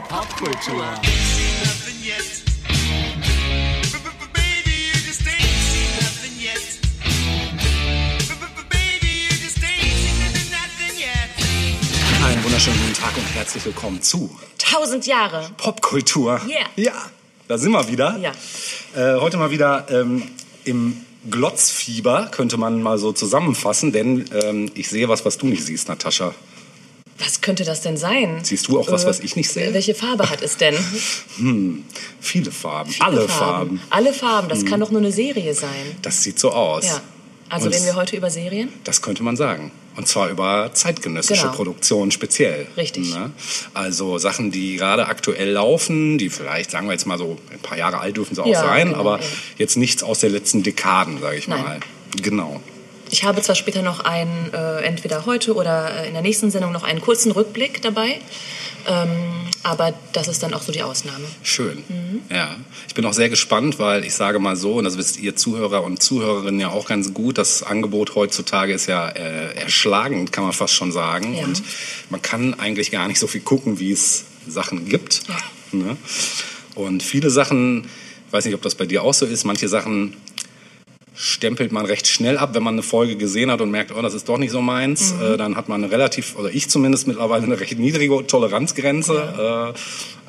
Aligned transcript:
Popkultur. 0.00 0.84
Einen 12.24 12.44
wunderschönen 12.44 12.78
guten 12.78 12.94
Tag 12.94 13.16
und 13.18 13.34
herzlich 13.34 13.64
willkommen 13.66 14.00
zu 14.00 14.34
Tausend 14.56 15.06
Jahre. 15.06 15.50
Popkultur. 15.58 16.40
Yeah. 16.48 16.66
Ja, 16.76 16.92
da 17.48 17.58
sind 17.58 17.72
wir 17.72 17.86
wieder. 17.88 18.16
Ja. 18.16 18.32
Äh, 18.96 19.20
heute 19.20 19.36
mal 19.36 19.50
wieder 19.50 19.90
ähm, 19.90 20.22
im 20.64 21.04
Glotzfieber, 21.30 22.28
könnte 22.30 22.56
man 22.56 22.82
mal 22.82 22.96
so 22.96 23.12
zusammenfassen, 23.12 23.92
denn 23.92 24.24
ähm, 24.42 24.70
ich 24.74 24.88
sehe 24.88 25.08
was, 25.10 25.26
was 25.26 25.36
du 25.36 25.46
nicht 25.46 25.66
siehst, 25.66 25.88
Natascha. 25.88 26.34
Was 27.18 27.40
könnte 27.40 27.64
das 27.64 27.82
denn 27.82 27.96
sein? 27.96 28.40
Siehst 28.42 28.68
du 28.68 28.80
auch 28.80 28.90
was, 28.90 29.04
Äh, 29.04 29.06
was 29.06 29.20
ich 29.20 29.36
nicht 29.36 29.48
sehe? 29.50 29.72
Welche 29.74 29.94
Farbe 29.94 30.28
hat 30.30 30.42
es 30.42 30.56
denn? 30.56 30.74
Viele 32.20 32.50
Farben, 32.50 32.90
Viele 32.92 33.04
alle 33.06 33.28
Farben. 33.28 33.80
Alle 33.90 34.12
Farben. 34.12 34.48
Das 34.48 34.64
kann 34.64 34.80
doch 34.80 34.90
nur 34.90 35.00
eine 35.00 35.12
Serie 35.12 35.54
sein. 35.54 35.96
Das 36.02 36.22
sieht 36.22 36.38
so 36.38 36.50
aus. 36.50 36.86
Ja. 36.86 37.00
Also 37.48 37.66
Und 37.66 37.74
reden 37.74 37.84
wir 37.86 37.96
heute 37.96 38.16
über 38.16 38.30
Serien? 38.30 38.70
Das 38.84 39.02
könnte 39.02 39.22
man 39.22 39.36
sagen. 39.36 39.70
Und 39.94 40.08
zwar 40.08 40.30
über 40.30 40.70
zeitgenössische 40.72 41.42
Genau. 41.42 41.54
Produktionen 41.54 42.10
speziell. 42.10 42.66
Richtig. 42.78 43.10
Ne? 43.12 43.30
Also 43.74 44.16
Sachen, 44.16 44.50
die 44.50 44.76
gerade 44.76 45.06
aktuell 45.06 45.50
laufen, 45.50 46.16
die 46.16 46.30
vielleicht, 46.30 46.70
sagen 46.70 46.86
wir 46.86 46.92
jetzt 46.92 47.06
mal 47.06 47.18
so, 47.18 47.36
ein 47.52 47.58
paar 47.58 47.76
Jahre 47.76 47.98
alt 47.98 48.16
dürfen 48.16 48.34
sie 48.34 48.42
auch 48.42 48.46
Ja, 48.46 48.62
sein, 48.62 48.88
genau, 48.88 49.00
aber 49.00 49.20
ja. 49.20 49.26
jetzt 49.58 49.76
nichts 49.76 50.02
aus 50.02 50.20
den 50.20 50.32
letzten 50.32 50.62
Dekaden, 50.62 51.20
sage 51.20 51.36
ich 51.36 51.46
Nein. 51.46 51.62
mal. 51.62 51.80
Genau. 52.22 52.62
Ich 53.12 53.24
habe 53.24 53.42
zwar 53.42 53.54
später 53.54 53.82
noch 53.82 54.00
einen, 54.00 54.54
äh, 54.54 54.80
entweder 54.80 55.26
heute 55.26 55.54
oder 55.54 56.02
äh, 56.02 56.08
in 56.08 56.14
der 56.14 56.22
nächsten 56.22 56.50
Sendung 56.50 56.72
noch 56.72 56.82
einen 56.82 57.02
kurzen 57.02 57.30
Rückblick 57.30 57.82
dabei, 57.82 58.18
ähm, 58.88 59.10
aber 59.62 59.92
das 60.14 60.28
ist 60.28 60.42
dann 60.42 60.54
auch 60.54 60.62
so 60.62 60.72
die 60.72 60.82
Ausnahme. 60.82 61.26
Schön. 61.42 61.84
Mhm. 61.88 62.22
Ja. 62.30 62.56
Ich 62.88 62.94
bin 62.94 63.04
auch 63.04 63.12
sehr 63.12 63.28
gespannt, 63.28 63.78
weil 63.78 64.02
ich 64.06 64.14
sage 64.14 64.38
mal 64.38 64.56
so, 64.56 64.76
und 64.76 64.84
das 64.84 64.96
wisst 64.96 65.20
ihr 65.20 65.36
Zuhörer 65.36 65.84
und 65.84 66.02
Zuhörerinnen 66.02 66.58
ja 66.58 66.70
auch 66.70 66.86
ganz 66.86 67.12
gut, 67.12 67.36
das 67.36 67.62
Angebot 67.62 68.14
heutzutage 68.14 68.72
ist 68.72 68.86
ja 68.86 69.10
äh, 69.10 69.56
erschlagend, 69.56 70.32
kann 70.32 70.44
man 70.44 70.54
fast 70.54 70.72
schon 70.72 70.90
sagen. 70.90 71.34
Ja. 71.34 71.44
Und 71.44 71.62
man 72.08 72.22
kann 72.22 72.54
eigentlich 72.54 72.90
gar 72.90 73.08
nicht 73.08 73.18
so 73.18 73.26
viel 73.26 73.42
gucken, 73.42 73.78
wie 73.78 73.92
es 73.92 74.24
Sachen 74.48 74.88
gibt. 74.88 75.24
Ja. 75.28 75.36
Ne? 75.72 75.96
Und 76.74 77.02
viele 77.02 77.28
Sachen, 77.28 77.84
ich 78.26 78.32
weiß 78.32 78.46
nicht, 78.46 78.54
ob 78.54 78.62
das 78.62 78.74
bei 78.74 78.86
dir 78.86 79.02
auch 79.02 79.12
so 79.12 79.26
ist, 79.26 79.44
manche 79.44 79.68
Sachen 79.68 80.16
stempelt 81.14 81.72
man 81.72 81.86
recht 81.86 82.06
schnell 82.06 82.38
ab, 82.38 82.50
wenn 82.54 82.62
man 82.62 82.74
eine 82.74 82.82
Folge 82.82 83.16
gesehen 83.16 83.50
hat 83.50 83.60
und 83.60 83.70
merkt, 83.70 83.92
oh, 83.94 84.00
das 84.02 84.14
ist 84.14 84.28
doch 84.28 84.38
nicht 84.38 84.50
so 84.50 84.60
meins. 84.60 85.14
Mhm. 85.14 85.34
Äh, 85.34 85.36
dann 85.36 85.56
hat 85.56 85.68
man 85.68 85.82
eine 85.82 85.92
relativ, 85.92 86.36
oder 86.36 86.50
ich 86.50 86.68
zumindest 86.68 87.06
mittlerweile 87.06 87.44
eine 87.44 87.60
recht 87.60 87.78
niedrige 87.78 88.26
Toleranzgrenze. 88.26 89.74
Äh, 89.74 89.78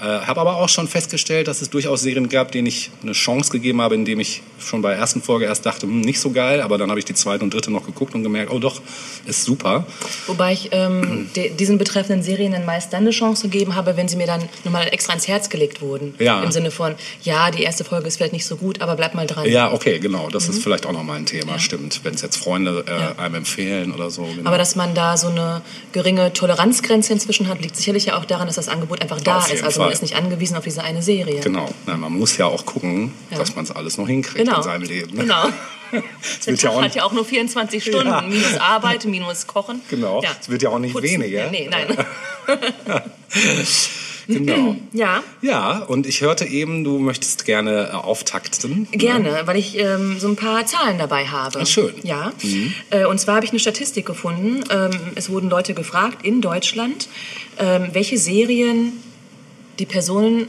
äh, 0.04 0.06
habe 0.06 0.42
aber 0.42 0.58
auch 0.58 0.68
schon 0.68 0.88
festgestellt, 0.88 1.48
dass 1.48 1.62
es 1.62 1.70
durchaus 1.70 2.02
Serien 2.02 2.28
gab, 2.28 2.52
denen 2.52 2.68
ich 2.68 2.92
eine 3.04 3.14
Chance 3.14 3.52
gegeben 3.52 3.82
habe, 3.82 3.96
indem 3.96 4.20
ich 4.20 4.42
schon 4.60 4.82
bei 4.82 4.90
der 4.90 4.98
ersten 4.98 5.22
Folge 5.22 5.46
erst 5.46 5.66
dachte, 5.66 5.84
hm, 5.84 6.02
nicht 6.02 6.20
so 6.20 6.32
geil, 6.32 6.62
aber 6.62 6.78
dann 6.78 6.90
habe 6.90 7.00
ich 7.00 7.06
die 7.06 7.14
zweite 7.14 7.44
und 7.44 7.54
dritte 7.54 7.72
noch 7.72 7.86
geguckt 7.86 8.14
und 8.14 8.24
gemerkt, 8.24 8.52
oh 8.52 8.60
doch, 8.60 8.82
ist 9.26 9.46
super. 9.46 9.86
Wobei 10.28 10.54
ich 10.54 10.70
ähm, 10.74 11.30
diesen 11.60 11.78
betreffenden 11.78 12.24
Serien 12.24 12.52
dann 12.52 12.66
meist 12.66 12.92
dann 12.92 13.04
eine 13.04 13.12
Chance 13.12 13.44
gegeben 13.44 13.76
habe, 13.76 13.96
wenn 13.96 14.10
sie 14.10 14.18
mir 14.18 14.28
dann 14.28 14.42
nochmal 14.66 14.90
extra 14.92 15.14
ins 15.14 15.28
Herz 15.28 15.50
gelegt 15.50 15.82
wurden. 15.82 16.16
Ja. 16.20 16.44
Im 16.44 16.52
Sinne 16.52 16.72
von, 16.72 16.96
ja, 17.22 17.52
die 17.52 17.64
erste 17.64 17.86
Folge 17.86 18.08
ist 18.08 18.18
vielleicht 18.18 18.34
nicht 18.34 18.46
so 18.46 18.58
gut, 18.58 18.82
aber 18.82 18.96
bleib 18.96 19.14
mal 19.14 19.28
dran. 19.28 19.48
Ja, 19.48 19.72
okay, 19.72 20.00
genau, 20.00 20.28
das 20.30 20.50
ist 20.50 20.62
vielleicht 20.64 20.73
auch 20.86 20.92
nochmal 20.92 21.18
ein 21.18 21.26
Thema, 21.26 21.60
stimmt. 21.60 22.02
Wenn 22.04 22.14
es 22.16 22.22
jetzt 22.22 22.38
Freunde 22.38 22.84
äh. 22.88 22.92
Ja. 22.92 23.16
einem 23.18 23.36
empfehlen 23.36 23.92
oder 23.94 24.10
so. 24.10 24.24
Genau. 24.24 24.48
Aber 24.48 24.58
dass 24.58 24.76
man 24.76 24.94
da 24.96 25.16
so 25.18 25.28
eine 25.30 25.62
geringe 25.92 26.34
Toleranzgrenze 26.34 27.14
inzwischen 27.14 27.48
hat, 27.48 27.62
liegt 27.62 27.76
sicherlich 27.76 28.06
ja 28.06 28.18
auch 28.18 28.26
daran, 28.26 28.48
dass 28.48 28.56
das 28.56 28.68
Angebot 28.70 29.02
einfach 29.02 29.22
da 29.22 29.38
Auf 29.38 29.52
ist. 29.54 29.64
Also 29.64 29.80
man 29.80 29.88
Fall. 29.88 29.94
ist 29.94 30.02
nicht 30.02 30.16
angewiesen 30.16 30.58
auf 30.58 30.64
diese 30.64 30.84
eine 30.84 31.02
Serie. 31.02 31.40
Genau, 31.42 31.70
Na, 31.86 31.96
man 31.98 32.12
muss 32.12 32.38
ja 32.38 32.46
auch 32.48 32.66
gucken, 32.66 33.14
Ja. 33.32 33.38
dass 33.38 33.56
man 33.56 33.64
es 33.66 33.72
alles 33.72 33.98
noch 33.98 34.08
hinkriegt 34.08 34.46
Genau. 34.46 34.58
in 34.58 34.64
seinem 34.64 34.84
Leben. 34.84 35.18
Genau. 35.18 35.46
Es 36.24 36.40
Der 36.40 36.54
wird 36.54 36.64
ja 36.64 36.70
auch 36.72 36.82
hat 36.82 36.96
ja 36.96 37.04
auch 37.04 37.12
nur 37.12 37.24
24 37.24 37.84
Stunden. 37.84 38.08
Ja. 38.08 38.22
Minus 38.22 38.56
Arbeit, 38.58 39.06
minus 39.06 39.46
Kochen. 39.46 39.80
Genau. 39.92 40.24
Ja. 40.24 40.30
Es 40.42 40.50
wird 40.50 40.64
ja 40.64 40.70
auch 40.70 40.80
nicht 40.80 40.94
Putzen. 40.94 41.22
weniger. 41.22 41.46
Ja, 41.46 41.52
nee, 41.52 41.70
nein. 41.70 41.96
Genau. 44.28 44.76
ja, 44.94 45.24
Ja, 45.42 45.80
und 45.80 46.08
ich 46.08 46.22
hörte 46.22 46.46
eben, 46.46 46.84
du 46.84 47.00
möchtest 47.00 47.46
gerne 47.46 47.90
äh, 47.92 47.96
auftakten. 47.96 48.88
gerne, 48.92 49.42
weil 49.46 49.58
ich 49.58 49.78
ähm, 49.78 50.20
so 50.20 50.28
ein 50.28 50.36
paar 50.36 50.66
Zahlen 50.66 50.98
dabei 50.98 51.28
habe. 51.28 51.60
Ah, 51.60 51.66
schön. 51.66 51.94
Mhm. 51.96 52.08
Ja. 52.08 52.32
Äh, 52.90 53.06
und 53.06 53.20
zwar 53.20 53.36
habe 53.36 53.46
ich 53.46 53.52
eine 53.52 53.60
Statistik 53.60 54.06
gefunden. 54.06 54.64
Ähm, 54.70 54.92
es 55.16 55.30
wurden 55.30 55.50
Leute 55.50 55.74
gefragt 55.74 56.26
in 56.26 56.42
Deutschland, 56.42 57.08
ähm, 57.60 57.90
welche 57.92 58.18
Serien 58.18 58.94
die 59.80 59.86
Personen 59.86 60.48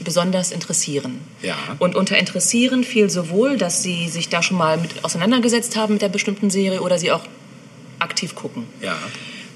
besonders 0.00 0.52
interessieren. 0.52 1.20
Ja. 1.42 1.56
Und 1.78 1.96
unter 1.96 2.16
interessieren 2.18 2.84
fiel 2.84 3.10
sowohl, 3.10 3.56
dass 3.56 3.82
sie 3.82 4.08
sich 4.08 4.28
da 4.28 4.42
schon 4.42 4.56
mal 4.56 4.76
mit 4.76 5.04
auseinandergesetzt 5.04 5.76
haben 5.76 5.94
mit 5.94 6.02
der 6.02 6.08
bestimmten 6.08 6.50
Serie 6.50 6.80
oder 6.82 6.98
sie 6.98 7.10
auch 7.10 7.24
aktiv 7.98 8.34
gucken. 8.34 8.64
Ja. 8.80 8.96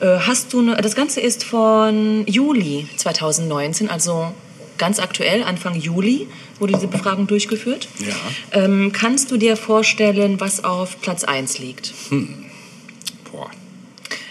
Äh, 0.02 0.18
Hast 0.26 0.52
du 0.52 0.58
eine, 0.60 0.76
das 0.76 0.94
Ganze 0.94 1.20
ist 1.20 1.44
von 1.44 2.26
Juli 2.26 2.86
2019, 2.96 3.88
also 3.88 4.32
ganz 4.78 4.98
aktuell, 4.98 5.42
Anfang 5.44 5.76
Juli 5.76 6.26
wurde 6.58 6.72
diese 6.74 6.88
Befragung 6.88 7.26
durchgeführt. 7.26 7.88
Ja. 8.00 8.64
Ähm, 8.64 8.90
kannst 8.92 9.30
du 9.30 9.36
dir 9.36 9.56
vorstellen, 9.56 10.40
was 10.40 10.64
auf 10.64 11.00
Platz 11.00 11.24
1 11.24 11.58
liegt? 11.58 11.92
Boah. 13.30 13.50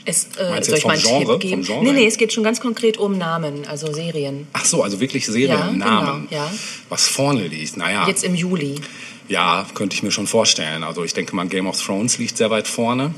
Es, 0.04 0.26
äh, 0.38 0.62
soll 0.64 0.78
ich 0.80 0.86
mal 0.86 0.94
einen 0.94 1.02
Genre? 1.04 1.40
Tipp 1.40 1.50
geben? 1.50 1.64
Vom 1.64 1.76
Genre 1.76 1.94
Nee, 1.94 2.02
nee, 2.02 2.08
es 2.08 2.18
geht 2.18 2.34
schon 2.34 2.44
ganz 2.44 2.60
konkret 2.60 2.98
um 2.98 3.18
Namen, 3.18 3.66
also 3.68 3.94
Serien. 3.94 4.48
Ach 4.54 4.66
so, 4.66 4.82
also 4.84 5.00
wirklich 5.00 5.26
Seriennamen. 5.28 6.28
genau, 6.28 6.42
ja. 6.44 6.52
Was 6.90 7.08
vorne 7.08 7.48
liegt. 7.48 7.78
Naja, 7.78 8.08
Jetzt 8.08 8.24
im 8.24 8.36
Juli. 8.36 8.76
ja, 9.30 9.66
könnte 9.76 9.96
ich 9.96 10.04
mir 10.04 10.12
schon 10.12 10.28
vorstellen. 10.28 10.84
Also 10.84 11.04
ich 11.04 11.14
denke 11.14 11.36
mal, 11.36 11.48
Game 11.48 11.68
of 11.68 11.80
Thrones 11.82 12.18
liegt 12.18 12.36
sehr 12.36 12.50
weit 12.50 12.68
vorne. 12.68 13.14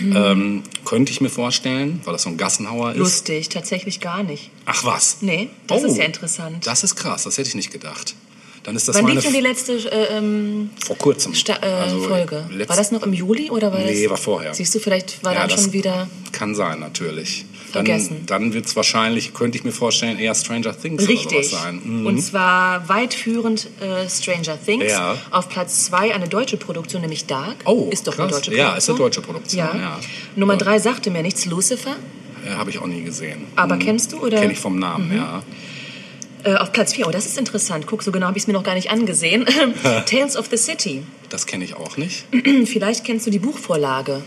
Ähm, 0.00 0.62
könnte 0.84 1.12
ich 1.12 1.20
mir 1.20 1.30
vorstellen, 1.30 2.00
weil 2.04 2.12
das 2.12 2.22
so 2.22 2.28
ein 2.30 2.36
Gassenhauer 2.36 2.92
ist. 2.92 2.98
Lustig, 2.98 3.48
tatsächlich 3.48 4.00
gar 4.00 4.22
nicht. 4.22 4.50
Ach 4.66 4.84
was? 4.84 5.18
Nee, 5.20 5.50
das 5.66 5.82
Oh, 5.82 5.86
ist 5.86 5.96
ja 5.96 6.04
interessant. 6.04 6.66
Das 6.66 6.82
ist 6.82 6.96
krass, 6.96 7.24
das 7.24 7.38
hätte 7.38 7.48
ich 7.48 7.54
nicht 7.54 7.70
gedacht. 7.72 8.14
Dann 8.64 8.74
ist 8.76 8.88
das 8.88 8.96
Wann 8.96 9.06
lief 9.08 9.22
denn 9.22 9.34
die 9.34 9.40
letzte 9.40 9.74
äh, 9.74 10.16
ähm, 10.16 10.70
vor 10.84 10.96
kurzem. 10.96 11.34
Sta 11.34 11.58
äh, 11.62 11.66
Also, 11.66 12.00
Folge? 12.00 12.48
War 12.66 12.76
das 12.76 12.90
noch 12.92 13.02
im 13.02 13.12
Juli 13.12 13.50
oder 13.50 13.70
war 13.72 13.78
das? 13.78 13.90
Nee, 13.90 14.08
war 14.08 14.16
vorher. 14.16 14.54
Siehst 14.54 14.74
du, 14.74 14.78
vielleicht 14.80 15.22
war 15.22 15.34
Ja, 15.34 15.46
dann 15.46 15.58
schon 15.58 15.72
wieder. 15.72 16.08
Kann 16.32 16.54
sein, 16.54 16.80
natürlich. 16.80 17.44
Dann, 17.74 17.86
Vergessen. 17.86 18.22
dann 18.26 18.54
wird 18.54 18.66
es 18.66 18.76
wahrscheinlich, 18.76 19.34
könnte 19.34 19.58
ich 19.58 19.64
mir 19.64 19.72
vorstellen, 19.72 20.18
eher 20.18 20.34
Stranger 20.34 20.78
Things 20.78 21.06
Richtig. 21.08 21.26
oder 21.38 21.42
sowas 21.42 21.62
sein. 21.62 21.80
Mhm. 21.84 22.06
Und 22.06 22.20
zwar 22.22 22.88
weit 22.88 23.12
führend 23.14 23.68
äh, 23.80 24.08
Stranger 24.08 24.58
Things. 24.64 24.90
Ja. 24.90 25.16
Auf 25.30 25.48
Platz 25.48 25.84
zwei 25.84 26.14
eine 26.14 26.28
deutsche 26.28 26.56
Produktion, 26.56 27.02
nämlich 27.02 27.26
Dark. 27.26 27.56
Oh, 27.64 27.88
ist 27.90 28.06
doch 28.06 28.18
eine 28.18 28.28
krass. 28.28 28.36
deutsche 28.42 28.50
Produktion. 28.52 28.56
Ja, 28.56 28.76
ist 28.76 28.88
eine 28.88 28.98
deutsche 28.98 29.20
Produktion, 29.20 29.58
Ja. 29.58 29.74
ja. 29.76 30.00
Nummer 30.36 30.56
drei 30.56 30.78
sagte 30.78 31.10
mir 31.10 31.22
nichts, 31.22 31.44
Lucifer. 31.46 31.96
Äh, 32.46 32.50
Habe 32.56 32.70
ich 32.70 32.78
auch 32.78 32.86
nie 32.86 33.02
gesehen. 33.02 33.44
Aber 33.56 33.76
kennst 33.76 34.12
du 34.12 34.18
oder? 34.20 34.38
Kenne 34.40 34.52
ich 34.52 34.58
vom 34.58 34.78
Namen, 34.78 35.14
ja. 35.16 35.42
Äh, 36.44 36.56
auf 36.56 36.72
Platz 36.72 36.92
vier. 36.92 37.06
Oh, 37.08 37.10
das 37.10 37.24
ist 37.24 37.38
interessant. 37.38 37.86
Guck, 37.86 38.02
so 38.02 38.12
genau 38.12 38.26
habe 38.26 38.36
ich 38.36 38.42
es 38.44 38.46
mir 38.46 38.52
noch 38.52 38.62
gar 38.64 38.74
nicht 38.74 38.90
angesehen. 38.90 39.46
Tales 40.06 40.36
of 40.36 40.48
the 40.50 40.58
City. 40.58 41.02
Das 41.30 41.46
kenne 41.46 41.64
ich 41.64 41.74
auch 41.74 41.96
nicht. 41.96 42.26
Vielleicht 42.66 43.04
kennst 43.04 43.26
du 43.26 43.30
die 43.30 43.38
Buchvorlage. 43.38 44.22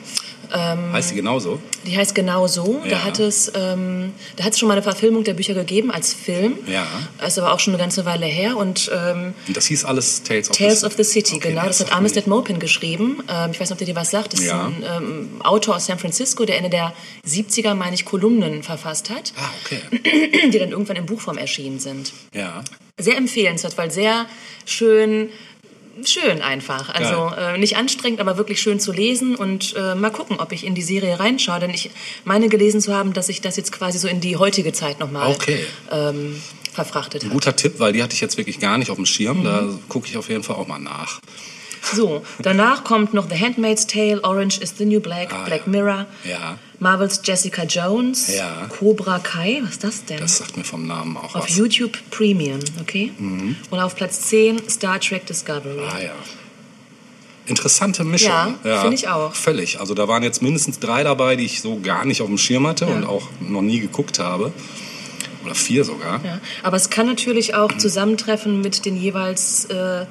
Ähm, 0.54 0.94
Heißt 0.94 1.12
die 1.12 1.16
genauso? 1.16 1.60
Die 1.86 1.98
heißt 1.98 2.16
genau 2.16 2.48
so. 2.48 2.82
Ja. 2.84 2.92
Da 2.92 3.04
hat 3.04 3.20
es, 3.20 3.52
ähm, 3.56 4.14
da 4.36 4.44
hat 4.46 4.54
es 4.54 4.60
schon 4.60 4.68
mal 4.68 4.74
eine 4.74 4.84
Verfilmung 4.84 5.24
der 5.24 5.34
Bücher 5.34 5.54
gegeben 5.54 5.92
als 5.92 6.14
Film. 6.14 6.58
Ja. 6.68 6.86
Ist 7.26 7.38
aber 7.40 7.52
auch 7.54 7.60
schon 7.60 7.74
eine 7.74 7.82
ganze 7.82 8.06
Weile 8.06 8.26
her 8.26 8.58
und 8.58 8.90
ähm, 8.94 9.34
Und 9.48 9.58
das 9.58 9.66
hieß 9.66 9.86
alles 9.86 10.24
Tales 10.24 10.50
of 10.50 10.58
Tales 10.58 10.84
of 10.84 10.94
the 10.94 11.04
City, 11.04 11.36
Okay, 11.36 11.50
genau. 11.50 11.66
Das 11.66 11.80
hat 11.80 11.92
Armistead. 11.92 12.28
Maupin 12.28 12.60
geschrieben. 12.60 13.24
Ähm, 13.30 13.52
ich 13.52 13.60
weiß 13.60 13.70
nicht, 13.70 13.72
ob 13.74 13.78
der 13.78 13.88
dir 13.88 13.96
was 13.96 14.12
sagt. 14.12 14.34
Das 14.34 14.44
Ja. 14.46 14.68
ist 14.68 14.84
ein 14.86 15.04
ähm, 15.04 15.30
Autor 15.44 15.76
aus 15.78 15.86
San 15.86 16.00
Francisco, 16.00 16.46
der 16.46 16.58
Ende 16.58 16.70
der 16.70 16.94
70er, 17.28 17.74
meine 17.74 17.96
ich, 17.96 18.06
Kolumnen 18.06 18.64
verfasst 18.64 19.10
hat, 19.10 19.34
Ah, 19.38 19.50
okay. 19.64 19.82
die 20.52 20.60
dann 20.60 20.72
irgendwann 20.72 20.96
in 20.98 21.06
Buchform 21.06 21.38
erschienen 21.38 21.80
sind. 21.80 22.14
Ja. 22.34 22.64
Sehr 23.00 23.16
empfehlenswert, 23.18 23.78
weil 23.78 23.92
sehr 23.92 24.26
schön 24.66 25.30
schön 26.06 26.42
einfach. 26.42 26.90
Also 26.94 27.32
äh, 27.36 27.58
nicht 27.58 27.78
anstrengend, 27.78 28.20
aber 28.20 28.38
wirklich 28.38 28.62
schön 28.62 28.80
zu 28.80 28.92
lesen 28.92 29.36
und 29.36 29.74
äh, 29.76 29.96
mal 29.96 30.12
gucken, 30.12 30.40
ob 30.40 30.52
ich 30.52 30.66
in 30.66 30.76
die 30.76 30.82
Serie 30.82 31.20
reinschaue. 31.20 31.60
Denn 31.60 31.72
ich 31.72 31.90
meine 32.26 32.50
gelesen 32.50 32.82
zu 32.82 32.94
haben, 32.96 33.14
dass 33.14 33.28
sich 33.28 33.42
das 33.42 33.58
jetzt 33.58 33.72
quasi 33.72 33.98
so 33.98 34.08
in 34.08 34.20
die 34.22 34.38
heutige 34.38 34.74
Zeit 34.74 35.00
nochmal 35.00 35.32
Okay. 35.32 35.66
ähm, 35.92 36.42
verfrachtet 36.74 37.24
hat. 37.26 37.32
guter 37.32 37.56
Tipp, 37.56 37.76
weil 37.80 37.94
die 37.94 38.04
hatte 38.04 38.14
ich 38.14 38.22
jetzt 38.22 38.38
wirklich 38.38 38.60
gar 38.60 38.78
nicht 38.78 38.90
auf 38.92 38.98
dem 38.98 39.02
Mhm. 39.02 39.06
Schirm. 39.08 39.44
Da 39.44 39.68
gucke 39.90 40.08
ich 40.08 40.16
auf 40.18 40.30
jeden 40.30 40.44
Fall 40.44 40.56
auch 40.58 40.68
mal 40.68 40.80
nach. 40.80 41.20
So, 41.82 42.24
danach 42.40 42.84
kommt 42.84 43.14
noch 43.14 43.30
The 43.30 43.36
Handmaid's 43.40 43.88
Tale, 43.88 44.20
Orange 44.24 44.60
is 44.60 44.74
the 44.78 44.86
New 44.86 45.00
Black, 45.00 45.34
Ah, 45.34 45.44
Black 45.46 45.62
ja. 45.66 45.72
Mirror, 45.72 46.06
Ja. 46.24 46.58
Marvels 46.80 47.22
Jessica 47.24 47.64
Jones, 47.64 48.28
Ja. 48.36 48.68
Cobra 48.70 49.20
Kai, 49.20 49.60
was 49.64 49.72
ist 49.72 49.84
das 49.84 50.06
denn? 50.06 50.20
Das 50.20 50.38
sagt 50.38 50.58
mir 50.58 50.64
vom 50.64 50.86
Namen 50.88 51.18
auch 51.18 51.36
auf 51.36 51.46
was. 51.50 51.56
YouTube 51.56 51.98
Premium, 52.12 52.60
okay? 52.82 53.12
Und 53.20 53.80
auf 53.80 53.96
Platz 53.96 54.22
10 54.22 54.70
Star 54.70 55.00
Trek 55.00 55.26
Discovery. 55.26 55.80
Ah 55.90 56.00
ja. 56.02 56.12
Interessante 57.46 58.04
Mischung. 58.04 58.56
Ja, 58.66 58.82
finde 58.82 58.96
ich 58.96 59.08
auch. 59.08 59.34
Völlig. 59.34 59.80
Also 59.80 59.94
da 59.94 60.08
waren 60.10 60.22
jetzt 60.22 60.42
mindestens 60.42 60.80
drei 60.80 61.04
dabei, 61.04 61.38
die 61.38 61.46
ich 61.46 61.62
so 61.62 61.80
gar 61.80 62.04
nicht 62.06 62.22
auf 62.22 62.28
dem 62.28 62.38
Schirm 62.38 62.68
hatte 62.68 62.86
Ja. 62.86 62.92
und 62.94 63.06
auch 63.06 63.30
noch 63.40 63.62
nie 63.62 63.80
geguckt 63.80 64.20
habe. 64.20 64.52
Oder 65.46 65.56
vier 65.56 65.86
sogar. 65.86 66.20
Ja. 66.26 66.42
Aber 66.62 66.76
es 66.76 66.90
kann 66.90 67.06
natürlich 67.06 67.56
auch 67.56 67.72
zusammentreffen 67.78 68.60
mit 68.60 68.84
den 68.86 68.98
jeweils 68.98 69.64
äh, 69.66 70.06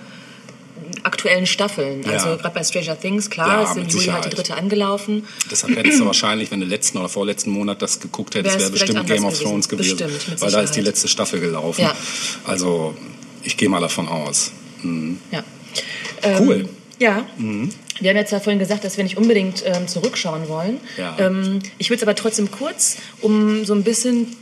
aktuellen 1.04 1.46
Staffeln. 1.46 2.02
Ja. 2.02 2.12
Also 2.12 2.36
gerade 2.36 2.54
bei 2.54 2.64
Stranger 2.64 2.98
Things, 2.98 3.30
klar, 3.30 3.62
Ja, 3.62 3.70
ist 3.70 3.76
im 3.76 3.88
Juli 3.88 4.06
halt 4.06 4.24
die 4.26 4.30
dritte 4.30 4.54
angelaufen. 4.56 5.26
Deshalb 5.50 5.76
hättest 5.76 6.00
du 6.00 6.06
wahrscheinlich, 6.06 6.50
wenn 6.50 6.60
du 6.60 6.66
letzten 6.66 6.98
oder 6.98 7.08
vorletzten 7.08 7.50
Monat 7.50 7.82
das 7.82 8.00
geguckt 8.00 8.34
hättest, 8.34 8.58
wäre 8.58 8.70
bestimmt 8.70 9.06
Game 9.06 9.24
of 9.24 9.32
gewesen. 9.32 9.44
Thrones 9.44 9.68
gewesen. 9.68 9.96
Bestimmt, 9.96 10.28
mit 10.28 10.40
weil 10.40 10.50
da 10.50 10.60
ist 10.60 10.72
die 10.72 10.80
letzte 10.80 11.08
Staffel 11.08 11.40
gelaufen. 11.40 11.82
Ja. 11.82 11.94
Also 12.44 12.96
ich 13.42 13.56
gehe 13.56 13.68
mal 13.68 13.80
davon 13.80 14.08
aus. 14.08 14.52
Mhm. 14.82 15.20
Ja. 15.30 15.44
Cool. 16.38 16.60
Ähm, 16.60 16.68
ja. 16.98 17.26
Wir 18.00 18.10
haben 18.10 18.16
jetzt 18.16 18.32
ja 18.32 18.40
vorhin 18.40 18.58
gesagt, 18.58 18.84
dass 18.84 18.96
wir 18.96 19.04
nicht 19.04 19.16
unbedingt 19.16 19.62
ähm, 19.64 19.86
zurückschauen 19.86 20.48
wollen. 20.48 20.80
Ja. 20.96 21.16
Ähm, 21.18 21.60
ich 21.78 21.90
will 21.90 21.96
es 21.96 22.02
aber 22.02 22.14
trotzdem 22.14 22.50
kurz, 22.50 22.98
um 23.20 23.64
so 23.64 23.74
ein 23.74 23.84
bisschen 23.84 24.36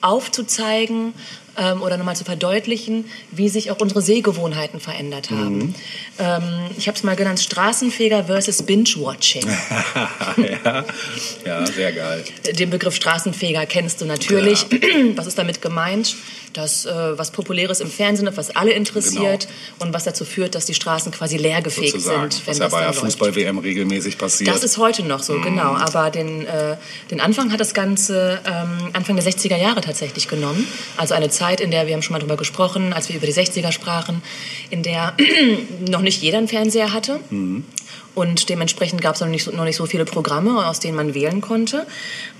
aufzuzeigen 0.00 1.14
ähm, 1.56 1.82
oder 1.82 1.96
nochmal 1.96 2.16
zu 2.16 2.24
verdeutlichen, 2.24 3.04
wie 3.30 3.48
sich 3.48 3.70
auch 3.70 3.80
unsere 3.80 4.02
Sehgewohnheiten 4.02 4.80
verändert 4.80 5.30
haben. 5.30 5.58
Mhm. 5.58 5.74
Ähm, 6.18 6.42
ich 6.76 6.88
habe 6.88 6.96
es 6.96 7.02
mal 7.04 7.16
genannt 7.16 7.40
Straßenfeger 7.40 8.24
versus 8.24 8.62
Binge-Watching. 8.62 9.46
ja. 10.64 10.84
ja, 11.44 11.66
sehr 11.66 11.92
geil. 11.92 12.24
Den 12.58 12.70
Begriff 12.70 12.94
Straßenfeger 12.94 13.66
kennst 13.66 14.00
du 14.00 14.04
natürlich. 14.04 14.66
Was 15.16 15.26
ist 15.26 15.38
damit 15.38 15.62
gemeint? 15.62 16.16
Das, 16.54 16.86
äh, 16.86 17.18
was 17.18 17.30
Populäres 17.30 17.80
im 17.80 17.90
Fernsehen, 17.90 18.26
ist, 18.26 18.36
was 18.36 18.54
alle 18.56 18.72
interessiert 18.72 19.46
und 19.80 19.92
was 19.92 20.04
dazu 20.04 20.24
führt, 20.24 20.54
dass 20.54 20.64
die 20.66 20.74
Straßen 20.74 21.12
quasi 21.12 21.36
leergefegt 21.36 21.92
Genau. 21.92 21.98
Sozusagen. 21.98 22.30
sind. 22.30 22.46
Was 22.46 22.56
wenn 22.56 22.62
ja 22.62 22.64
das 22.64 22.72
bei 22.72 22.80
der. 22.80 22.92
Fußball-WM 22.94 23.58
regelmäßig 23.58 24.16
passiert. 24.18 24.54
Das 24.54 24.62
ist 24.64 24.78
heute 24.78 25.02
noch 25.02 25.22
so, 25.22 25.40
genau. 25.40 25.74
Aber 25.74 26.10
den, 26.10 26.46
äh, 26.46 26.76
den 27.10 27.20
Anfang 27.20 27.52
hat 27.52 27.60
das 27.60 27.74
Ganze 27.74 28.40
ähm, 28.46 28.90
Anfang 28.92 29.16
der 29.16 29.24
60er 29.24 29.56
Jahre 29.56 29.80
tatsächlich 29.80 30.28
genommen. 30.28 30.66
Also 30.96 31.14
eine 31.14 31.28
Zeit, 31.28 31.60
in 31.60 31.70
der, 31.70 31.86
wir 31.86 31.94
haben 31.94 32.02
schon 32.02 32.12
mal 32.14 32.20
drüber 32.20 32.36
gesprochen, 32.36 32.92
als 32.92 33.08
wir 33.08 33.16
über 33.16 33.26
die 33.26 33.34
60er 33.34 33.72
sprachen, 33.72 34.22
in 34.70 34.82
der 34.82 35.14
noch 35.88 36.00
nicht 36.02 36.22
jeder 36.22 36.38
einen 36.38 36.48
Fernseher 36.48 36.92
hatte. 36.92 37.18
Und 38.14 38.48
dementsprechend 38.48 39.02
gab 39.02 39.16
es 39.16 39.20
noch 39.20 39.28
nicht, 39.28 39.42
so, 39.44 39.50
noch 39.50 39.64
nicht 39.64 39.76
so 39.76 39.86
viele 39.86 40.04
Programme, 40.04 40.66
aus 40.66 40.78
denen 40.80 40.96
man 40.96 41.14
wählen 41.14 41.40
konnte. 41.40 41.84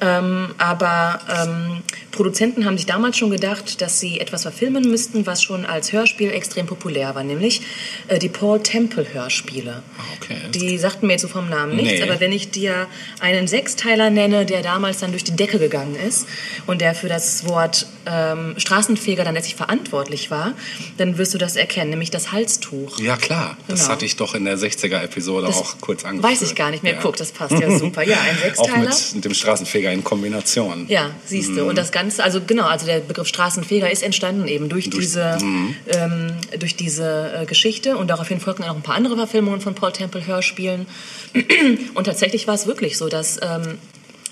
Ähm, 0.00 0.54
aber 0.58 1.18
ähm, 1.28 1.82
Produzenten 2.12 2.64
haben 2.64 2.76
sich 2.76 2.86
damals 2.86 3.16
schon 3.16 3.30
gedacht, 3.30 3.80
dass 3.80 3.98
sie 3.98 4.20
etwas 4.20 4.42
verfilmen 4.42 4.88
müssten, 4.88 5.26
was 5.26 5.42
schon 5.42 5.66
als 5.66 5.92
Hörspiel 5.92 6.30
extrem 6.30 6.66
populär 6.66 7.14
war, 7.16 7.24
nämlich 7.24 7.62
äh, 8.06 8.20
die 8.20 8.28
Paul 8.28 8.62
Temple 8.62 9.04
Hörspiele. 9.12 9.82
Ah, 9.98 10.02
okay. 10.20 10.36
Die 10.54 10.78
sagten 10.78 11.06
mir 11.08 11.14
jetzt 11.14 11.22
so 11.22 11.28
vom 11.28 11.48
Namen 11.48 11.74
nichts, 11.74 11.94
Nee. 11.94 12.02
aber 12.02 12.20
wenn 12.20 12.30
ich 12.32 12.50
dir 12.50 12.86
einen 13.20 13.48
Sechsteiler 13.48 14.10
nenne, 14.10 14.46
der 14.46 14.62
damals 14.62 14.98
dann 14.98 15.10
durch 15.10 15.24
die 15.24 15.34
Decke 15.34 15.58
gegangen 15.58 15.96
ist 15.96 16.26
und 16.66 16.80
der 16.80 16.94
für 16.94 17.08
das 17.08 17.48
Wort 17.48 17.86
ähm, 18.06 18.54
Straßenfeger 18.58 19.24
dann 19.24 19.34
letztlich 19.34 19.56
verantwortlich 19.56 20.30
war, 20.30 20.52
dann 20.98 21.18
wirst 21.18 21.34
du 21.34 21.38
das 21.38 21.56
erkennen, 21.56 21.90
nämlich 21.90 22.10
das 22.12 22.30
Halstuch. 22.30 23.00
Ja, 23.00 23.16
klar. 23.16 23.56
Das 23.66 23.80
Genau. 23.80 23.92
hatte 23.92 24.04
ich 24.06 24.14
doch 24.16 24.34
in 24.36 24.44
der 24.44 24.56
60er-Episode 24.56 25.46
Das 25.48 25.63
auch 25.64 25.80
kurz 25.80 26.04
angeführt. 26.04 26.32
Weiß 26.32 26.42
ich 26.42 26.54
gar 26.54 26.70
nicht 26.70 26.82
mehr. 26.82 26.94
Ja. 26.94 26.98
Guck, 27.02 27.16
das 27.16 27.32
passt 27.32 27.52
ja 27.58 27.78
super. 27.78 28.02
Ja, 28.02 28.16
ein 28.20 28.36
Auch 28.56 28.64
Sechsteiler. 28.64 28.88
mit, 28.90 29.14
mit 29.14 29.24
dem 29.24 29.34
Straßenfeger 29.34 29.90
in 29.92 30.04
Kombination. 30.04 30.86
Ja, 30.88 31.10
siehst 31.24 31.50
Mhm. 31.50 31.56
du. 31.56 31.64
Und 31.68 31.78
das 31.78 31.90
Ganze, 31.92 32.22
also 32.22 32.40
genau, 32.46 32.66
also 32.66 32.86
der 32.86 33.00
Begriff 33.00 33.28
Straßenfeger 33.28 33.90
ist 33.90 34.02
entstanden 34.02 34.46
eben 34.48 34.68
durch, 34.68 34.90
Durch- 34.90 35.04
diese, 35.04 35.38
Mhm. 35.40 35.74
ähm, 35.88 36.32
durch 36.58 36.76
diese 36.76 37.32
äh, 37.42 37.46
Geschichte 37.46 37.96
und 37.96 38.08
daraufhin 38.08 38.40
folgten 38.40 38.62
dann 38.62 38.72
auch 38.72 38.76
ein 38.76 38.82
paar 38.82 38.94
andere 38.96 39.16
Verfilmungen 39.16 39.60
von 39.60 39.74
Paul 39.74 39.92
Temple 39.92 40.26
Hörspielen. 40.26 40.86
Und 41.94 42.04
tatsächlich 42.04 42.46
war 42.46 42.54
es 42.54 42.66
wirklich 42.66 42.96
so, 42.98 43.08
dass 43.08 43.38
ähm, 43.42 43.78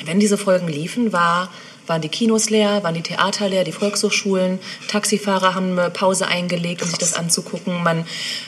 wenn 0.04 0.20
diese 0.20 0.38
Folgen 0.38 0.68
liefen, 0.68 1.12
war 1.12 1.50
waren 1.86 2.00
die 2.00 2.08
Kinos 2.08 2.50
leer, 2.50 2.82
waren 2.82 2.94
die 2.94 3.02
Theater 3.02 3.48
leer, 3.48 3.64
die 3.64 3.72
Volkshochschulen, 3.72 4.58
Taxifahrer 4.88 5.54
haben 5.54 5.78
eine 5.78 5.90
Pause 5.90 6.26
eingelegt, 6.26 6.82
um 6.82 6.88
sich 6.88 6.98
das 6.98 7.14
anzugucken. 7.14 7.82
Man 7.82 8.04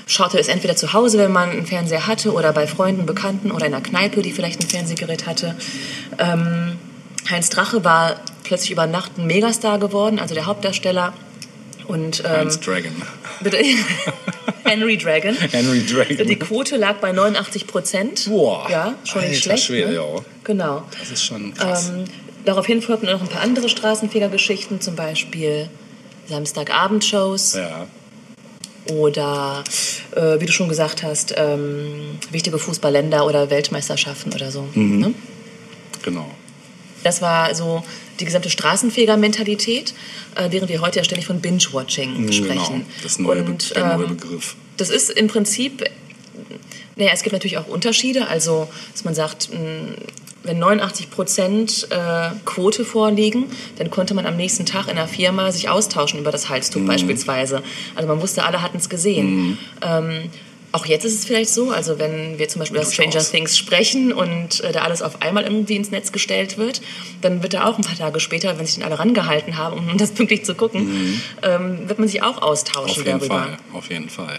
schaute 0.07 0.39
es 0.39 0.49
entweder 0.49 0.77
zu 0.77 0.93
Hause, 0.93 1.19
wenn 1.19 1.33
man 1.33 1.51
einen 1.51 1.67
Fernseher 1.67 2.07
hatte, 2.07 2.33
oder 2.33 2.53
bei 2.53 2.67
Freunden, 2.67 3.07
Bekannten 3.07 3.51
oder 3.51 3.67
in 3.67 3.75
einer 3.75 3.83
Kneipe, 3.83 4.23
die 4.23 4.33
vielleicht 4.33 4.63
ein 4.63 4.69
Fernsehgerät 4.69 5.27
hatte. 5.27 5.57
Ähm, 6.19 6.79
Heinz 7.29 7.49
Drache 7.51 7.85
war 7.85 8.21
plötzlich 8.45 8.71
über 8.71 8.87
Nacht 8.87 9.19
ein 9.19 9.27
Megastar 9.27 9.79
geworden, 9.79 10.19
also 10.19 10.35
der 10.35 10.47
Hauptdarsteller. 10.47 11.13
Und 11.87 12.21
ähm, 12.25 12.31
Heinz 12.31 12.61
Dragon. 12.61 12.93
bitte, 13.43 13.59
Henry 14.65 14.97
Dragon. 14.97 15.35
Henry 15.35 15.85
Dragon. 15.85 16.27
Die 16.27 16.37
Quote 16.39 16.77
lag 16.77 16.97
bei 16.97 17.13
89 17.13 17.67
Prozent. 17.67 18.25
Boah, 18.29 18.67
Ja, 18.71 18.95
schon 19.05 19.27
nicht 19.29 19.43
schlecht. 19.45 19.65
Schwede, 19.65 19.89
ne? 19.89 19.95
ja. 19.97 20.05
Genau. 20.45 20.83
Das 20.99 21.11
ist 21.11 21.25
schon 21.25 21.53
krass. 21.55 21.91
Ähm, 21.91 22.05
daraufhin 22.45 22.83
folgten 22.83 23.07
noch 23.07 23.21
ein 23.21 23.29
paar 23.29 23.43
andere 23.43 23.69
Straßenfegergeschichten, 23.69 24.81
zum 24.81 24.97
Beispiel 24.97 25.69
Samstagabendshows 26.27 27.55
ja. 27.55 27.87
oder, 28.91 29.65
äh, 30.15 30.41
wie 30.41 30.47
du 30.47 30.53
schon 30.53 30.69
gesagt 30.69 31.03
hast, 31.03 31.35
ähm, 31.37 32.19
wichtige 32.31 32.59
Fußballländer 32.59 33.27
oder 33.27 33.51
Weltmeisterschaften 33.51 34.33
oder 34.33 34.51
so. 34.51 34.69
Mhm. 34.75 34.99
Ne? 34.99 35.15
Genau. 36.03 36.31
Das 37.03 37.21
war 37.21 37.55
so 37.55 37.85
die 38.21 38.25
gesamte 38.25 38.49
Straßenfeger-Mentalität, 38.49 39.95
äh, 40.37 40.51
während 40.51 40.71
wir 40.71 40.81
heute 40.81 40.99
ja 40.99 41.05
ständig 41.05 41.27
von 41.27 41.41
Binge-Watching 41.41 42.33
sprechen. 42.33 42.57
Genau. 42.57 42.87
Das 43.03 43.13
ist 43.13 43.21
neue 43.21 43.45
Und, 43.45 43.75
der 43.75 43.97
neue 43.97 44.07
ähm, 44.07 44.17
Begriff. 44.17 44.57
Das 44.77 44.91
ist 44.91 45.11
im 45.11 45.27
Prinzip, 45.29 45.85
naja, 46.97 47.11
es 47.13 47.23
gibt 47.23 47.33
natürlich 47.33 47.59
auch 47.59 47.67
Unterschiede. 47.67 48.29
Also, 48.29 48.69
dass 48.93 49.05
man 49.05 49.15
sagt, 49.15 49.51
mh, 49.53 49.59
wenn 50.45 50.59
89 50.59 51.11
Prozent 51.11 51.89
äh, 51.91 52.31
Quote 52.45 52.85
vorliegen, 52.85 53.47
dann 53.79 53.91
konnte 53.91 54.15
man 54.15 54.27
am 54.27 54.37
nächsten 54.37 54.65
Tag 54.67 54.85
in 54.85 54.93
einer 54.99 55.09
Firma 55.09 55.51
sich 55.51 55.69
austauschen 55.69 56.21
über 56.21 56.31
das 56.31 56.49
Halstuch 56.49 56.81
Mhm. 56.83 56.87
beispielsweise. 56.87 57.63
Also 57.95 58.07
man 58.09 58.21
wusste, 58.23 58.45
alle 58.45 58.63
hatten 58.63 58.77
es 58.77 58.89
gesehen. 58.89 59.59
Ähm, 59.83 60.31
auch 60.75 60.87
jetzt 60.87 61.05
ist 61.05 61.15
es 61.15 61.25
vielleicht 61.25 61.51
so, 61.51 61.71
also 61.71 61.99
wenn 62.01 62.39
wir 62.39 62.49
zum 62.49 62.59
Beispiel 62.59 62.79
über 62.81 62.85
Stranger 62.91 63.13
Durchaus. 63.13 63.31
Things 63.31 63.57
sprechen 63.57 64.13
und 64.13 64.61
äh, 64.65 64.73
da 64.73 64.83
alles 64.83 65.03
auf 65.03 65.23
einmal 65.23 65.45
irgendwie 65.45 65.77
ins 65.77 65.91
Netz 65.93 66.11
gestellt 66.11 66.59
wird, 66.59 66.83
dann 67.21 67.43
wird 67.45 67.55
da 67.55 67.67
auch 67.67 67.79
ein 67.79 67.85
paar 67.85 67.97
Tage 67.97 68.19
später, 68.19 68.59
wenn 68.59 68.67
sich 68.67 68.75
dann 68.75 68.85
alle 68.85 68.99
rangehalten 68.99 69.57
haben, 69.57 69.79
um 69.89 69.97
das 69.99 70.11
pünktlich 70.11 70.45
zu 70.45 70.55
gucken, 70.57 71.21
ähm, 71.43 71.89
wird 71.89 71.99
man 72.01 72.09
sich 72.09 72.23
auch 72.23 72.43
austauschen 72.43 72.85
Mhm. 72.85 72.91
Auf 72.91 73.07
jeden 73.07 73.19
darüber. 73.21 73.35
Fall, 73.35 73.57
auf 73.73 73.89
jeden 73.91 74.09
Fall. 74.09 74.39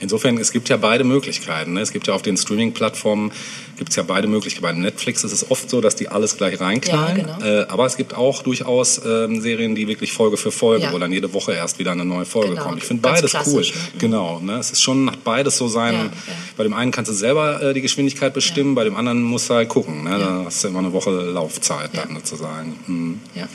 Insofern, 0.00 0.38
es 0.38 0.52
gibt 0.52 0.68
ja 0.68 0.76
beide 0.76 1.02
Möglichkeiten. 1.04 1.72
Ne? 1.72 1.80
Es 1.80 1.90
gibt 1.92 2.06
ja 2.06 2.14
auf 2.14 2.22
den 2.22 2.36
Streaming-Plattformen 2.36 3.32
gibt 3.76 3.90
es 3.90 3.96
ja 3.96 4.02
beide 4.04 4.26
Möglichkeiten. 4.26 4.62
Bei 4.62 4.72
Netflix 4.72 5.22
ist 5.24 5.32
es 5.32 5.50
oft 5.50 5.68
so, 5.68 5.80
dass 5.82 5.96
die 5.96 6.08
alles 6.08 6.36
gleich 6.38 6.58
reinknallen. 6.60 7.18
Ja, 7.18 7.36
genau. 7.36 7.44
äh, 7.44 7.66
aber 7.68 7.84
es 7.86 7.96
gibt 7.96 8.14
auch 8.14 8.42
durchaus 8.42 9.00
ähm, 9.04 9.40
Serien, 9.42 9.74
die 9.74 9.86
wirklich 9.86 10.12
Folge 10.12 10.36
für 10.38 10.50
Folge, 10.50 10.84
Ja. 10.84 10.92
wo 10.92 10.98
dann 10.98 11.12
jede 11.12 11.32
Woche 11.34 11.52
erst 11.52 11.78
wieder 11.78 11.92
eine 11.92 12.04
neue 12.04 12.24
Folge 12.24 12.50
Genau, 12.50 12.62
kommt. 12.64 12.78
Ich 12.78 12.84
finde 12.84 13.02
beides 13.02 13.34
cool. 13.46 13.62
ne? 13.62 13.68
Genau. 13.98 14.40
Ne? 14.40 14.54
Es 14.58 14.70
ist 14.70 14.82
schon, 14.82 15.10
hat 15.10 15.22
so 15.56 15.68
sein. 15.68 15.94
Ja, 15.94 16.02
ja. 16.04 16.10
Bei 16.56 16.64
dem 16.64 16.74
einen 16.74 16.90
kannst 16.90 17.10
du 17.10 17.14
selber 17.14 17.62
äh, 17.62 17.74
die 17.74 17.80
Geschwindigkeit 17.82 18.32
bestimmen, 18.34 18.74
bei 18.74 18.84
dem 18.84 18.96
anderen 18.96 19.22
musst 19.22 19.50
du 19.50 19.54
halt 19.54 19.68
gucken. 19.68 20.04
Ne? 20.04 20.18
Da 20.18 20.42
hast 20.46 20.62
du 20.64 20.68
immer 20.68 20.80
eine 20.80 20.92
Woche 20.92 21.10
Laufzeit 21.10 21.90
Ja. 21.94 22.02
dann 22.04 22.16
sozusagen. 22.16 22.74
Mhm. 22.86 23.20
Ja. 23.34 23.48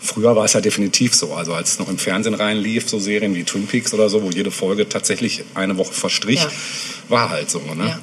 Früher 0.00 0.36
war 0.36 0.44
es 0.44 0.52
ja 0.52 0.60
definitiv 0.60 1.14
so. 1.14 1.32
Also 1.34 1.54
als 1.54 1.72
es 1.72 1.78
noch 1.78 1.88
im 1.88 1.96
Fernsehen 1.96 2.34
reinlief, 2.34 2.86
so 2.90 2.98
Serien 2.98 3.34
wie 3.34 3.42
Twin 3.44 3.66
Peaks 3.66 3.94
oder 3.94 4.10
so, 4.10 4.22
wo 4.22 4.28
jede 4.28 4.50
Folge 4.50 4.86
tatsächlich 4.86 5.44
eine 5.54 5.78
Woche 5.78 5.94
verstrich, 5.94 6.40
Ja. 6.42 6.50
war 7.08 7.30
halt 7.30 7.48
so. 7.50 7.60
Ne? 7.74 7.86
Ja. 7.86 7.98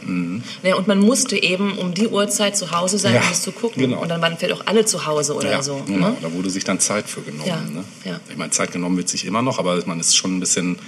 Naja, 0.63 0.75
und 0.77 0.87
man 0.87 0.97
musste 0.99 1.37
eben 1.41 1.77
um 1.77 1.93
die 1.93 2.07
Uhrzeit 2.07 2.57
zu 2.57 2.71
Hause 2.71 2.97
sein, 2.97 3.13
Ja, 3.13 3.21
um 3.21 3.27
es 3.31 3.43
zu 3.43 3.51
gucken. 3.51 3.79
genau. 3.83 4.01
Und 4.01 4.09
dann 4.09 4.19
waren 4.19 4.35
vielleicht 4.35 4.59
auch 4.59 4.65
alle 4.65 4.83
zu 4.85 5.05
Hause 5.05 5.35
oder 5.35 5.51
Ja, 5.51 5.61
so. 5.61 5.83
genau. 5.85 6.09
Ne? 6.09 6.17
Da 6.23 6.33
wurde 6.33 6.49
sich 6.49 6.63
dann 6.63 6.79
Zeit 6.79 7.07
für 7.07 7.21
genommen. 7.21 7.45
Ja, 7.47 7.57
Ne? 7.61 7.83
ja. 8.03 8.19
Ich 8.31 8.37
meine, 8.37 8.49
Zeit 8.49 8.71
genommen 8.71 8.97
wird 8.97 9.07
sich 9.07 9.23
immer 9.25 9.43
noch, 9.43 9.59
aber 9.59 9.79
man 9.85 9.99
ist 9.99 10.15
schon 10.17 10.37
ein 10.37 10.39
bisschen 10.39 10.79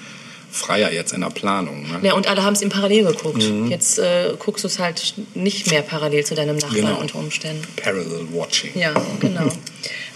freier 0.54 0.92
jetzt 0.94 1.12
in 1.14 1.22
der 1.22 1.30
Planung. 1.32 1.82
Ne? 1.84 2.00
Ja, 2.04 2.14
und 2.14 2.28
alle 2.28 2.44
haben 2.44 2.54
es 2.54 2.62
ihm 2.62 2.70
parallel 2.70 3.06
geguckt. 3.06 3.44
Jetzt 3.70 3.98
äh, 4.00 4.34
guckst 4.38 4.64
du 4.64 4.68
es 4.68 4.80
halt 4.80 5.16
nicht 5.34 5.70
mehr 5.72 5.82
parallel 5.82 6.24
zu 6.26 6.36
deinem 6.36 6.56
Nachbarn 6.58 6.76
Genau. 6.76 7.00
unter 7.00 7.18
Umständen. 7.20 7.68
Parallel 7.76 8.28
Watching. 8.32 8.72
Ja, 8.80 8.94
genau. 9.20 9.50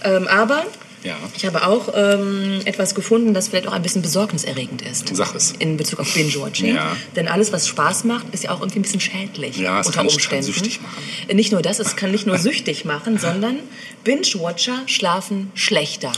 ähm, 0.03 0.27
aber 0.27 0.63
Ja. 1.03 1.15
ich 1.35 1.45
habe 1.45 1.65
auch 1.65 1.89
ähm, 1.95 2.61
etwas 2.65 2.93
gefunden, 2.93 3.33
das 3.33 3.47
vielleicht 3.47 3.67
auch 3.67 3.73
ein 3.73 3.81
bisschen 3.81 4.01
besorgniserregend 4.03 4.83
ist. 4.83 5.15
Sag 5.15 5.33
es. 5.35 5.53
In 5.57 5.75
Bezug 5.77 5.99
auf 5.99 6.13
Binge-Watching. 6.13 6.75
Ja. 6.75 6.95
Denn 7.15 7.27
alles, 7.27 7.51
was 7.51 7.67
Spaß 7.67 8.03
macht, 8.03 8.27
ist 8.31 8.43
ja 8.43 8.51
auch 8.51 8.59
irgendwie 8.61 8.79
ein 8.79 8.83
bisschen 8.83 8.99
schädlich. 8.99 9.57
Ja, 9.57 9.79
es 9.79 9.87
unter 9.87 9.99
kann- 10.01 10.07
kann 10.07 10.13
Umständen. 10.15 10.45
süchtig 10.45 10.81
machen. 10.81 11.35
Nicht 11.35 11.51
nur 11.51 11.61
das, 11.63 11.79
es 11.79 11.95
kann 11.95 12.11
nicht 12.11 12.27
nur 12.27 12.37
süchtig 12.37 12.85
machen, 12.85 13.17
sondern 13.17 13.57
Binge-Watcher 14.03 14.83
schlafen 14.85 15.51
schlechter. 15.55 16.11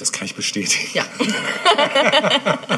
Das 0.00 0.12
kann 0.12 0.24
ich 0.24 0.34
bestätigen. 0.34 0.88
Ja. 0.94 1.04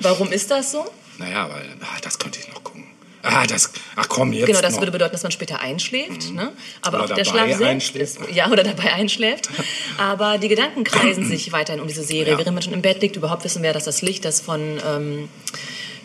Warum 0.00 0.30
ist 0.30 0.50
das 0.50 0.70
so? 0.70 0.86
Naja, 1.18 1.48
weil 1.50 1.74
ah, 1.80 1.98
das 2.02 2.18
könnte 2.18 2.38
ich 2.38 2.48
noch 2.48 2.62
gucken. 2.62 2.84
Ah, 3.22 3.44
das, 3.46 3.72
ach 3.96 4.08
komm, 4.08 4.32
jetzt 4.32 4.46
Genau, 4.46 4.60
das 4.60 4.74
noch. 4.74 4.82
würde 4.82 4.92
bedeuten, 4.92 5.12
dass 5.12 5.24
man 5.24 5.32
später 5.32 5.58
einschläft. 5.60 6.32
Ne? 6.32 6.52
Aber 6.82 7.02
Oder 7.02 7.12
auch 7.12 7.16
der 7.16 7.24
Schlaf 7.24 7.46
selbst 7.48 7.62
einschläft. 7.64 8.20
ist. 8.20 8.32
Ja, 8.32 8.48
oder 8.48 8.62
dabei 8.62 8.92
einschläft. 8.92 9.48
Aber 9.98 10.38
die 10.38 10.46
Gedanken 10.46 10.84
kreisen 10.84 11.24
sich 11.28 11.50
weiterhin 11.50 11.80
um 11.80 11.88
diese 11.88 12.04
Serie. 12.04 12.34
Ja. 12.34 12.38
Während 12.38 12.54
man 12.54 12.62
schon 12.62 12.74
im 12.74 12.82
Bett 12.82 13.02
liegt, 13.02 13.16
überhaupt 13.16 13.42
wissen 13.42 13.64
wir, 13.64 13.72
dass 13.72 13.84
das 13.84 14.02
Licht, 14.02 14.24
das 14.24 14.40
von. 14.40 14.80
Ähm, 14.86 15.28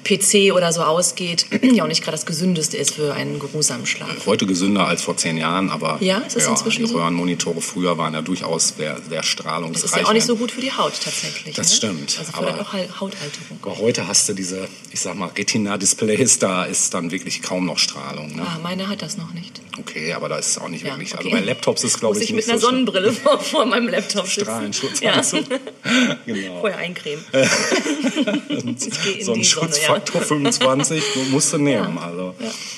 PC 0.03 0.53
oder 0.53 0.71
so 0.73 0.81
ausgeht, 0.81 1.45
ja 1.61 1.83
auch 1.83 1.87
nicht 1.87 2.01
gerade 2.03 2.15
das 2.17 2.25
gesündeste 2.25 2.77
ist 2.77 2.95
für 2.95 3.13
einen 3.13 3.39
geruhsamen 3.39 3.85
Schlaf. 3.85 4.25
Heute 4.25 4.45
gesünder 4.45 4.87
als 4.87 5.01
vor 5.01 5.17
zehn 5.17 5.37
Jahren, 5.37 5.69
aber 5.69 5.97
Ja, 6.01 6.19
ist 6.19 6.35
das 6.35 6.47
inzwischen 6.47 6.85
die? 6.85 6.93
Röhrenmonitore 6.93 7.61
früher 7.61 7.97
waren 7.97 8.13
ja 8.13 8.21
durchaus 8.21 8.69
sehr, 8.77 8.97
sehr 9.07 9.17
Das 9.21 9.27
strahlungsreich. 9.27 9.83
ist 9.91 9.95
ja 9.97 10.05
auch 10.05 10.13
nicht 10.13 10.25
so 10.25 10.35
gut 10.35 10.51
für 10.51 10.61
die 10.61 10.71
Haut 10.71 10.93
tatsächlich. 11.03 11.55
Das 11.55 11.69
ne? 11.69 11.75
stimmt, 11.75 12.15
Also 12.19 12.33
aber- 12.33 12.61
auch 12.61 12.73
Hautalterung. 12.73 13.59
Aber 13.61 13.77
heute 13.77 14.07
hast 14.07 14.27
du 14.29 14.33
diese, 14.33 14.67
ich 14.91 14.99
sag 15.01 15.15
mal, 15.15 15.27
Retina-Displays, 15.29 16.39
da 16.39 16.63
ist 16.63 16.93
dann 16.93 17.11
wirklich 17.11 17.41
kaum 17.41 17.65
noch 17.65 17.77
Strahlung. 17.77 18.35
Ne? 18.35 18.43
Ah, 18.45 18.59
meine 18.61 18.87
hat 18.87 19.01
das 19.01 19.17
noch 19.17 19.33
nicht. 19.33 19.61
Okay, 19.81 20.13
aber 20.13 20.29
da 20.29 20.37
ist 20.37 20.47
es 20.49 20.57
auch 20.57 20.69
nicht 20.69 20.83
Ja, 20.85 20.91
wirklich. 20.91 21.13
okay. 21.13 21.23
Also 21.25 21.29
bei 21.37 21.39
Laptops 21.41 21.83
ist, 21.83 21.99
glaube 21.99 22.17
ich, 22.17 22.23
ich 22.23 22.29
nicht 22.31 22.45
mit 22.45 22.49
einer 22.49 22.59
so 22.59 22.67
Sonnenbrille 22.67 23.11
vor, 23.23 23.39
vor 23.39 23.65
meinem 23.65 23.87
Laptop 23.89 24.27
sitzen. 24.27 24.41
Strahlenschutzanzug. 24.41 25.45
genau. 26.25 26.59
Vorher 26.61 26.77
eincremen. 26.79 27.23
ich 27.33 29.03
gehe 29.03 29.13
in 29.13 29.25
So 29.25 29.33
ein 29.33 29.39
die 29.39 29.43
Sonne, 29.43 29.43
ja. 29.43 29.43
Schutzfaktor 29.43 30.21
25 30.21 31.03
musst 31.31 31.53
du 31.53 31.57
nehmen. 31.57 31.97
Also, 31.97 32.35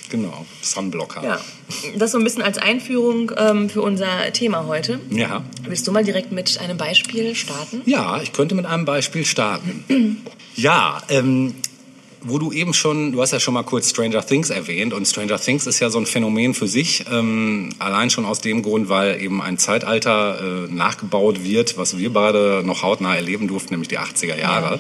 genau, 0.10 0.46
Sunblocker. 0.62 1.24
Ja, 1.24 1.42
das 1.98 2.12
so 2.12 2.18
ein 2.18 2.24
bisschen 2.24 2.42
als 2.44 2.58
Einführung 2.58 3.32
ähm, 3.38 3.70
für 3.70 3.82
unser 3.82 4.32
Thema 4.34 4.66
heute. 4.68 5.00
ja. 5.10 5.44
Willst 5.68 5.88
du 5.88 5.92
mal 5.92 6.04
direkt 6.04 6.32
mit 6.32 6.60
einem 6.60 6.78
Beispiel 6.78 7.36
starten? 7.36 7.82
Ja, 7.86 8.22
ich 8.22 8.34
könnte 8.34 8.54
mit 8.56 8.66
einem 8.66 8.86
Beispiel 8.86 9.26
starten. 9.26 10.26
ja, 10.56 11.02
ähm, 11.10 11.56
wo 12.24 12.40
du 12.40 12.52
eben 12.52 12.74
schon, 12.74 13.12
du 13.12 13.22
hast 13.22 13.32
ja 13.32 13.40
schon 13.40 13.54
mal 13.54 13.64
kurz 13.64 13.90
Stranger 13.90 14.26
Things 14.26 14.50
erwähnt 14.50 14.94
und 14.94 15.06
Stranger 15.06 15.40
Things 15.40 15.68
ist 15.68 15.80
ja 15.80 15.90
so 15.90 16.00
ein 16.00 16.06
Phänomen 16.06 16.54
für 16.54 16.68
sich, 16.68 17.06
ähm, 17.12 17.70
allein 17.80 18.10
schon 18.10 18.26
aus 18.26 18.42
dem 18.42 18.62
Grund, 18.62 18.90
weil 18.90 19.22
eben 19.22 19.42
ein 19.42 19.58
Zeitalter 19.58 20.68
äh, 20.70 20.74
nachgebaut 20.74 21.44
wird, 21.44 21.78
was 21.78 21.98
wir 21.98 22.12
beide 22.12 22.64
noch 22.66 22.84
hautnah 22.84 23.16
erleben 23.16 23.48
durften, 23.48 23.74
nämlich 23.74 23.90
die 23.90 24.00
80er 24.00 24.38
Jahre. 24.38 24.80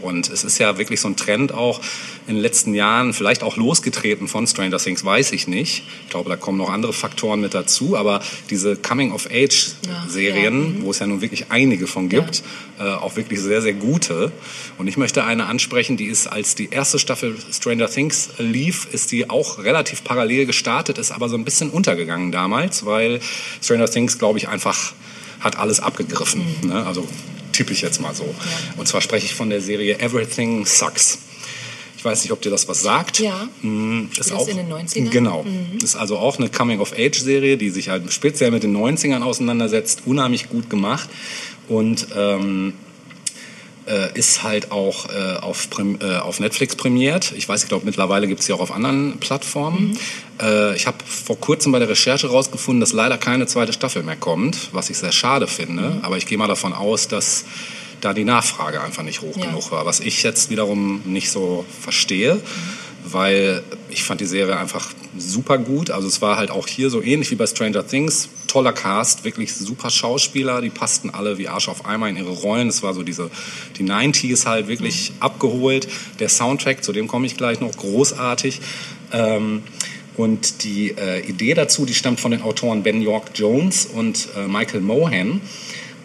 Und 0.00 0.28
es 0.28 0.44
ist 0.44 0.58
ja 0.58 0.76
wirklich 0.76 1.00
so 1.00 1.08
ein 1.08 1.16
Trend 1.16 1.52
auch 1.52 1.80
in 2.26 2.34
den 2.34 2.42
letzten 2.42 2.74
Jahren, 2.74 3.12
vielleicht 3.12 3.42
auch 3.42 3.56
losgetreten 3.56 4.28
von 4.28 4.46
Stranger 4.46 4.78
Things, 4.78 5.04
weiß 5.04 5.32
ich 5.32 5.46
nicht. 5.46 5.84
Ich 6.04 6.10
glaube, 6.10 6.28
da 6.28 6.36
kommen 6.36 6.58
noch 6.58 6.70
andere 6.70 6.92
Faktoren 6.92 7.40
mit 7.40 7.54
dazu, 7.54 7.96
aber 7.96 8.20
diese 8.50 8.76
Coming-of-Age-Serien, 8.76 10.76
Ja, 10.76 10.82
wo 10.82 10.90
es 10.90 10.98
ja 10.98 11.06
nun 11.06 11.20
wirklich 11.20 11.46
einige 11.50 11.86
von 11.86 12.08
gibt, 12.08 12.42
äh, 12.78 12.82
auch 12.82 13.16
wirklich 13.16 13.40
sehr, 13.40 13.62
sehr 13.62 13.74
gute. 13.74 14.32
Und 14.78 14.88
ich 14.88 14.96
möchte 14.96 15.24
eine 15.24 15.46
ansprechen, 15.46 15.96
die 15.96 16.06
ist, 16.06 16.26
als 16.26 16.54
die 16.54 16.72
erste 16.74 16.98
Staffel 16.98 17.36
Stranger 17.52 17.88
Things 17.88 18.30
lief, 18.38 18.86
ist 18.92 19.12
die 19.12 19.30
auch 19.30 19.58
relativ 19.58 20.04
parallel 20.04 20.46
gestartet, 20.46 20.98
ist 20.98 21.12
aber 21.12 21.28
so 21.28 21.36
ein 21.36 21.44
bisschen 21.44 21.70
untergegangen 21.70 22.32
damals, 22.32 22.84
weil 22.84 23.20
Stranger 23.62 23.88
Things, 23.88 24.18
glaube 24.18 24.38
ich, 24.38 24.48
einfach 24.48 24.92
hat 25.40 25.56
alles 25.56 25.80
abgegriffen. 25.80 26.44
Ne? 26.62 26.84
Also 26.86 27.06
tippe 27.52 27.72
ich 27.72 27.82
jetzt 27.82 28.00
mal 28.00 28.14
so. 28.14 28.34
Und 28.76 28.88
zwar 28.88 29.00
spreche 29.00 29.26
ich 29.26 29.34
von 29.34 29.50
der 29.50 29.60
Serie 29.60 29.98
Everything 30.00 30.66
Sucks. 30.66 31.18
Ich 31.96 32.04
weiß 32.04 32.22
nicht, 32.22 32.32
ob 32.32 32.42
dir 32.42 32.50
das 32.50 32.68
was 32.68 32.82
sagt. 32.82 33.20
Ja. 33.20 33.48
Mm, 33.62 34.08
Ist 34.10 34.30
das 34.30 34.32
auch, 34.32 34.46
in 34.48 34.58
den 34.58 34.70
90ern? 34.70 35.08
Genau. 35.08 35.46
Ist 35.82 35.96
also 35.96 36.18
auch 36.18 36.38
eine 36.38 36.50
Coming-of-Age-Serie, 36.50 37.56
die 37.56 37.70
sich 37.70 37.88
halt 37.88 38.12
speziell 38.12 38.50
mit 38.50 38.62
den 38.62 38.76
90ern 38.76 39.22
auseinandersetzt. 39.22 40.02
Unheimlich 40.04 40.50
gut 40.50 40.68
gemacht. 40.68 41.08
Und 41.66 42.08
ähm, 42.14 42.74
äh, 43.86 44.18
ist 44.18 44.42
halt 44.42 44.72
auch 44.72 45.08
äh, 45.10 45.36
auf, 45.36 45.68
äh, 45.78 46.16
auf 46.16 46.40
Netflix 46.40 46.74
prämiert. 46.76 47.32
Ich 47.36 47.48
weiß, 47.48 47.62
ich 47.62 47.68
glaube, 47.68 47.84
mittlerweile 47.84 48.26
gibt 48.26 48.40
es 48.40 48.46
sie 48.46 48.52
auch 48.52 48.60
auf 48.60 48.72
anderen 48.72 49.18
Plattformen. 49.18 49.98
Äh, 50.40 50.74
ich 50.76 50.86
habe 50.86 50.98
vor 51.04 51.38
kurzem 51.38 51.72
bei 51.72 51.78
der 51.78 51.88
Recherche 51.88 52.28
rausgefunden, 52.28 52.80
dass 52.80 52.92
leider 52.92 53.18
keine 53.18 53.46
zweite 53.46 53.72
Staffel 53.72 54.02
mehr 54.02 54.16
kommt, 54.16 54.70
was 54.72 54.90
ich 54.90 54.98
sehr 54.98 55.12
schade 55.12 55.46
finde. 55.46 55.98
Aber 56.02 56.16
ich 56.16 56.26
gehe 56.26 56.38
mal 56.38 56.48
davon 56.48 56.72
aus, 56.72 57.08
dass 57.08 57.44
da 58.00 58.12
die 58.12 58.24
Nachfrage 58.24 58.80
einfach 58.82 59.02
nicht 59.02 59.22
hoch 59.22 59.36
Ja. 59.36 59.46
genug 59.46 59.70
war. 59.70 59.86
Was 59.86 60.00
ich 60.00 60.22
jetzt 60.22 60.50
wiederum 60.50 61.02
nicht 61.04 61.30
so 61.30 61.64
verstehe, 61.80 62.40
weil 63.04 63.62
ich 63.90 64.02
fand 64.02 64.20
die 64.20 64.26
Serie 64.26 64.56
einfach 64.56 64.92
super 65.16 65.58
gut. 65.58 65.90
Also 65.90 66.08
es 66.08 66.22
war 66.22 66.36
halt 66.36 66.50
auch 66.50 66.66
hier 66.66 66.90
so 66.90 67.02
ähnlich 67.02 67.30
wie 67.30 67.34
bei 67.34 67.46
Stranger 67.46 67.86
Things. 67.86 68.28
Toller 68.46 68.72
Cast, 68.72 69.24
wirklich 69.24 69.54
super 69.54 69.90
Schauspieler, 69.90 70.60
die 70.60 70.70
passten 70.70 71.10
alle 71.10 71.38
wie 71.38 71.48
Arsch 71.48 71.68
auf 71.68 71.86
Eimer 71.86 72.08
in 72.08 72.16
ihre 72.16 72.30
Rollen. 72.30 72.68
Es 72.68 72.82
war 72.82 72.94
so 72.94 73.02
diese, 73.02 73.30
die 73.76 73.84
90s 73.84 74.46
halt 74.46 74.68
wirklich 74.68 75.12
abgeholt. 75.20 75.88
Der 76.18 76.28
Soundtrack, 76.28 76.82
zu 76.82 76.92
dem 76.92 77.08
komme 77.08 77.26
ich 77.26 77.36
gleich 77.36 77.60
noch, 77.60 77.76
großartig. 77.76 78.60
Ähm, 79.12 79.62
und 80.16 80.62
die 80.62 80.90
äh, 80.90 81.28
Idee 81.28 81.54
dazu, 81.54 81.84
die 81.84 81.94
stammt 81.94 82.20
von 82.20 82.30
den 82.30 82.42
Autoren 82.42 82.84
Ben 82.84 83.02
York 83.02 83.30
Jones 83.34 83.86
und 83.86 84.28
äh, 84.36 84.46
Michael 84.46 84.80
Mohan. 84.80 85.40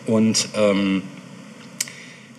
Und 0.08 0.50
ähm, 0.56 1.04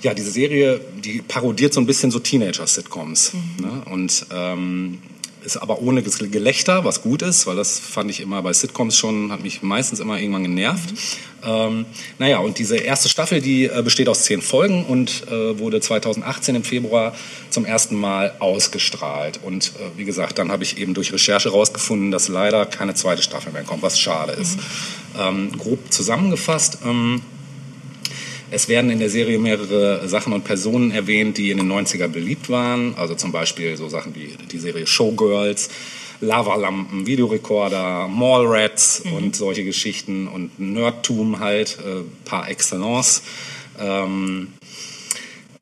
ja, 0.03 0.15
diese 0.15 0.31
Serie, 0.31 0.81
die 1.05 1.23
parodiert 1.23 1.75
so 1.75 1.81
ein 1.81 1.87
bisschen 1.87 2.11
so 2.11 2.19
Teenager-Sitcoms. 2.19 3.33
Ne? 3.61 3.83
Und 3.91 4.27
ähm, 4.33 4.99
ist 5.45 5.57
aber 5.57 5.81
ohne 5.81 6.03
Gelächter, 6.03 6.85
was 6.85 7.03
gut 7.03 7.23
ist, 7.23 7.47
weil 7.47 7.57
das 7.57 7.79
fand 7.79 8.11
ich 8.11 8.21
immer 8.21 8.43
bei 8.43 8.53
Sitcoms 8.53 8.97
schon, 8.97 9.33
hat 9.33 9.43
mich 9.43 9.63
meistens 9.63 10.01
immer 10.01 10.19
irgendwann 10.19 10.43
genervt. 10.43 10.95
Ähm, 11.43 11.87
naja, 12.19 12.39
und 12.39 12.59
diese 12.59 12.77
erste 12.77 13.09
Staffel, 13.09 13.41
die 13.41 13.65
äh, 13.65 13.83
besteht 13.83 14.09
aus 14.09 14.25
zehn 14.25 14.43
Folgen 14.43 14.85
und 14.85 15.27
äh, 15.29 15.59
wurde 15.59 15.81
2018 15.81 16.57
im 16.57 16.65
Februar 16.65 17.15
zum 17.49 17.65
ersten 17.65 17.97
Mal 17.97 18.35
ausgestrahlt. 18.39 19.41
Und 19.43 19.73
äh, 19.77 19.99
wie 19.99 20.05
gesagt, 20.05 20.39
dann 20.39 20.53
habe 20.53 20.63
ich 20.63 20.79
eben 20.79 20.95
durch 20.95 21.13
Recherche 21.13 21.51
herausgefunden, 21.51 22.11
dass 22.11 22.29
leider 22.29 22.67
keine 22.67 22.95
zweite 22.95 23.23
Staffel 23.23 23.53
mehr 23.53 23.65
kommt, 23.65 23.83
was 23.83 23.99
schade 23.99 24.33
ist. 24.33 24.59
Ähm, 25.19 25.53
grob 25.57 25.91
zusammengefasst, 25.91 26.79
ähm, 26.85 27.23
es 28.51 28.69
werden 28.69 28.91
in 28.91 28.99
der 28.99 29.11
Serie 29.11 29.39
mehrere 29.39 30.09
Sachen 30.09 30.33
und 30.33 30.45
Personen 30.45 30.91
erwähnt, 30.91 31.39
die 31.39 31.51
in 31.51 31.59
den 31.59 31.71
90er 31.71 32.09
beliebt 32.09 32.49
waren. 32.49 32.95
Also 32.97 33.15
zum 33.15 33.33
Beispiel 33.33 33.77
so 33.77 33.89
Sachen 33.89 34.15
wie 34.15 34.35
die 34.51 34.59
Serie 34.59 34.87
Showgirls, 34.87 35.71
Lavalampen, 36.21 37.07
Videorekorder, 37.07 38.09
Mallrats 38.09 39.01
und 39.17 39.37
solche 39.37 39.65
Geschichten 39.65 40.29
und 40.29 40.59
Nerdtum 40.59 41.41
halt 41.41 41.79
äh, 41.79 42.03
par 42.25 42.49
excellence. 42.51 43.23
Ähm, 43.79 44.49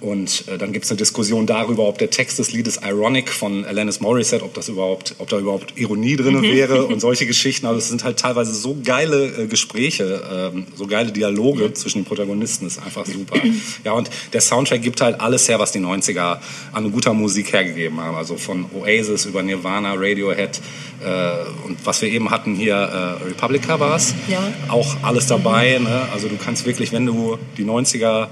und 0.00 0.46
äh, 0.46 0.58
dann 0.58 0.72
gibt 0.72 0.84
es 0.84 0.92
eine 0.92 0.98
Diskussion 0.98 1.44
darüber, 1.44 1.88
ob 1.88 1.98
der 1.98 2.08
Text 2.08 2.38
des 2.38 2.52
Liedes 2.52 2.78
Ironic 2.84 3.30
von 3.30 3.64
Alanis 3.64 3.98
Morissette, 3.98 4.44
ob 4.44 4.54
das 4.54 4.68
überhaupt, 4.68 5.16
ob 5.18 5.28
da 5.28 5.40
überhaupt 5.40 5.76
Ironie 5.76 6.14
drin 6.14 6.40
wäre 6.40 6.86
und 6.86 7.00
solche 7.00 7.26
Geschichten. 7.26 7.66
Also 7.66 7.78
es 7.78 7.88
sind 7.88 8.04
halt 8.04 8.16
teilweise 8.16 8.54
so 8.54 8.76
geile 8.84 9.26
äh, 9.26 9.46
Gespräche, 9.48 10.52
ähm, 10.54 10.66
so 10.76 10.86
geile 10.86 11.10
Dialoge 11.10 11.72
zwischen 11.72 12.02
den 12.02 12.04
Protagonisten, 12.04 12.66
das 12.66 12.76
ist 12.76 12.84
einfach 12.84 13.06
super. 13.06 13.40
Ja, 13.84 13.90
und 13.90 14.08
der 14.32 14.40
Soundtrack 14.40 14.82
gibt 14.82 15.00
halt 15.00 15.20
alles 15.20 15.48
her, 15.48 15.58
was 15.58 15.72
die 15.72 15.80
90er 15.80 16.38
an 16.72 16.92
guter 16.92 17.12
Musik 17.12 17.52
hergegeben 17.52 18.00
haben. 18.00 18.16
Also 18.16 18.36
von 18.36 18.66
Oasis 18.78 19.24
über 19.24 19.42
Nirvana, 19.42 19.94
Radiohead 19.94 20.60
äh, 21.04 21.66
und 21.66 21.84
was 21.84 22.02
wir 22.02 22.08
eben 22.08 22.30
hatten 22.30 22.54
hier, 22.54 22.74
äh, 22.74 23.24
Republica 23.24 23.80
war 23.80 23.96
es. 23.96 24.14
Ja. 24.28 24.46
Auch 24.68 24.96
alles 25.02 25.26
dabei. 25.26 25.76
Ne? 25.78 26.08
Also 26.12 26.28
du 26.28 26.36
kannst 26.36 26.66
wirklich, 26.66 26.92
wenn 26.92 27.04
du 27.04 27.36
die 27.56 27.64
90er 27.64 28.28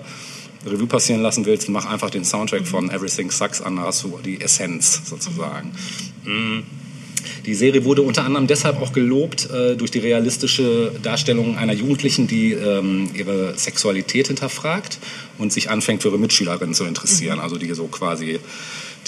Revue 0.67 0.87
passieren 0.87 1.23
lassen 1.23 1.47
willst, 1.47 1.69
mach 1.69 1.87
einfach 1.87 2.11
den 2.11 2.25
Soundtrack 2.25 2.67
von 2.67 2.91
Everything 2.91 3.31
Sucks 3.31 3.61
an, 3.61 3.77
da 3.77 3.83
hast 3.83 4.05
du 4.05 4.19
die 4.25 4.41
Essenz 4.41 5.03
sozusagen. 5.09 5.73
Mm. 6.25 6.61
Die 7.45 7.55
Serie 7.55 7.85
wurde 7.85 8.03
unter 8.03 8.25
anderem 8.25 8.49
deshalb 8.49 8.81
auch 8.83 8.93
gelobt 8.93 9.49
äh, 9.51 9.77
durch 9.77 9.93
die 9.93 10.01
realistische 10.01 10.93
Darstellung 11.03 11.57
einer 11.57 11.73
Jugendlichen, 11.73 12.27
die 12.27 12.53
ähm, 12.53 13.09
ihre 13.15 13.57
Sexualität 13.57 14.27
hinterfragt 14.27 14.99
und 15.39 15.53
sich 15.53 15.71
anfängt 15.71 16.03
für 16.03 16.09
ihre 16.09 16.19
Mitschülerinnen 16.19 16.75
zu 16.75 16.85
interessieren. 16.85 17.39
Also 17.39 17.57
die 17.57 17.73
so 17.75 17.87
quasi 17.87 18.41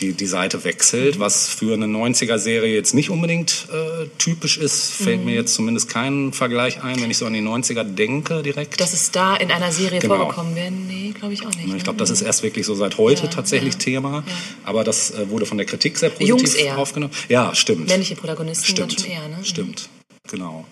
die, 0.00 0.12
die 0.12 0.26
Seite 0.26 0.64
wechselt, 0.64 1.19
was 1.19 1.49
für 1.49 1.75
eine 1.75 1.87
90er-Serie 1.87 2.75
jetzt 2.75 2.95
nicht 2.95 3.11
unbedingt 3.11 3.67
äh, 3.73 4.07
typisch 4.19 4.57
ist. 4.59 4.93
Fällt 4.93 5.25
mir 5.25 5.35
jetzt 5.35 5.55
zumindest 5.55 5.88
kein 5.88 6.33
Vergleich 6.33 6.83
ein, 6.83 7.00
wenn 7.02 7.11
ich 7.11 7.19
so 7.19 7.26
an 7.26 7.33
die 7.33 7.40
90er 7.40 7.85
denke 7.85 8.43
direkt. 8.43 8.81
Dass 8.81 8.93
es 8.93 9.11
da 9.11 9.37
in 9.37 9.50
einer 9.50 9.73
Serie 9.73 9.99
Genau. 10.00 10.17
vorgekommen 10.17 10.55
wäre? 10.55 10.71
Nee, 10.71 11.12
glaube 11.19 11.35
ich 11.35 11.43
auch 11.47 11.55
nicht. 11.55 11.67
Ich 11.75 11.85
glaube, 11.85 11.97
ne? 11.97 11.99
das 11.99 12.11
ist 12.11 12.23
erst 12.23 12.43
wirklich 12.43 12.67
so 12.67 12.75
seit 12.75 12.99
heute 12.99 13.25
Ja, 13.25 13.28
tatsächlich 13.28 13.75
ja, 13.75 13.78
Thema. 13.81 14.25
ja. 14.26 14.33
Aber 14.64 14.85
das 14.85 15.11
äh, 15.11 15.28
wurde 15.31 15.47
von 15.47 15.59
der 15.59 15.67
Kritik 15.67 15.99
sehr 15.99 16.11
positiv 16.11 16.28
Jungs 16.28 16.55
eher. 16.55 16.78
aufgenommen. 16.78 17.12
Ja, 17.28 17.55
stimmt. 17.55 17.88
Männliche 17.88 18.14
Protagonisten 18.17 18.67
Stimmt. 18.67 19.00
schon 19.00 19.11
eher, 19.11 19.26
ne? 19.28 19.38
Stimmt. 19.45 19.88
Genau. 20.30 20.66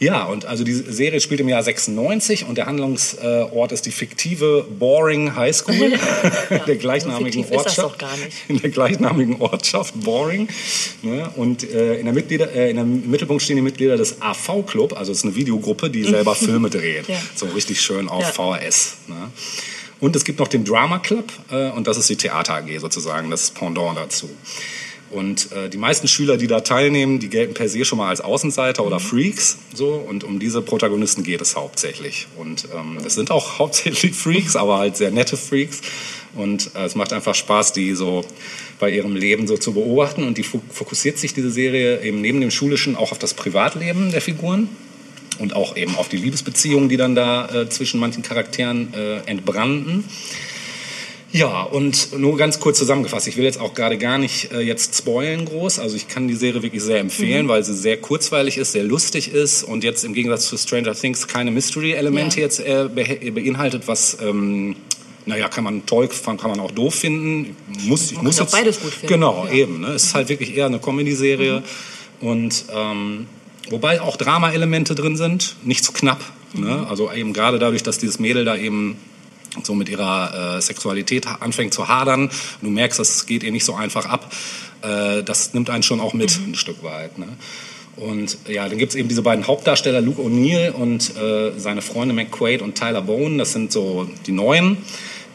Ja, 0.00 0.24
und 0.24 0.44
also 0.44 0.64
die 0.64 0.74
Serie 0.74 1.20
spielt 1.20 1.40
im 1.40 1.48
Jahr 1.48 1.62
96 1.62 2.46
und 2.46 2.58
der 2.58 2.66
Handlungsort 2.66 3.72
ist 3.72 3.86
die 3.86 3.90
fiktive 3.92 4.66
Boring 4.78 5.34
High 5.36 5.56
School 5.56 5.92
der 6.66 6.76
gleichnamigen 6.76 7.44
so 7.44 7.54
Ortschaft. 7.54 7.78
doch 7.78 7.98
gar 7.98 8.16
nicht. 8.16 8.32
In 8.48 8.58
der 8.60 8.70
gleichnamigen 8.70 9.40
Ortschaft 9.40 9.94
Boring. 10.00 10.48
Ne? 11.02 11.30
Und 11.36 11.62
äh, 11.64 11.96
in, 11.98 12.04
der 12.04 12.14
Mitglieder, 12.14 12.52
äh, 12.52 12.70
in 12.70 12.76
der 12.76 12.84
im 12.84 13.10
Mittelpunkt 13.10 13.42
stehen 13.42 13.56
die 13.56 13.62
Mitglieder 13.62 13.96
des 13.96 14.20
AV 14.20 14.64
Club, 14.66 14.96
also 14.98 15.12
es 15.12 15.18
ist 15.18 15.24
eine 15.24 15.34
Videogruppe, 15.34 15.88
die 15.90 16.04
selber 16.04 16.34
Filme 16.34 16.68
dreht. 16.70 17.08
Ja. 17.08 17.16
So 17.34 17.46
richtig 17.46 17.80
schön 17.80 18.08
auf 18.08 18.22
Ja. 18.22 18.32
VHS. 18.32 18.96
Ne? 19.08 19.30
Und 20.00 20.14
es 20.16 20.24
gibt 20.24 20.38
noch 20.40 20.48
den 20.48 20.64
Drama 20.64 20.98
Club 20.98 21.32
äh, 21.50 21.70
und 21.70 21.86
das 21.86 21.96
ist 21.96 22.10
die 22.10 22.16
Theater 22.16 22.54
AG 22.56 22.78
sozusagen, 22.78 23.30
das 23.30 23.50
Pendant 23.50 23.96
dazu. 23.96 24.28
Und 25.14 25.52
äh, 25.52 25.68
die 25.70 25.76
meisten 25.78 26.08
Schüler, 26.08 26.36
die 26.36 26.48
da 26.48 26.60
teilnehmen, 26.60 27.20
die 27.20 27.28
gelten 27.28 27.54
per 27.54 27.68
se 27.68 27.84
schon 27.84 27.98
mal 27.98 28.08
als 28.08 28.20
Außenseiter 28.20 28.84
oder 28.84 28.98
Freaks. 28.98 29.58
So. 29.72 29.90
Und 29.90 30.24
um 30.24 30.40
diese 30.40 30.60
Protagonisten 30.60 31.22
geht 31.22 31.40
es 31.40 31.54
hauptsächlich. 31.54 32.26
Und 32.36 32.66
ähm, 32.74 32.98
es 33.06 33.14
sind 33.14 33.30
auch 33.30 33.58
hauptsächlich 33.60 34.14
Freaks, 34.14 34.56
aber 34.56 34.78
halt 34.78 34.96
sehr 34.96 35.12
nette 35.12 35.36
Freaks. 35.36 35.82
Und 36.34 36.70
äh, 36.74 36.84
es 36.84 36.96
macht 36.96 37.12
einfach 37.12 37.36
Spaß, 37.36 37.72
die 37.72 37.94
so 37.94 38.24
bei 38.80 38.90
ihrem 38.90 39.14
Leben 39.14 39.46
so 39.46 39.56
zu 39.56 39.72
beobachten. 39.72 40.24
Und 40.24 40.36
die 40.36 40.44
fo- 40.44 40.62
fokussiert 40.68 41.16
sich, 41.18 41.32
diese 41.32 41.50
Serie, 41.50 42.02
eben 42.02 42.20
neben 42.20 42.40
dem 42.40 42.50
Schulischen 42.50 42.96
auch 42.96 43.12
auf 43.12 43.18
das 43.20 43.34
Privatleben 43.34 44.10
der 44.10 44.20
Figuren 44.20 44.68
und 45.38 45.54
auch 45.54 45.76
eben 45.76 45.94
auf 45.94 46.08
die 46.08 46.16
Liebesbeziehungen, 46.16 46.88
die 46.88 46.96
dann 46.96 47.14
da 47.14 47.48
äh, 47.54 47.68
zwischen 47.68 48.00
manchen 48.00 48.22
Charakteren 48.22 48.92
äh, 48.94 49.18
entbrannten. 49.26 50.04
Ja, 51.36 51.62
und 51.62 52.16
nur 52.16 52.36
ganz 52.36 52.60
kurz 52.60 52.78
zusammengefasst, 52.78 53.26
ich 53.26 53.36
will 53.36 53.42
jetzt 53.42 53.58
auch 53.60 53.74
gerade 53.74 53.98
gar 53.98 54.18
nicht 54.18 54.52
äh, 54.52 54.60
jetzt 54.60 54.96
spoilen 54.96 55.44
groß, 55.44 55.80
also 55.80 55.96
ich 55.96 56.06
kann 56.06 56.28
die 56.28 56.34
Serie 56.34 56.62
wirklich 56.62 56.80
sehr 56.80 57.00
empfehlen, 57.00 57.48
weil 57.48 57.64
sie 57.64 57.74
sehr 57.74 57.96
kurzweilig 57.96 58.56
ist, 58.56 58.70
sehr 58.70 58.84
lustig 58.84 59.32
ist 59.34 59.64
und 59.64 59.82
jetzt 59.82 60.04
im 60.04 60.14
Gegensatz 60.14 60.46
zu 60.46 60.56
Stranger 60.56 60.94
Things 60.94 61.26
keine 61.26 61.50
Mystery-Elemente 61.50 62.36
Ja. 62.38 62.42
jetzt 62.44 62.60
äh, 62.60 62.88
behe- 62.88 63.32
beinhaltet, 63.32 63.88
was... 63.88 64.16
Ähm, 64.22 64.76
naja, 65.26 65.48
kann 65.48 65.64
man 65.64 65.86
toll, 65.86 66.08
kann 66.08 66.36
man 66.50 66.60
auch 66.60 66.70
doof 66.70 66.94
finden. 66.96 67.56
Muss, 67.86 68.10
ich 68.10 68.16
Man 68.16 68.26
muss 68.26 68.36
kann 68.36 68.46
auch 68.46 68.52
jetzt, 68.52 68.60
beides 68.60 68.80
gut 68.80 68.92
finden, 68.92 69.06
Genau, 69.08 69.46
ja. 69.46 69.52
eben. 69.54 69.80
Ne? 69.80 69.88
Es 69.94 70.04
ist 70.04 70.14
halt 70.14 70.28
wirklich 70.28 70.54
eher 70.54 70.66
eine 70.66 70.78
Comedy-Serie. 70.78 71.62
Und 72.20 72.66
ähm, 72.70 73.26
wobei 73.70 74.02
auch 74.02 74.18
Drama-Elemente 74.18 74.94
drin 74.94 75.16
sind, 75.16 75.56
nicht 75.64 75.82
zu 75.82 75.92
knapp. 75.92 76.20
Ne? 76.52 76.86
Also 76.90 77.10
eben 77.10 77.32
gerade 77.32 77.58
dadurch, 77.58 77.82
dass 77.82 77.96
dieses 77.96 78.18
Mädel 78.18 78.44
da 78.44 78.54
eben 78.54 78.98
so 79.62 79.74
mit 79.74 79.88
ihrer 79.88 80.56
äh, 80.56 80.60
Sexualität 80.60 81.26
anfängt 81.26 81.74
zu 81.74 81.88
hadern. 81.88 82.30
Du 82.62 82.70
merkst, 82.70 82.98
das 82.98 83.26
geht 83.26 83.42
ihr 83.42 83.52
nicht 83.52 83.64
so 83.64 83.74
einfach 83.74 84.06
ab. 84.06 84.32
Äh, 84.82 85.22
das 85.22 85.54
nimmt 85.54 85.70
einen 85.70 85.82
schon 85.82 86.00
auch 86.00 86.14
mit 86.14 86.36
ein 86.36 86.54
Stück 86.54 86.82
weit. 86.82 87.18
Ne? 87.18 87.28
Und 87.96 88.38
ja, 88.48 88.68
dann 88.68 88.78
gibt's 88.78 88.94
eben 88.94 89.08
diese 89.08 89.22
beiden 89.22 89.46
Hauptdarsteller, 89.46 90.00
Luke 90.00 90.20
O'Neill 90.20 90.70
und 90.70 91.16
äh, 91.16 91.52
seine 91.56 91.82
Freunde 91.82 92.14
McQuaid 92.14 92.62
und 92.62 92.74
Tyler 92.74 93.02
Bone. 93.02 93.38
Das 93.38 93.52
sind 93.52 93.70
so 93.70 94.08
die 94.26 94.32
Neuen, 94.32 94.78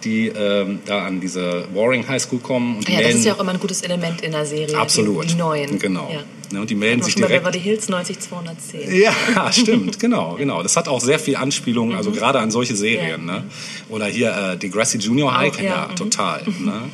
die 0.04 0.28
ähm, 0.28 0.80
da 0.86 1.06
an 1.06 1.20
diese 1.20 1.66
Warring 1.74 2.08
High 2.08 2.22
School 2.22 2.40
kommen. 2.40 2.78
Und 2.78 2.88
die 2.88 2.92
Ja, 2.94 2.98
das 3.00 3.06
melden, 3.08 3.20
ist 3.20 3.26
ja 3.26 3.34
auch 3.36 3.40
immer 3.40 3.52
ein 3.54 3.60
gutes 3.60 3.82
Element 3.82 4.22
in 4.22 4.32
der 4.32 4.46
Serie. 4.46 4.78
Absolut. 4.78 5.24
Die, 5.26 5.28
die 5.30 5.36
neuen. 5.36 5.80
Genau. 5.80 6.10
Ja. 6.12 6.22
Ne, 6.52 6.62
und 6.62 6.70
die 6.70 6.74
melden 6.76 7.04
sich 7.04 7.14
schon 7.14 7.22
bei 7.22 7.28
direkt. 7.28 7.44
Beverly 7.46 7.62
Hills 7.62 7.90
90210. 7.90 9.02
Ja, 9.02 9.14
stimmt, 9.52 10.00
genau, 10.00 10.34
genau. 10.36 10.64
Das 10.64 10.76
hat 10.78 10.88
auch 10.88 11.00
sehr 11.00 11.20
viel 11.20 11.36
Anspielungen, 11.36 11.92
Mhm. 11.92 11.98
also 11.98 12.10
gerade 12.12 12.40
an 12.40 12.50
solche 12.50 12.76
Serien. 12.76 13.26
Ne? 13.26 13.44
Oder 13.90 14.08
hier 14.08 14.36
äh, 14.54 14.58
Degrassi 14.58 14.98
Junior 14.98 15.38
High, 15.38 15.54
Auch, 15.54 15.60
ja, 15.60 15.64
ja, 15.70 15.88
mhm. 15.92 15.96
total. 15.96 16.42
Ne? 16.60 16.90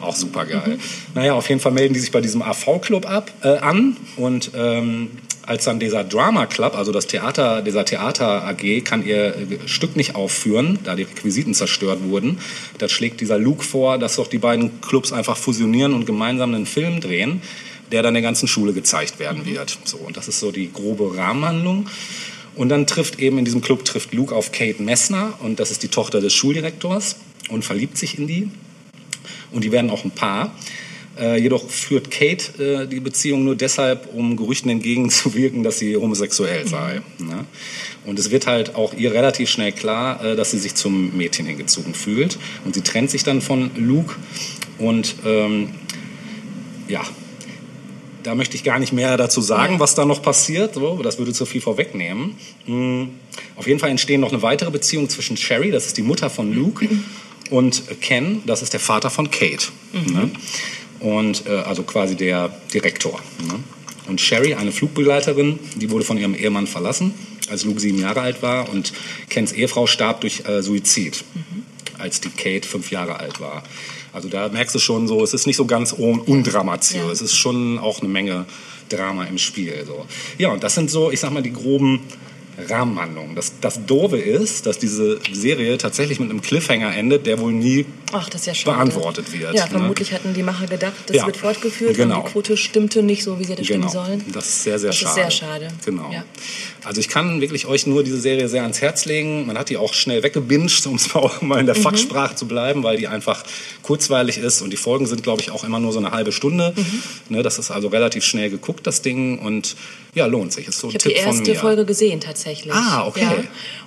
Auch 0.00 0.14
super 0.14 0.44
geil. 0.46 0.78
Naja, 1.14 1.34
auf 1.34 1.48
jeden 1.48 1.60
Fall 1.60 1.72
melden 1.72 1.92
die 1.94 2.00
sich 2.00 2.12
bei 2.12 2.20
diesem 2.20 2.40
AV-Club 2.42 3.04
ab 3.10 3.32
äh, 3.42 3.58
an 3.58 3.96
und 4.16 4.52
ähm, 4.54 5.10
als 5.46 5.64
dann 5.64 5.80
dieser 5.80 6.04
Drama 6.04 6.46
Club, 6.46 6.76
also 6.76 6.92
das 6.92 7.06
Theater, 7.06 7.62
dieser 7.62 7.84
Theater 7.84 8.44
AG, 8.44 8.84
kann 8.84 9.04
ihr 9.04 9.34
Stück 9.66 9.96
nicht 9.96 10.14
aufführen, 10.14 10.78
da 10.84 10.94
die 10.94 11.02
Requisiten 11.02 11.54
zerstört 11.54 12.00
wurden. 12.04 12.38
Da 12.78 12.88
schlägt 12.88 13.20
dieser 13.20 13.38
Luke 13.38 13.64
vor, 13.64 13.98
dass 13.98 14.16
doch 14.16 14.26
die 14.26 14.38
beiden 14.38 14.80
Clubs 14.80 15.12
einfach 15.12 15.36
fusionieren 15.36 15.94
und 15.94 16.06
gemeinsam 16.06 16.54
einen 16.54 16.66
Film 16.66 17.00
drehen, 17.00 17.42
der 17.90 18.02
dann 18.02 18.14
der 18.14 18.22
ganzen 18.22 18.48
Schule 18.48 18.72
gezeigt 18.72 19.18
werden 19.18 19.46
wird. 19.46 19.78
So, 19.84 19.98
und 19.98 20.16
das 20.16 20.28
ist 20.28 20.40
so 20.40 20.52
die 20.52 20.72
grobe 20.72 21.16
Rahmenhandlung. 21.16 21.88
Und 22.54 22.68
dann 22.68 22.86
trifft 22.86 23.18
eben 23.18 23.38
in 23.38 23.44
diesem 23.44 23.60
Club 23.60 23.84
trifft 23.84 24.12
Luke 24.12 24.34
auf 24.34 24.52
Kate 24.52 24.82
Messner 24.82 25.34
und 25.40 25.60
das 25.60 25.70
ist 25.70 25.82
die 25.82 25.88
Tochter 25.88 26.20
des 26.20 26.34
Schuldirektors 26.34 27.16
und 27.48 27.64
verliebt 27.64 27.96
sich 27.96 28.18
in 28.18 28.26
die. 28.26 28.50
Und 29.52 29.64
die 29.64 29.72
werden 29.72 29.90
auch 29.90 30.04
ein 30.04 30.10
Paar. 30.10 30.52
Äh, 31.20 31.38
jedoch 31.38 31.68
führt 31.68 32.10
Kate 32.10 32.62
äh, 32.62 32.86
die 32.86 33.00
Beziehung 33.00 33.44
nur 33.44 33.54
deshalb, 33.54 34.08
um 34.14 34.36
Gerüchten 34.36 34.70
entgegenzuwirken, 34.70 35.62
dass 35.62 35.78
sie 35.78 35.96
homosexuell 35.96 36.66
sei. 36.66 37.02
Ne? 37.18 37.44
Und 38.06 38.18
es 38.18 38.30
wird 38.30 38.46
halt 38.46 38.74
auch 38.74 38.94
ihr 38.94 39.12
relativ 39.12 39.50
schnell 39.50 39.72
klar, 39.72 40.24
äh, 40.24 40.34
dass 40.34 40.52
sie 40.52 40.58
sich 40.58 40.74
zum 40.74 41.14
Mädchen 41.16 41.44
hingezogen 41.44 41.92
fühlt. 41.92 42.38
Und 42.64 42.74
sie 42.74 42.80
trennt 42.80 43.10
sich 43.10 43.22
dann 43.22 43.42
von 43.42 43.70
Luke. 43.76 44.14
Und 44.78 45.16
ähm, 45.26 45.68
ja, 46.88 47.02
da 48.22 48.34
möchte 48.34 48.56
ich 48.56 48.64
gar 48.64 48.78
nicht 48.78 48.92
mehr 48.94 49.18
dazu 49.18 49.42
sagen, 49.42 49.78
was 49.78 49.94
da 49.94 50.06
noch 50.06 50.22
passiert. 50.22 50.74
So, 50.74 51.02
das 51.02 51.18
würde 51.18 51.34
zu 51.34 51.44
viel 51.44 51.60
vorwegnehmen. 51.60 52.36
Mm, 52.66 53.04
Auf 53.56 53.66
jeden 53.66 53.78
Fall 53.78 53.90
entstehen 53.90 54.22
noch 54.22 54.32
eine 54.32 54.40
weitere 54.40 54.70
Beziehung 54.70 55.10
zwischen 55.10 55.36
Sherry, 55.36 55.70
das 55.70 55.86
ist 55.86 55.98
die 55.98 56.02
Mutter 56.02 56.30
von 56.30 56.54
Luke, 56.54 56.88
und 57.50 58.00
Ken, 58.00 58.42
das 58.46 58.62
ist 58.62 58.72
der 58.72 58.80
Vater 58.80 59.10
von 59.10 59.30
Kate. 59.30 59.66
Ne? 59.92 60.30
Und 61.00 61.46
äh, 61.46 61.50
also 61.50 61.82
quasi 61.82 62.14
der 62.14 62.54
Direktor. 62.72 63.20
Ne? 63.46 63.60
Und 64.06 64.20
Sherry, 64.20 64.54
eine 64.54 64.72
Flugbegleiterin, 64.72 65.58
die 65.76 65.90
wurde 65.90 66.04
von 66.04 66.18
ihrem 66.18 66.34
Ehemann 66.34 66.66
verlassen, 66.66 67.14
als 67.48 67.64
Luke 67.64 67.80
sieben 67.80 67.98
Jahre 67.98 68.20
alt 68.20 68.42
war. 68.42 68.68
Und 68.68 68.92
Kens 69.28 69.52
Ehefrau 69.52 69.86
starb 69.86 70.20
durch 70.22 70.42
äh, 70.46 70.62
Suizid, 70.62 71.24
als 71.98 72.20
die 72.20 72.30
Kate 72.30 72.66
fünf 72.66 72.90
Jahre 72.90 73.18
alt 73.18 73.40
war. 73.40 73.62
Also 74.12 74.28
da 74.28 74.48
merkst 74.48 74.74
du 74.74 74.78
schon 74.78 75.06
so, 75.06 75.22
es 75.22 75.34
ist 75.34 75.46
nicht 75.46 75.56
so 75.56 75.66
ganz 75.66 75.92
un 75.92 76.20
undramatisch. 76.20 76.96
Ja. 76.96 77.10
Es 77.10 77.22
ist 77.22 77.36
schon 77.36 77.78
auch 77.78 78.00
eine 78.00 78.08
Menge 78.08 78.46
Drama 78.88 79.24
im 79.24 79.38
Spiel. 79.38 79.84
So. 79.86 80.06
Ja, 80.38 80.48
und 80.48 80.62
das 80.62 80.74
sind 80.74 80.90
so, 80.90 81.10
ich 81.10 81.20
sag 81.20 81.30
mal, 81.30 81.42
die 81.42 81.52
groben 81.52 82.00
Rahmenhandlungen. 82.68 83.34
Das, 83.34 83.52
das 83.60 83.84
Doofe 83.86 84.18
ist, 84.18 84.66
dass 84.66 84.78
diese 84.78 85.20
Serie 85.32 85.78
tatsächlich 85.78 86.20
mit 86.20 86.30
einem 86.30 86.40
Cliffhanger 86.42 86.94
endet, 86.96 87.26
der 87.26 87.38
wohl 87.38 87.52
nie 87.52 87.86
Ach, 88.12 88.28
das 88.28 88.46
ist 88.46 88.64
ja 88.64 88.72
beantwortet 88.72 89.32
wird. 89.32 89.54
Ja, 89.54 89.64
ne? 89.64 89.70
vermutlich 89.70 90.12
hatten 90.12 90.34
die 90.34 90.42
Macher 90.42 90.66
gedacht, 90.66 90.94
das 91.06 91.16
Ja, 91.16 91.26
wird 91.26 91.36
fortgeführt 91.36 91.96
genau. 91.96 92.18
und 92.20 92.26
die 92.26 92.32
Quote 92.32 92.56
stimmte 92.56 93.02
nicht 93.02 93.22
so, 93.22 93.38
wie 93.38 93.44
sie 93.44 93.52
hätte 93.52 93.64
stimmen 93.64 93.82
Genau, 93.88 93.92
sollen. 93.92 94.24
das 94.32 94.48
ist 94.48 94.62
sehr, 94.64 94.78
sehr 94.78 94.88
Das 94.90 94.96
ist 94.96 95.02
schade. 95.02 95.14
sehr 95.14 95.30
schade. 95.30 95.68
Genau. 95.84 96.10
Ja. 96.12 96.24
Also 96.84 97.00
ich 97.00 97.08
kann 97.08 97.40
wirklich 97.40 97.66
euch 97.66 97.86
nur 97.86 98.02
diese 98.02 98.20
Serie 98.20 98.48
sehr 98.48 98.62
ans 98.62 98.80
Herz 98.80 99.04
legen. 99.04 99.46
Man 99.46 99.56
hat 99.58 99.68
die 99.70 99.76
auch 99.76 99.94
schnell 99.94 100.22
weggebinged, 100.22 100.86
um 100.86 100.96
es 100.96 101.14
auch 101.14 101.40
mal 101.42 101.56
in 101.56 101.62
Mhm. 101.62 101.66
der 101.66 101.74
Fachsprache 101.76 102.34
zu 102.34 102.48
bleiben, 102.48 102.82
weil 102.82 102.96
die 102.96 103.06
einfach 103.08 103.44
kurzweilig 103.82 104.38
ist 104.38 104.62
und 104.62 104.70
die 104.70 104.76
Folgen 104.76 105.06
sind, 105.06 105.22
glaube 105.22 105.40
ich, 105.42 105.50
auch 105.50 105.64
immer 105.64 105.78
nur 105.80 105.92
so 105.92 105.98
eine 105.98 106.10
halbe 106.12 106.32
Stunde. 106.32 106.72
Mhm. 106.76 107.02
Ne, 107.28 107.42
das 107.42 107.58
ist 107.58 107.70
also 107.70 107.88
relativ 107.88 108.24
schnell 108.24 108.50
geguckt, 108.50 108.86
das 108.86 109.02
Ding 109.02 109.38
und 109.38 109.76
ja, 110.14 110.26
lohnt 110.26 110.52
sich. 110.52 110.68
Ist 110.68 110.78
so 110.78 110.88
Ich 110.88 110.94
habe 110.94 111.08
die 111.08 111.14
erste. 111.14 111.54
Folge 111.54 111.84
gesehen 111.84 112.20
tatsächlich. 112.20 112.72
Ah, 112.74 113.06
okay. 113.06 113.20
Ja. 113.22 113.34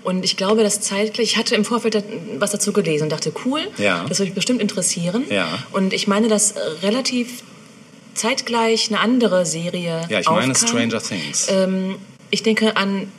Und 0.03 0.23
ich 0.25 0.37
glaube, 0.37 0.63
dass 0.63 0.81
zeitgleich, 0.81 1.31
ich 1.31 1.37
hatte 1.37 1.55
im 1.55 1.65
Vorfeld 1.65 2.03
was 2.39 2.51
dazu 2.51 2.73
gelesen 2.73 3.03
und 3.03 3.11
dachte, 3.11 3.31
cool, 3.45 3.61
Ja. 3.77 4.05
das 4.07 4.19
würde 4.19 4.29
mich 4.29 4.35
bestimmt 4.35 4.61
interessieren. 4.61 5.25
Ja. 5.29 5.47
Und 5.71 5.93
ich 5.93 6.07
meine, 6.07 6.27
dass 6.27 6.55
relativ 6.81 7.43
zeitgleich 8.13 8.89
eine 8.89 8.99
andere 8.99 9.45
Serie 9.45 10.01
Ja, 10.09 10.19
ich 10.19 10.29
meine 10.29 10.51
aufkam. 10.53 10.67
Stranger 10.67 11.01
Things. 11.01 11.47
Ähm, 11.49 11.95
ich 12.29 12.43
denke 12.43 12.77
an, 12.77 13.11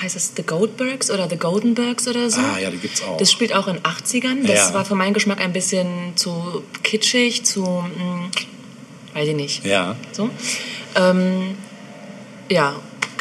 heißt 0.00 0.16
es 0.16 0.32
The 0.36 0.42
Goldbergs 0.42 1.10
oder 1.10 1.28
The 1.28 1.36
Goldenbergs 1.36 2.08
oder 2.08 2.28
so? 2.30 2.40
Ah, 2.40 2.58
ja, 2.58 2.70
die 2.70 2.78
gibt's 2.78 3.02
auch. 3.02 3.16
Das 3.18 3.30
spielt 3.30 3.54
auch 3.54 3.68
in 3.68 3.78
80ern. 3.80 4.46
Das 4.46 4.68
Ja. 4.70 4.74
war 4.74 4.84
für 4.84 4.94
meinen 4.94 5.14
Geschmack 5.14 5.40
ein 5.40 5.52
bisschen 5.52 6.16
zu 6.16 6.62
kitschig, 6.82 7.44
zu, 7.44 7.62
mh, 7.62 8.30
weiß 9.14 9.28
ich 9.28 9.36
nicht. 9.36 9.64
ja. 9.64 9.96
So. 10.12 10.30
Ähm, 10.96 11.56
ja, 12.50 12.74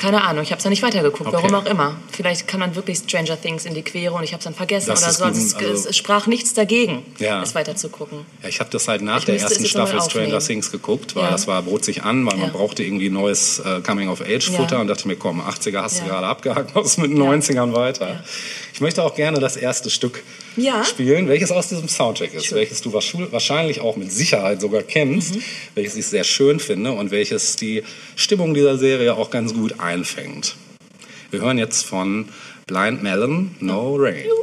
keine 0.03 0.21
Ahnung. 0.23 0.43
Ich 0.43 0.51
habe 0.51 0.57
es 0.57 0.63
dann 0.63 0.71
nicht 0.71 0.83
weitergeguckt, 0.83 1.27
Okay. 1.27 1.31
warum 1.33 1.55
auch 1.55 1.65
immer. 1.65 1.95
Vielleicht 2.11 2.45
kann 2.47 2.59
man 2.59 2.75
wirklich 2.75 2.97
Stranger 2.97 3.39
Things 3.41 3.63
in 3.65 3.73
die 3.73 3.83
Quere 3.83 4.13
und 4.13 4.23
ich 4.23 4.33
habe 4.33 4.39
es 4.39 4.43
dann 4.43 4.53
vergessen 4.53 4.89
Das 4.89 5.01
oder 5.01 5.13
so. 5.13 5.23
Also 5.23 5.39
es, 5.41 5.55
also- 5.55 5.89
es 5.89 5.95
sprach 5.95 6.27
nichts 6.27 6.53
dagegen, 6.53 7.05
Ja. 7.19 7.41
es 7.41 7.55
weiterzugucken. 7.55 8.25
Ja, 8.41 8.49
ich 8.49 8.59
habe 8.59 8.69
das 8.69 8.89
halt 8.89 9.01
nach 9.01 9.19
Ich 9.19 9.25
der 9.25 9.39
ersten 9.39 9.65
Staffel 9.65 10.01
Stranger. 10.01 10.39
Things 10.39 10.71
geguckt, 10.71 11.15
weil 11.15 11.23
Ja. 11.23 11.31
das 11.31 11.47
war 11.47 11.61
bot 11.63 11.85
sich 11.85 12.03
an, 12.03 12.25
weil 12.25 12.35
man 12.37 12.47
Ja. 12.47 12.53
brauchte 12.53 12.83
irgendwie 12.83 13.09
neues 13.09 13.59
äh, 13.59 13.79
Coming-of-Age-Futter 13.81 14.75
Ja. 14.75 14.81
und 14.81 14.87
dachte 14.87 15.07
mir, 15.07 15.15
komm, 15.15 15.39
80er 15.39 15.81
hast 15.83 15.99
du 15.99 16.01
Ja. 16.03 16.09
gerade 16.09 16.27
abgehakt, 16.27 16.75
was 16.75 16.97
mit 16.97 17.11
den 17.11 17.17
90ern 17.19 17.73
weiter. 17.73 18.09
Ja. 18.09 18.23
Ich 18.73 18.81
möchte 18.81 19.03
auch 19.03 19.15
gerne 19.15 19.39
das 19.39 19.55
erste 19.55 19.89
Stück 19.89 20.21
Ja. 20.55 20.83
spielen, 20.83 21.27
welches 21.27 21.51
aus 21.51 21.69
diesem 21.69 21.87
Soundtrack 21.87 22.33
ist, 22.33 22.45
Schön. 22.45 22.57
welches 22.59 22.81
du 22.81 22.93
wahrscheinlich- 22.93 23.79
auch 23.81 23.95
mit 23.95 24.11
Sicherheit 24.11 24.61
sogar 24.61 24.83
kennst, 24.83 25.35
Mhm. 25.35 25.41
welches 25.75 25.95
ich 25.95 26.05
sehr 26.07 26.23
schön 26.23 26.59
finde 26.59 26.91
und 26.91 27.11
welches 27.11 27.55
die 27.55 27.83
Stimmung 28.15 28.53
dieser 28.53 28.77
Serie 28.77 29.15
auch 29.15 29.29
ganz 29.31 29.53
gut 29.53 29.79
einfängt. 29.79 30.55
Wir 31.31 31.41
hören 31.41 31.57
jetzt 31.57 31.85
von 31.85 32.29
Blind 32.67 33.01
Melon, 33.03 33.55
No 33.59 33.95
Rain. 33.95 34.25
All 34.25 34.33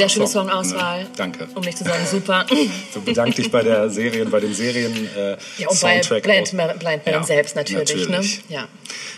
Sehr 0.00 0.08
schöne 0.08 0.26
Song, 0.26 0.48
Songauswahl. 0.48 1.04
Ne? 1.04 1.10
Danke. 1.16 1.48
Um 1.54 1.62
nicht 1.62 1.78
zu 1.78 1.84
sagen, 1.84 2.04
super. 2.10 2.46
So 2.92 3.00
bedank 3.00 3.34
dich 3.36 3.50
bei 3.50 3.62
der 3.62 3.88
Serien, 3.90 4.30
bei 4.30 4.40
den 4.40 4.54
Serien 4.54 5.08
äh, 5.16 5.36
Ja, 5.58 5.68
und 5.68 5.80
bei 5.80 5.94
Soundtrack 6.02 6.22
Blind, 6.22 6.42
aus- 6.42 6.52
Melon- 6.52 6.78
Blind 6.78 7.04
Melon 7.06 7.20
Ja, 7.22 7.26
selbst 7.26 7.56
natürlich. 7.56 8.08
natürlich. 8.08 8.08
Ne? 8.48 8.54
Ja. 8.56 8.68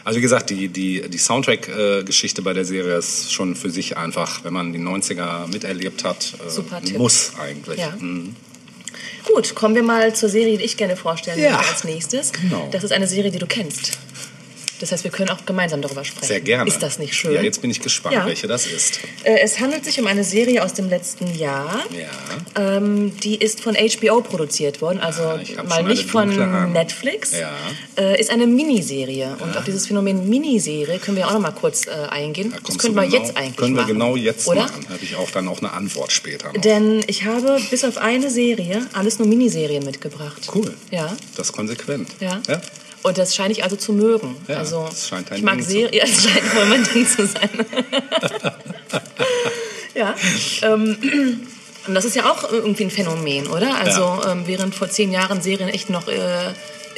Also 0.04 0.18
wie 0.18 0.22
gesagt, 0.22 0.50
die, 0.50 0.68
die, 0.68 1.08
die 1.08 1.18
Soundtrack-Geschichte 1.18 2.42
bei 2.42 2.52
der 2.52 2.64
Serie 2.64 2.96
ist 2.96 3.32
schon 3.32 3.54
für 3.54 3.70
sich 3.70 3.96
einfach, 3.96 4.44
wenn 4.44 4.52
man 4.52 4.72
die 4.72 4.78
90er 4.80 5.46
miterlebt 5.52 6.04
hat, 6.04 6.34
äh, 6.86 6.98
muss 6.98 7.32
eigentlich. 7.40 7.78
Ja. 7.78 7.90
Mhm. 7.98 8.34
Gut, 9.24 9.54
kommen 9.54 9.76
wir 9.76 9.84
mal 9.84 10.14
zur 10.16 10.28
Serie, 10.28 10.58
die 10.58 10.64
ich 10.64 10.76
gerne 10.76 10.96
vorstellen 10.96 11.38
Ja. 11.40 11.52
möchte 11.52 11.68
als 11.70 11.84
nächstes. 11.84 12.32
Genau. 12.32 12.68
Das 12.72 12.82
ist 12.82 12.90
eine 12.92 13.06
Serie, 13.06 13.30
die 13.30 13.38
du 13.38 13.46
kennst. 13.46 13.92
Das 14.82 14.90
heißt, 14.90 15.04
wir 15.04 15.12
können 15.12 15.30
auch 15.30 15.46
gemeinsam 15.46 15.80
darüber 15.80 16.04
sprechen. 16.04 16.26
Sehr 16.26 16.40
gerne. 16.40 16.68
Ist 16.68 16.82
das 16.82 16.98
nicht 16.98 17.14
schön? 17.14 17.32
Ja, 17.34 17.40
jetzt 17.40 17.62
bin 17.62 17.70
ich 17.70 17.80
gespannt, 17.80 18.16
Ja. 18.16 18.26
welche 18.26 18.48
das 18.48 18.66
ist. 18.66 18.98
Äh, 19.22 19.38
Es 19.44 19.60
handelt 19.60 19.84
sich 19.84 20.00
um 20.00 20.08
eine 20.08 20.24
Serie 20.24 20.62
aus 20.64 20.74
dem 20.74 20.88
letzten 20.88 21.32
Jahr. 21.38 21.84
Ja. 22.56 22.76
Ähm, 22.76 23.16
die 23.22 23.36
ist 23.36 23.60
von 23.60 23.76
HBO 23.76 24.22
produziert 24.22 24.80
worden, 24.80 24.98
also 24.98 25.22
Ah, 25.22 25.40
mal 25.68 25.84
nicht 25.84 26.10
von. 26.10 26.72
Netflix. 26.72 27.38
Ja. 27.38 27.52
Äh, 27.96 28.20
ist 28.20 28.30
eine 28.30 28.48
Miniserie. 28.48 29.36
Und 29.38 29.56
auf 29.56 29.62
dieses 29.64 29.86
Phänomen 29.86 30.28
Miniserie 30.28 30.98
können 30.98 31.16
wir 31.16 31.28
auch 31.28 31.32
noch 31.32 31.40
mal 31.40 31.52
kurz 31.52 31.86
äh, 31.86 31.90
eingehen. 32.10 32.50
Da 32.52 32.58
das 32.66 32.76
können 32.78 32.96
wir 32.96 33.02
genau, 33.06 33.16
jetzt 33.22 33.36
eigentlich 33.36 33.56
Können 33.56 33.74
wir 33.76 33.82
machen. 33.82 33.92
genau 33.94 34.16
jetzt 34.16 34.48
oder? 34.48 34.62
machen. 34.62 34.84
Habe 34.88 34.98
ich 35.04 35.14
auch 35.14 35.30
dann 35.30 35.46
auch 35.46 35.58
eine 35.60 35.72
Antwort 35.72 36.10
später 36.10 36.52
noch. 36.52 36.60
Denn 36.60 37.02
ich 37.06 37.24
habe 37.24 37.56
bis 37.70 37.84
auf 37.84 37.98
eine 37.98 38.30
Serie 38.30 38.84
alles 38.94 39.20
nur 39.20 39.28
Miniserien 39.28 39.84
mitgebracht. 39.84 40.42
Cool. 40.52 40.74
Ja. 40.90 41.16
Das 41.36 41.50
ist 41.50 41.52
konsequent. 41.52 42.08
Ja. 42.18 42.40
ja? 42.48 42.60
Und 43.02 43.18
das 43.18 43.34
scheine 43.34 43.52
ich 43.52 43.64
also 43.64 43.76
zu 43.76 43.92
mögen. 43.92 44.36
Ja, 44.46 44.58
also 44.58 44.86
das 44.88 45.08
scheint 45.08 45.30
dein 45.30 45.38
ich 45.38 45.44
mag 45.44 45.60
Serien, 45.60 45.92
ja, 45.96 46.04
es 46.04 46.22
scheint 46.22 46.54
wohl 46.54 46.66
mein 46.66 46.84
Ding 46.84 47.06
zu 47.06 47.26
sein. 47.26 47.50
ja. 49.94 50.14
Ähm, 50.62 50.96
und 51.86 51.94
das 51.94 52.04
ist 52.04 52.14
ja 52.14 52.30
auch 52.30 52.50
irgendwie 52.50 52.84
ein 52.84 52.90
Phänomen, 52.90 53.48
oder? 53.48 53.76
Also 53.76 54.20
ähm, 54.28 54.44
während 54.46 54.74
vor 54.74 54.88
zehn 54.88 55.10
Jahren 55.10 55.42
Serien 55.42 55.68
echt 55.68 55.90
noch 55.90 56.06
äh, 56.06 56.52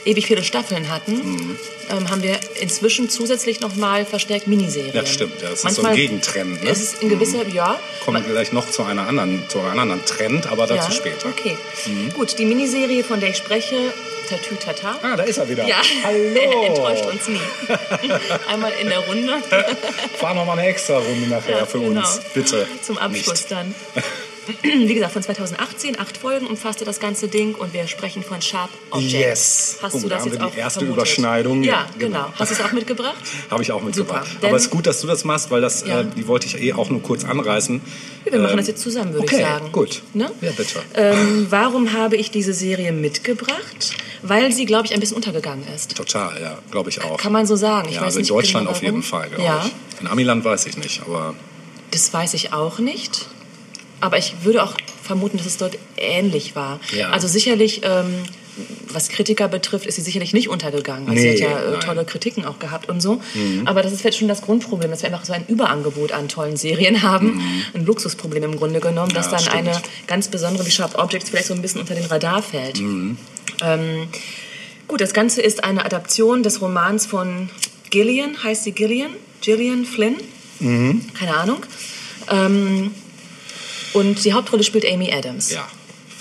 ewig 0.05 0.27
viele 0.27 0.43
Staffeln 0.45 0.91
hatten, 0.91 1.13
Mhm. 1.15 1.59
ähm, 1.91 2.11
haben 2.11 2.23
wir 2.23 2.39
inzwischen 2.61 3.09
zusätzlich 3.11 3.61
noch 3.61 3.75
mal 3.77 4.05
verstärkt 4.05 4.47
Miniserien. 4.47 4.95
Ja, 4.95 5.05
stimmt. 5.07 5.41
Ja, 5.43 5.51
das 5.51 5.55
ist 5.55 5.61
so 5.63 5.67
Manchmal 5.83 5.93
ein 5.93 5.97
Gegentrend. 5.97 6.63
Ne? 6.65 6.71
Es 6.71 6.81
ist 6.81 7.03
in 7.03 7.09
gewisser, 7.09 7.47
ja. 7.49 7.79
Kommen 8.05 8.25
wir 8.25 8.33
gleich 8.33 8.53
noch 8.53 8.71
zu 8.71 8.83
einer 8.85 9.07
anderen, 9.07 9.45
zu 9.49 9.61
einem 9.61 9.79
anderen 9.79 10.05
Trend, 10.05 10.47
aber 10.47 10.67
dazu 10.67 10.93
später. 10.93 11.29
Mhm. 11.29 11.33
Okay. 11.33 11.57
Gut, 12.15 12.39
die 12.39 12.45
Miniserie, 12.45 13.03
von 13.05 13.21
der 13.21 13.31
ich 13.31 13.37
spreche, 13.37 13.93
Tatü 14.29 14.57
Tata. 14.57 14.99
Ah, 15.03 15.17
da 15.17 15.23
ist 15.25 15.37
er 15.37 15.47
wieder. 15.51 15.67
Ja, 15.67 15.77
Hallo. 16.03 16.63
enttäuscht 16.67 17.05
uns 17.05 17.29
nie. 17.29 17.41
Einmal 18.49 18.73
in 18.81 18.89
der 18.89 19.01
Runde. 19.01 19.35
Fahr 20.19 20.35
noch 20.35 20.47
mal 20.47 20.59
eine 20.59 20.67
extra 20.67 20.97
Runde 20.99 21.29
nachher 21.29 21.59
Ja, 21.59 21.67
für 21.67 21.79
genau. 21.81 22.01
uns. 22.01 22.21
Bitte. 22.33 22.67
Zum 22.81 22.97
Abschluss 22.97 23.41
Nicht. 23.41 23.51
dann. 23.51 23.75
Wie 24.63 24.95
gesagt, 24.95 25.13
von 25.13 25.23
2018, 25.23 25.99
acht 25.99 26.17
Folgen 26.17 26.47
umfasste 26.47 26.85
das 26.85 27.01
ganze 27.01 27.29
Ding 27.29 27.55
und 27.55 27.73
wir 27.73 27.87
sprechen 27.87 28.23
von 28.23 28.41
Sharp 28.43 28.71
Objects. 28.91 29.13
Yes. 29.13 29.79
Hast 29.83 29.93
Guck, 29.93 30.03
du 30.03 30.09
da 30.09 30.17
das 30.17 30.25
haben 30.25 30.31
jetzt 30.33 30.41
wir 30.41 30.47
auch 30.47 30.53
die 30.53 30.59
erste 30.59 30.79
vermutet? 30.81 30.97
Überschneidung. 30.99 31.63
Ja, 31.63 31.87
genau. 31.99 32.25
genau. 32.25 32.33
Hast 32.39 32.51
du 32.51 32.55
es 32.57 32.61
auch 32.61 32.73
mitgebracht? 32.73 33.15
Habe 33.51 33.63
ich 33.63 33.73
auch 33.73 33.83
mitgebracht. 33.83 34.27
Super, 34.33 34.47
Aber 34.49 34.57
es 34.57 34.65
ist 34.65 34.71
gut, 34.71 34.87
dass 34.87 35.01
du 35.01 35.07
das 35.07 35.25
machst, 35.25 35.51
weil 35.51 35.61
das, 35.61 35.85
Ja. 35.87 36.01
äh, 36.01 36.07
die 36.17 36.27
wollte 36.27 36.47
ich 36.47 36.61
eh 36.61 36.73
auch 36.73 36.91
nur 36.91 37.03
kurz 37.03 37.25
anreißen. 37.25 37.81
Ja, 38.27 38.33
wir 38.33 38.39
machen 38.41 38.51
Ähm, 38.53 38.57
das 38.59 38.67
jetzt 38.69 38.83
zusammen, 38.83 39.13
würde 39.13 39.25
okay, 39.25 39.37
ich 39.37 39.43
sagen. 39.43 39.73
gut. 39.73 40.03
Ne? 40.15 40.31
Ja, 40.41 40.51
bitte. 40.53 40.81
Ähm, 40.95 41.47
warum 41.51 41.93
habe 41.93 42.17
ich 42.17 42.31
diese 42.31 42.53
Serie 42.55 42.93
mitgebracht? 42.93 43.93
Weil 44.23 44.53
sie, 44.53 44.65
glaube 44.65 44.87
ich, 44.87 44.95
ein 44.95 45.01
bisschen 45.01 45.17
untergegangen 45.17 45.65
ist. 45.75 45.95
Total, 45.97 46.41
ja, 46.41 46.59
glaube 46.71 46.89
ich 46.91 47.03
auch. 47.03 47.19
Kann 47.19 47.33
man 47.33 47.47
so 47.47 47.57
sagen. 47.57 47.89
Ich 47.89 47.97
ja, 47.97 48.01
weiß 48.01 48.07
also 48.07 48.19
in 48.19 48.23
nicht 48.23 48.31
Deutschland 48.31 48.67
genau, 48.67 48.77
auf 48.77 48.83
jeden. 48.83 49.03
Fall, 49.03 49.29
glaube 49.29 49.43
Ja. 49.45 49.65
ich. 49.67 50.01
In 50.01 50.07
Amiland 50.07 50.45
weiß 50.45 50.67
ich 50.67 50.77
nicht, 50.79 51.03
aber 51.03 51.35
Das 51.91 52.13
weiß 52.13 52.35
ich 52.35 52.53
auch 52.53 52.79
nicht. 52.79 53.27
Aber 54.05 54.19
ich 54.19 54.35
würde 54.43 54.63
auch 54.63 54.75
vermuten, 55.03 55.39
dass 55.39 55.47
es 55.47 55.57
dort 55.57 55.79
ähnlich 55.97 56.55
war. 56.55 56.79
Ja. 56.95 57.09
Also 57.11 57.27
sicherlich, 57.27 57.81
ähm, 57.85 58.25
was 58.93 59.09
Kritiker 59.09 59.49
betrifft, 59.49 59.87
ist 59.87 59.95
sie 59.97 60.03
sicherlich 60.03 60.35
nicht 60.35 60.49
untergegangen. 60.51 61.09
Also 61.09 61.23
Nee, 61.23 61.37
sie 61.37 61.43
hat 61.45 61.51
ja 61.53 61.59
äh, 61.59 61.65
nein. 61.71 61.77
Mhm. 61.77 61.81
tolle 61.81 62.05
Kritiken 62.05 62.45
auch 62.45 62.59
gehabt 62.59 62.89
und 62.91 63.01
so. 63.01 63.21
Aber 63.65 63.81
das 63.83 63.93
ist 63.93 64.03
vielleicht 64.03 64.19
schon 64.19 64.29
das 64.29 64.43
Grundproblem, 64.43 64.91
dass 64.91 65.01
wir 65.03 65.09
einfach 65.11 65.25
so 65.25 65.33
ein 65.33 65.47
Überangebot 65.49 66.13
an 66.13 66.29
tollen 66.29 66.57
Serien 66.59 67.01
haben. 67.03 67.41
Ein 67.73 67.87
Luxusproblem 67.87 68.43
im 68.45 68.57
Grunde 68.57 68.81
genommen, 68.81 69.13
dass 69.15 69.27
Mhm. 69.29 69.33
Ja, 69.33 69.39
dann 69.39 69.47
stimmt. 69.47 69.69
eine 69.69 69.83
ganz 70.07 70.29
besondere 70.29 70.67
wie 70.67 70.71
Sharp 70.71 70.99
Objects 70.99 71.31
vielleicht 71.31 71.47
so 71.47 71.55
ein 71.55 71.63
bisschen 71.63 71.81
unter 71.81 71.95
den 71.95 72.05
Radar 72.05 72.43
fällt. 72.43 72.79
Mhm. 72.81 73.17
Ähm, 73.63 74.09
gut, 74.87 75.01
das 75.01 75.15
Ganze 75.15 75.41
ist 75.41 75.65
eine 75.65 75.83
Adaption 75.85 76.43
des 76.43 76.61
Romans 76.61 77.07
von 77.07 77.49
Gillian, 77.89 78.43
heißt 78.45 78.65
sie 78.65 78.73
Gillian? 78.73 79.13
Gillian 79.41 79.87
Flynn? 79.87 80.17
Mhm. 80.61 81.07
Keine 81.19 81.35
Ahnung. 81.37 81.65
Ähm, 82.31 82.91
und 83.95 84.25
die 84.25 84.33
Hauptrolle 84.35 84.63
spielt 84.65 84.85
Amy 84.87 85.11
Adams. 85.13 85.51
ja, 85.51 85.67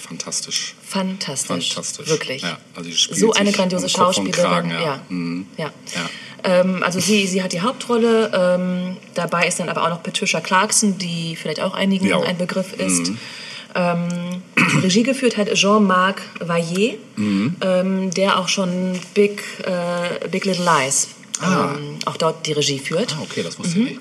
fantastisch. 0.07 0.75
Fantastisch. 0.87 1.73
Fantastisch. 1.73 2.07
Wirklich. 2.07 2.41
Ja, 2.43 2.57
also 2.75 2.89
so 3.13 3.33
eine 3.33 3.51
grandiose 3.51 3.89
Schauspielerin. 3.89 4.33
Kragen, 4.43 4.69
ja. 4.71 4.81
ja. 4.81 5.01
Mhm. 5.09 5.47
ja. 5.57 5.65
Ja. 5.95 6.09
Ähm, 6.45 6.83
also 6.83 6.99
sie, 6.99 7.25
sie 7.25 7.41
hat 7.41 7.51
die 7.53 7.61
Hauptrolle. 7.61 8.29
Ähm, 8.33 8.97
dabei 9.15 9.47
ist 9.47 9.59
dann 9.59 9.69
aber 9.69 9.83
auch 9.83 9.89
noch 9.89 10.03
Patricia 10.03 10.39
Clarkson, 10.41 10.97
die 10.97 11.35
vielleicht 11.35 11.61
auch 11.61 11.73
einigen 11.73 12.05
Ja. 12.07 12.19
ein 12.21 12.37
Begriff 12.37 12.73
ist. 12.73 13.09
Mhm. 13.09 13.17
Ähm, 13.75 14.43
Regie 14.83 15.01
geführt 15.03 15.35
hat 15.37 15.51
Jean-Marc 15.55 16.21
Vaillet, 16.39 16.99
Mhm. 17.15 17.55
ähm, 17.61 18.11
der 18.11 18.37
auch 18.39 18.47
schon 18.49 18.99
Big, 19.15 19.41
äh, 19.65 20.27
Big 20.27 20.45
Little 20.45 20.63
Lies 20.65 21.07
Ah. 21.39 21.73
ähm, 21.75 21.97
auch 22.05 22.17
dort 22.17 22.45
die 22.45 22.51
Regie 22.53 22.77
führt. 22.77 23.15
Ah, 23.17 23.23
okay, 23.23 23.41
das 23.41 23.57
wusste 23.57 23.79
ich 23.79 23.85
nicht. 23.85 23.99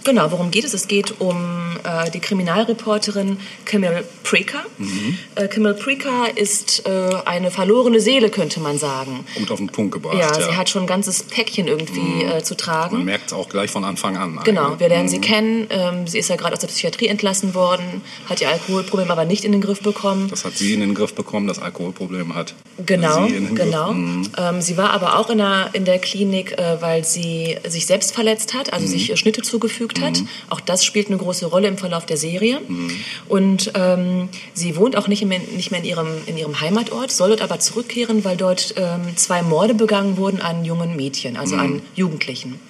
Mhm. 0.00 0.04
Genau, 0.04 0.30
worum 0.30 0.50
geht 0.50 0.64
es? 0.64 0.74
Es 0.74 0.88
geht 0.88 1.20
um 1.20 1.76
äh, 1.84 2.10
die 2.10 2.20
Kriminalreporterin 2.20 3.38
Camille 3.64 4.04
Preker. 4.24 4.64
Mhm. 4.78 5.18
Äh, 5.34 5.48
Camille 5.48 5.74
Preker 5.74 6.36
ist 6.36 6.86
äh, 6.86 6.90
eine 7.24 7.50
verlorene 7.50 8.00
Seele, 8.00 8.30
könnte 8.30 8.60
man 8.60 8.78
sagen. 8.78 9.24
Gut 9.36 9.50
auf 9.50 9.58
den 9.58 9.68
Punkt 9.68 9.92
gebracht. 9.92 10.16
Ja, 10.18 10.26
ja. 10.38 10.50
sie 10.50 10.56
hat 10.56 10.68
schon 10.68 10.82
ein 10.84 10.86
ganzes 10.86 11.22
Päckchen 11.22 11.66
irgendwie 11.68 12.24
äh, 12.24 12.42
zu 12.42 12.54
Man 12.54 12.58
tragen. 12.58 13.04
merkt 13.04 13.26
es 13.28 13.32
auch 13.32 13.48
gleich 13.48 13.70
von 13.70 13.84
Anfang 13.84 14.16
an. 14.16 14.40
Genau, 14.44 14.66
eigentlich. 14.66 14.80
wir 14.80 14.88
lernen 14.88 15.08
sie 15.08 15.20
kennen. 15.20 15.66
Ähm, 15.70 16.06
sie 16.06 16.18
ist 16.18 16.28
ja 16.28 16.36
gerade 16.36 16.54
aus 16.54 16.60
der 16.60 16.68
Psychiatrie 16.68 17.06
entlassen 17.08 17.54
worden, 17.54 18.02
hat 18.28 18.40
ihr 18.40 18.48
Alkoholproblem 18.48 19.10
aber 19.10 19.24
nicht 19.24 19.44
in 19.44 19.52
den 19.52 19.60
Griff 19.60 19.80
bekommen. 19.80 20.28
Das 20.30 20.44
hat 20.44 20.56
sie 20.56 20.74
in 20.74 20.80
den 20.80 20.94
Griff 20.94 21.14
bekommen, 21.14 21.46
das 21.46 21.58
Alkoholproblem 21.58 22.34
hat. 22.34 22.54
Genau, 22.84 23.26
sie 23.26 23.34
in 23.34 23.46
den 23.46 23.54
genau. 23.54 23.92
Mhm. 23.92 24.28
Ähm, 24.38 24.60
sie 24.62 24.76
war 24.76 24.90
aber 24.90 25.18
auch 25.18 25.30
in 25.30 25.38
der, 25.38 25.70
in 25.72 25.84
der 25.84 25.98
Klinik, 25.98 26.52
äh, 26.58 26.80
weil 26.80 27.04
sie 27.04 27.56
sich 27.66 27.86
selbst 27.86 28.14
verletzt 28.14 28.54
hat, 28.54 28.68
Mhm. 28.68 28.72
also 28.74 28.86
sich 28.86 29.10
äh, 29.10 29.16
Schnitte 29.16 29.42
zugefügt 29.42 29.97
hat. 30.00 30.22
Auch 30.50 30.60
das 30.60 30.84
spielt 30.84 31.08
eine 31.08 31.16
große 31.16 31.46
Rolle 31.46 31.68
im 31.68 31.78
Verlauf 31.78 32.06
der 32.06 32.16
Serie. 32.16 32.60
Mhm. 32.66 32.90
Und 33.28 33.72
ähm, 33.74 34.28
sie 34.54 34.76
wohnt 34.76 34.96
auch 34.96 35.08
nicht 35.08 35.24
mehr, 35.24 35.40
nicht 35.54 35.70
mehr 35.70 35.80
in, 35.80 35.86
ihrem, 35.86 36.08
in 36.26 36.36
ihrem 36.36 36.60
Heimatort, 36.60 37.10
soll 37.10 37.30
dort 37.30 37.42
aber 37.42 37.58
zurückkehren, 37.60 38.24
weil 38.24 38.36
dort 38.36 38.74
ähm, 38.76 39.16
zwei 39.16 39.42
Morde 39.42 39.74
begangen 39.74 40.16
wurden 40.16 40.40
an 40.40 40.64
jungen 40.64 40.96
Mädchen, 40.96 41.36
also 41.36 41.54
Mhm. 41.56 41.60
an 41.60 41.82
Jugendlichen. 41.94 42.60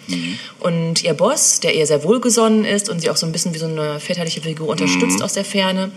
Und 0.61 1.05
ihr 1.05 1.15
Boss, 1.15 1.61
der 1.61 1.75
ihr 1.75 1.87
sehr 1.87 2.03
wohlgesonnen 2.03 2.65
ist 2.65 2.89
und 2.89 3.01
sie 3.01 3.11
auch 3.11 3.17
so 3.17 3.27
ein 3.27 3.33
bisschen 3.33 3.53
wie 3.55 3.59
so 3.59 3.67
eine 3.67 4.01
väterliche 4.01 4.41
Figur 4.41 4.69
unterstützt 4.69 5.23
aus 5.23 5.35
der 5.35 5.45
Ferne, 5.45 5.91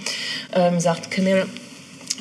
ähm, 0.54 0.80
sagt, 0.80 1.12
Camille, 1.12 1.48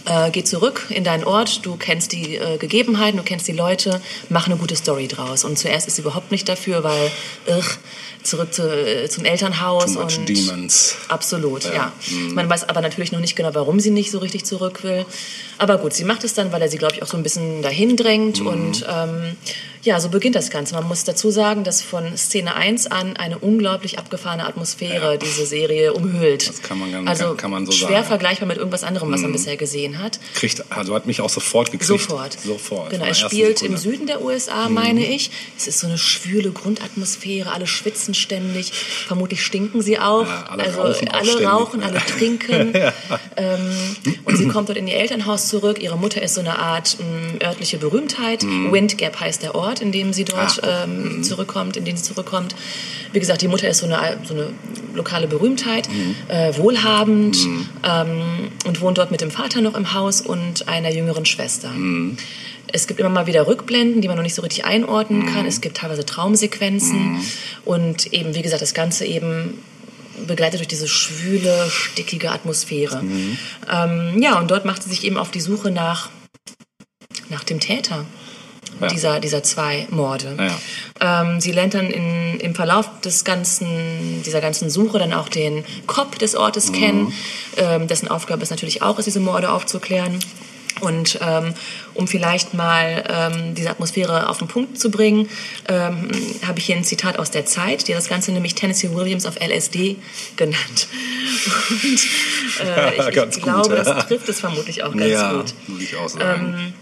Äh, 0.07 0.31
geh 0.31 0.45
zurück 0.45 0.87
in 0.91 1.05
deinen 1.05 1.25
Ort, 1.25 1.65
du 1.65 1.77
kennst 1.77 2.13
die 2.13 2.37
äh, 2.37 2.59
Gegebenheiten, 2.59 3.19
du 3.19 3.23
kennst 3.23 3.47
die 3.49 3.53
Leute, 3.53 4.01
mach 4.29 4.47
eine 4.47 4.57
gute 4.57 4.77
Story 4.77 5.09
draus. 5.09 5.45
Und 5.45 5.59
zuerst 5.59 5.87
ist 5.89 5.97
sie 5.97 6.03
überhaupt 6.03 6.31
nicht 6.31 6.49
dafür, 6.49 6.83
weil, 6.83 7.11
ugh, 7.47 7.79
zurück 8.23 8.53
zu, 8.53 8.63
äh, 8.63 9.09
zum 9.09 9.25
Elternhaus 9.25 9.95
Too 9.95 10.01
much 10.01 10.19
und 10.19 10.29
demons. 10.29 10.97
Absolut, 11.09 11.65
ja. 11.65 11.93
Mhm. 12.11 12.35
Man 12.35 12.49
weiß 12.49 12.69
aber 12.69 12.81
natürlich 12.81 13.13
noch 13.13 13.21
nicht 13.21 13.37
genau, 13.37 13.55
warum 13.55 13.81
sie 13.81 13.91
nicht 13.91 14.11
so 14.11 14.19
richtig 14.19 14.45
zurück 14.45 14.83
will. 14.83 15.07
Aber 15.59 15.79
gut, 15.79 15.93
sie 15.93 16.05
macht 16.05 16.25
es 16.25 16.35
dann, 16.35 16.53
weil 16.53 16.63
er 16.63 16.69
sie, 16.69 16.79
glaube 16.79 16.95
ich, 16.95 17.03
auch 17.03 17.07
so 17.07 17.17
ein 17.17 17.23
bisschen 17.23 17.63
dahin 17.63 17.97
drängt. 17.97 18.41
Mhm. 18.41 18.47
Und 18.47 18.87
ähm, 18.89 19.37
ja, 19.83 19.99
so 20.01 20.09
beginnt 20.11 20.35
das 20.37 20.51
Ganze. 20.51 20.75
Man 20.75 20.87
muss 20.87 21.05
dazu 21.05 21.31
sagen, 21.31 21.65
dass 21.65 21.81
von 21.83 22.17
Szene 22.17 22.55
1 22.55 22.89
an 22.89 23.17
eine 23.17 23.39
unglaublich 23.39 23.99
abgefahrene 23.99 24.45
Atmosphäre 24.47 25.13
Ja. 25.13 25.17
diese 25.17 25.47
Serie 25.47 25.93
umhüllt. 25.95 26.49
Das 26.49 26.61
kann 26.63 26.79
man 26.79 26.93
ganz- 26.93 27.09
also 27.09 27.35
kann 27.35 27.51
man 27.51 27.65
so 27.67 27.73
schwer 27.73 27.89
sagen. 27.89 28.01
Mhm. 28.03 28.09
vergleichbar 28.09 28.49
mit 28.49 28.59
irgendwas 28.59 28.85
anderem, 28.85 29.11
was 29.13 29.21
man 29.23 29.33
bisher 29.33 29.57
gesehen 29.57 29.99
hat. 30.03 30.21
Kriegt, 30.35 30.65
also 30.71 30.95
hat 30.95 31.07
mich 31.07 31.21
auch 31.21 31.31
sofort 31.31 31.71
gekriegt. 31.71 31.87
Sofort. 31.89 32.37
Sofort. 32.41 32.91
Genau, 32.91 33.07
es 33.07 33.19
spielt 33.21 33.63
im 33.63 33.77
Süden 33.77 34.07
der 34.07 34.23
USA, 34.23 34.69
meine 34.69 35.07
ich. 35.07 35.31
Es 35.57 35.67
ist 35.67 35.79
so 35.81 35.87
eine 35.87 35.97
schwüle 35.99 36.51
Grundatmosphäre, 36.51 37.51
alle 37.53 37.67
schwitzen 37.67 38.15
ständig. 38.15 38.73
Vermutlich 38.73 39.43
stinken 39.45 39.81
sie 39.83 39.99
auch. 39.99 40.27
Ja, 40.27 40.45
alle 40.51 40.65
also 40.65 40.81
rauchen 40.83 41.09
auch 41.09 41.15
alle 41.15 41.25
ständig. 41.27 41.49
rauchen, 41.49 41.83
alle 41.83 41.99
trinken. 42.01 42.75
ähm, 43.37 43.97
und 44.25 44.37
sie 44.37 44.49
kommt 44.49 44.69
dort 44.69 44.79
in 44.79 44.87
ihr 44.89 44.97
Elternhaus 44.97 45.49
zurück. 45.49 45.81
Ihre 45.81 45.97
Mutter 45.97 46.21
ist 46.23 46.35
so 46.35 46.41
eine 46.41 46.59
Art 46.59 46.97
ähm, 47.01 47.39
örtliche 47.43 47.79
Berühmtheit. 47.79 48.43
Windgap 48.45 49.19
heißt 49.21 49.43
der 49.43 49.55
Ort, 49.55 49.70
in 49.79 49.93
dem 49.93 50.13
sie 50.13 50.25
dort 50.25 50.57
Mhm. 50.61 50.69
Ah, 50.69 50.85
ähm, 50.85 51.23
zurückkommt, 51.23 51.77
in 51.77 51.85
den 51.85 51.97
sie 51.97 52.03
zurückkommt. 52.03 52.57
Wie 53.13 53.21
gesagt, 53.21 53.43
die 53.43 53.49
Mutter 53.49 53.69
ist 53.69 53.79
so 53.79 53.87
eine, 53.87 54.19
so 54.27 54.35
eine 54.35 54.49
lokale 54.95 55.29
Berühmtheit, 55.29 55.89
Mhm. 55.89 56.17
äh, 56.29 56.57
wohlhabend 56.59 57.37
ähm, 57.85 58.49
und 58.67 58.81
wohnt 58.81 58.99
dort 58.99 59.13
mit 59.13 59.21
dem 59.21 59.31
Vater 59.31 59.61
noch 59.61 59.77
im 59.77 59.95
Haus 59.95 60.21
und 60.21 60.67
einer 60.69 60.91
jüngeren 60.93 61.25
Schwester. 61.27 61.71
Es 62.73 62.87
gibt 62.87 62.99
immer 63.01 63.09
mal 63.09 63.27
wieder 63.27 63.47
Rückblenden, 63.47 64.01
die 64.01 64.09
man 64.09 64.17
noch 64.17 64.23
nicht 64.25 64.35
so 64.35 64.43
richtig 64.43 64.65
einordnen 64.65 65.27
kann. 65.33 65.45
Es 65.47 65.61
gibt 65.61 65.77
teilweise 65.79 66.05
Traumsequenzen 66.07 67.21
und 67.65 68.13
eben, 68.13 68.35
wie 68.35 68.43
gesagt, 68.43 68.63
das 68.63 68.75
Ganze 68.75 69.05
eben 69.07 69.59
begleitet 70.27 70.61
durch 70.61 70.69
diese 70.69 70.87
schwüle, 70.87 71.67
stickige 71.71 72.31
Atmosphäre. 72.31 73.03
Ähm, 73.73 74.23
ja, 74.23 74.39
und 74.39 74.51
dort 74.51 74.65
macht 74.67 74.83
sie 74.83 74.91
sich 74.91 75.03
eben 75.05 75.17
auf 75.17 75.31
die 75.31 75.41
Suche 75.41 75.71
nach, 75.71 76.11
nach 77.29 77.43
dem 77.43 77.59
Täter 77.59 78.05
Ja. 78.81 78.87
dieser, 78.89 79.21
dieser 79.21 79.43
zwei 79.43 79.87
Morde. 79.91 80.37
Ja. 81.01 81.23
Ähm, 81.23 81.41
sie 81.41 81.53
lernt 81.53 81.75
dann 81.75 81.91
in, 81.91 82.41
im 82.41 82.55
Verlauf 82.55 82.89
des 83.05 83.25
ganzen, 83.25 84.23
dieser 84.25 84.41
ganzen 84.41 84.71
Suche 84.71 84.99
dann 84.99 85.13
auch 85.13 85.29
den 85.29 85.65
Cop 85.87 86.19
des 86.19 86.35
Ortes 86.35 86.73
kennen, 86.73 87.13
ähm, 87.57 87.89
dessen 87.89 88.09
Aufgabe 88.09 88.43
es 88.43 88.51
natürlich 88.51 88.83
auch 88.83 88.99
ist, 88.99 89.05
diese 89.05 89.21
Morde 89.21 89.51
aufzuklären. 89.51 90.19
Und 90.81 91.19
ähm, 91.21 91.55
um 91.95 92.09
vielleicht 92.09 92.55
mal 92.55 93.05
ähm, 93.09 93.55
diese 93.55 93.71
Atmosphäre 93.71 94.29
auf 94.29 94.39
den 94.39 94.49
Punkt 94.49 94.79
zu 94.79 94.91
bringen, 94.91 95.29
ähm, 95.69 96.09
habe 96.47 96.59
ich 96.59 96.67
hier 96.67 96.77
ein 96.77 96.85
Zitat 96.85 97.19
aus 97.19 97.31
der 97.31 97.45
Zeit, 97.45 97.89
die 97.89 97.93
das 97.93 98.09
Ganze 98.09 98.33
nämlich 98.33 98.55
Tennessee 98.55 98.91
Williams 98.95 99.27
auf 99.27 99.37
LSD 99.37 99.97
genannt. 100.37 100.89
Und 101.71 102.67
äh, 102.67 102.95
ich, 102.99 103.09
ich 103.09 103.15
gut, 103.15 103.43
glaube, 103.43 103.77
ja. 103.77 103.83
das 103.83 104.07
trifft 104.07 104.29
es 104.29 104.41
vermutlich 104.41 104.83
auch 104.83 104.97
ganz 104.97 105.11
ja, 105.11 105.33
gut. 105.33 105.55
muss 105.67 105.83
ich 105.83 105.97
auch 105.97 106.09
sagen. 106.09 106.73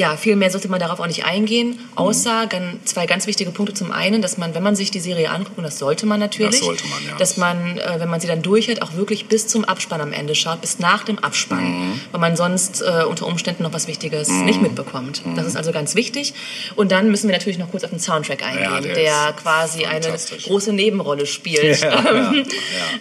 Ähm, 0.00 0.10
Ja, 0.10 0.16
viel 0.16 0.34
mehr 0.36 0.50
sollte 0.50 0.68
man 0.68 0.80
darauf 0.80 0.98
auch 0.98 1.06
nicht 1.06 1.24
eingehen, 1.26 1.78
außer 1.94 2.46
gan- 2.46 2.80
zwei 2.84 3.04
ganz 3.06 3.26
wichtige 3.26 3.50
Punkte. 3.50 3.74
Zum 3.74 3.92
einen, 3.92 4.22
dass 4.22 4.38
man, 4.38 4.54
wenn 4.54 4.62
man 4.62 4.74
sich 4.74 4.90
die 4.90 5.00
Serie 5.00 5.28
anguckt, 5.30 5.58
und 5.58 5.64
das 5.64 5.78
sollte 5.78 6.06
man 6.06 6.18
natürlich, 6.20 6.56
Das 6.60 6.64
sollte 6.66 6.86
man, 6.88 6.98
ja. 7.06 7.16
dass 7.18 7.36
man, 7.36 7.76
äh, 7.76 7.96
wenn 8.00 8.08
man 8.08 8.18
sie 8.20 8.26
dann 8.26 8.40
durch 8.40 8.68
hat, 8.70 8.80
auch 8.80 8.94
wirklich 8.94 9.26
bis 9.26 9.46
zum 9.46 9.64
Abspann 9.66 10.00
am 10.00 10.12
Ende 10.14 10.34
schaut, 10.34 10.62
bis 10.62 10.78
nach 10.78 11.04
dem 11.04 11.18
Abspann, 11.18 11.64
Mhm. 11.64 12.00
weil 12.12 12.20
man 12.20 12.34
sonst 12.36 12.80
äh, 12.80 13.04
unter 13.04 13.26
Umständen 13.26 13.62
noch 13.62 13.72
was 13.74 13.86
Wichtiges 13.88 14.28
nicht 14.30 14.62
mitbekommt. 14.62 15.26
Mhm. 15.26 15.36
Das 15.36 15.46
ist 15.46 15.56
also 15.56 15.70
ganz 15.72 15.94
wichtig. 15.94 16.32
Und 16.76 16.92
dann 16.92 17.10
müssen 17.10 17.28
wir 17.28 17.36
natürlich 17.36 17.58
noch 17.58 17.70
kurz 17.70 17.84
auf 17.84 17.90
den 17.90 18.00
Soundtrack 18.00 18.42
eingehen, 18.42 18.62
Ja, 18.72 18.80
der 18.80 18.94
der, 18.94 19.34
quasi 19.42 19.84
eine 19.84 20.06
große 20.46 20.72
Nebenrolle 20.72 21.26
spielt 21.26 21.80
Ja, 21.82 22.04
ähm, 22.08 22.44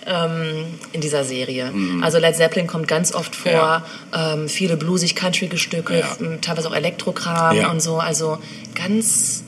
ja. 0.05 0.25
ähm, 0.25 0.65
in 0.91 0.99
dieser 1.01 1.23
Serie. 1.23 1.71
Also 2.01 2.17
Led 2.17 2.35
Zeppelin 2.35 2.67
kommt 2.67 2.87
ganz 2.89 3.13
oft 3.13 3.35
vor, 3.35 3.85
ähm, 4.13 4.49
viele 4.49 4.75
bluesig-country 4.75 5.49
Stücke, 5.57 5.99
Ja. 5.99 6.15
m, 6.19 6.41
teilweise 6.41 6.67
auch 6.69 6.73
Elektrokram 6.89 7.55
Ja. 7.55 7.71
und 7.71 7.81
so. 7.81 7.97
Also 7.97 8.37
ganz 8.75 9.43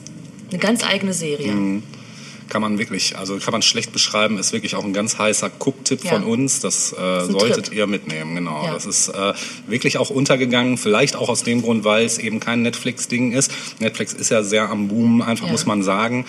eine 0.50 0.58
ganz 0.58 0.84
eigene 0.84 1.12
Serie. 1.12 1.52
Mhm. 1.52 1.82
Kann 2.52 2.60
man 2.60 2.78
wirklich, 2.78 3.16
also 3.16 3.38
kann 3.38 3.52
man 3.52 3.62
schlecht 3.62 3.92
beschreiben, 3.92 4.36
ist 4.36 4.52
wirklich 4.52 4.74
auch 4.76 4.84
ein 4.84 4.92
ganz 4.92 5.16
heißer 5.16 5.48
Gucktipp 5.58 6.04
Ja. 6.04 6.10
von 6.10 6.24
uns. 6.24 6.60
Das 6.60 6.92
äh, 6.92 7.24
solltet 7.24 7.68
Trip. 7.68 7.74
ihr 7.78 7.86
mitnehmen, 7.86 8.34
genau. 8.34 8.66
Ja. 8.66 8.74
Das 8.74 8.84
ist 8.84 9.08
äh, 9.08 9.32
wirklich 9.66 9.96
auch 9.96 10.10
untergegangen, 10.10 10.76
vielleicht 10.76 11.16
auch 11.16 11.30
aus 11.30 11.44
dem 11.44 11.62
Grund, 11.62 11.84
weil 11.84 12.04
es 12.04 12.18
eben 12.18 12.40
kein 12.40 12.60
Netflix-Ding 12.60 13.32
ist. 13.32 13.50
Netflix 13.78 14.12
ist 14.12 14.30
ja 14.30 14.42
sehr 14.42 14.68
am 14.68 14.88
Boom, 14.88 15.22
einfach 15.22 15.46
Ja. 15.46 15.52
muss 15.52 15.64
man 15.64 15.82
sagen. 15.82 16.26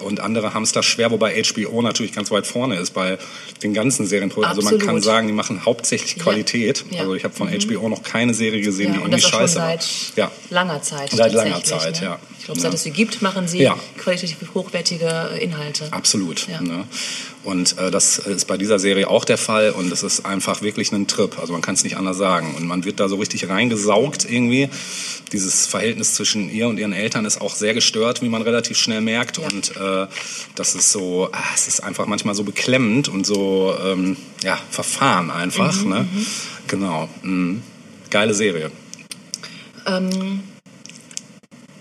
Und 0.00 0.20
andere 0.20 0.52
haben 0.52 0.64
es 0.64 0.72
da 0.72 0.82
schwer, 0.82 1.10
wobei 1.10 1.42
HBO 1.42 1.80
natürlich 1.80 2.12
ganz 2.12 2.30
weit 2.30 2.46
vorne 2.46 2.76
ist 2.76 2.90
bei 2.90 3.16
den 3.62 3.72
ganzen 3.72 4.04
Serien. 4.04 4.30
Also 4.42 4.60
man 4.60 4.78
kann 4.78 5.00
sagen, 5.00 5.26
die 5.26 5.32
machen 5.32 5.64
hauptsächlich. 5.64 6.18
Qualität. 6.18 6.84
Also 6.98 7.14
ich 7.14 7.24
habe 7.24 7.32
von 7.32 7.48
HBO 7.48 7.88
noch 7.88 8.02
keine 8.02 8.34
Serie 8.34 8.60
gesehen, 8.60 8.92
die 8.92 8.98
irgendwie 8.98 9.22
scheiße 9.22 9.54
seit 9.54 9.86
war. 10.16 10.24
Ja. 10.26 10.30
langer 10.50 10.82
Zeit. 10.82 11.10
Seit 11.12 11.32
langer 11.32 11.64
Zeit, 11.64 12.00
ne? 12.02 12.06
ja. 12.06 12.18
Ich 12.38 12.46
glaube, 12.46 12.60
seit 12.60 12.74
es 12.74 12.82
sie 12.82 12.90
gibt, 12.90 13.22
machen 13.22 13.46
sie 13.46 13.70
qualitativ 13.96 14.36
hochwertige 14.52 15.30
Inhalte. 15.40 15.61
Absolut. 15.90 16.46
Ja. 16.48 16.60
Ne? 16.60 16.84
Und 17.44 17.76
äh, 17.78 17.90
das 17.90 18.18
ist 18.18 18.46
bei 18.46 18.56
dieser 18.56 18.78
Serie 18.78 19.08
auch 19.08 19.24
der 19.24 19.38
Fall 19.38 19.70
und 19.70 19.92
es 19.92 20.02
ist 20.02 20.24
einfach 20.24 20.62
wirklich 20.62 20.92
ein 20.92 21.06
Trip. 21.06 21.38
Also 21.38 21.52
man 21.52 21.62
kann 21.62 21.74
es 21.74 21.82
nicht 21.82 21.96
anders 21.96 22.16
sagen. 22.16 22.54
Und 22.56 22.66
man 22.66 22.84
wird 22.84 23.00
da 23.00 23.08
so 23.08 23.16
richtig 23.16 23.48
reingesaugt 23.48 24.24
irgendwie. 24.30 24.68
Dieses 25.32 25.66
Verhältnis 25.66 26.14
zwischen 26.14 26.50
ihr 26.50 26.68
und 26.68 26.78
ihren 26.78 26.92
Eltern 26.92 27.24
ist 27.24 27.40
auch 27.40 27.54
sehr 27.54 27.74
gestört, 27.74 28.22
wie 28.22 28.28
man 28.28 28.42
relativ 28.42 28.76
schnell 28.76 29.00
merkt. 29.00 29.38
Ja. 29.38 29.44
Und 29.44 29.76
äh, 29.76 30.06
das 30.54 30.74
ist 30.74 30.92
so, 30.92 31.28
ah, 31.32 31.38
es 31.54 31.66
ist 31.68 31.80
einfach 31.80 32.06
manchmal 32.06 32.34
so 32.34 32.44
beklemmend 32.44 33.08
und 33.08 33.26
so 33.26 33.74
ähm, 33.84 34.16
ja, 34.42 34.58
verfahren 34.70 35.30
einfach. 35.30 35.74
Mhm, 35.82 35.88
ne? 35.88 36.08
Genau. 36.68 37.08
Mhm. 37.22 37.62
Geile 38.10 38.34
Serie. 38.34 38.70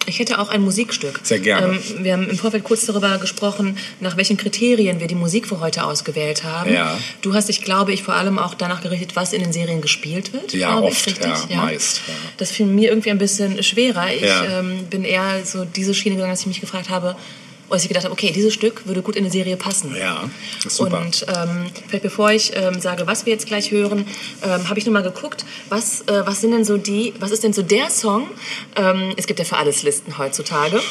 Ich 0.08 0.20
hätte 0.20 0.40
auch 0.40 0.50
ein 0.50 0.62
Musikstück. 0.62 1.20
Sehr 1.24 1.40
gerne. 1.40 1.76
Ähm, 1.76 2.04
wir 2.04 2.14
haben 2.14 2.30
im 2.30 2.38
Vorfeld 2.38 2.64
kurz 2.64 2.86
darüber 2.86 3.18
gesprochen, 3.18 3.78
nach 4.00 4.18
welchen 4.18 4.36
Kriterien 4.38 5.00
wir 5.00 5.08
die 5.08 5.16
Musik 5.16 5.48
für 5.48 5.60
heute 5.60 5.84
ausgewählt 5.84 6.44
haben. 6.44 6.74
Ja. 6.74 6.98
Du 7.22 7.34
hast 7.34 7.50
dich, 7.50 7.62
glaube 7.62 7.94
ich, 7.94 8.04
vor 8.04 8.16
allem 8.16 8.40
auch 8.40 8.54
danach 8.56 8.82
gerichtet, 8.82 9.16
was 9.16 9.32
in 9.34 9.42
den 9.42 9.54
Serien 9.54 9.82
gespielt 9.82 10.34
wird. 10.34 10.54
Ja, 10.54 10.80
oft, 10.80 10.98
ich, 11.08 11.08
richtig? 11.08 11.32
ja, 11.50 11.58
meist, 11.58 12.02
ja. 12.08 12.14
Das 12.38 12.52
fiel 12.52 12.66
mir 12.66 12.90
irgendwie 12.90 13.12
ein 13.12 13.18
bisschen 13.20 13.62
schwerer. 13.64 14.12
Ich 14.14 14.22
Ja. 14.22 14.60
ähm, 14.60 14.86
bin 14.90 15.04
eher 15.04 15.46
so 15.46 15.66
diese 15.66 15.94
Schiene 15.94 16.16
gegangen, 16.16 16.34
dass 16.34 16.42
ich 16.42 16.48
mich 16.48 16.62
gefragt 16.62 16.90
habe, 16.90 17.16
dass 17.72 17.84
ich 17.84 17.88
gedacht 17.88 18.06
habe, 18.06 18.14
okay, 18.14 18.32
dieses 18.32 18.54
Stück 18.54 18.86
würde 18.86 19.02
gut 19.02 19.16
in 19.16 19.24
eine 19.24 19.32
Serie 19.32 19.58
passen. 19.58 19.96
Ja, 19.96 20.30
ist 20.66 20.78
super. 20.78 21.00
Und 21.00 21.26
ähm, 21.28 21.66
vielleicht 21.88 22.04
bevor 22.04 22.32
ich 22.32 22.52
ähm, 22.56 22.80
sage, 22.80 23.08
was 23.08 23.26
wir 23.26 23.34
jetzt 23.34 23.48
gleich 23.48 23.72
hören, 23.72 24.06
ähm, 24.44 24.70
habe 24.70 24.80
ich 24.80 24.86
noch 24.86 24.94
mal 24.94 25.04
geguckt, 25.04 25.46
was, 25.70 26.02
äh, 26.02 26.26
was 26.26 26.42
sind 26.42 26.52
denn 26.52 26.66
so 26.66 26.78
die, 26.78 27.14
was 27.20 27.32
ist 27.32 27.44
denn 27.44 27.54
so 27.54 27.62
der 27.62 27.90
Song? 27.90 28.28
Ähm, 28.76 29.14
es 29.18 29.28
gibt 29.28 29.40
ja 29.40 29.46
für 29.46 29.58
alles 29.58 29.84
Listen 29.84 30.18
heutzutage. 30.18 30.82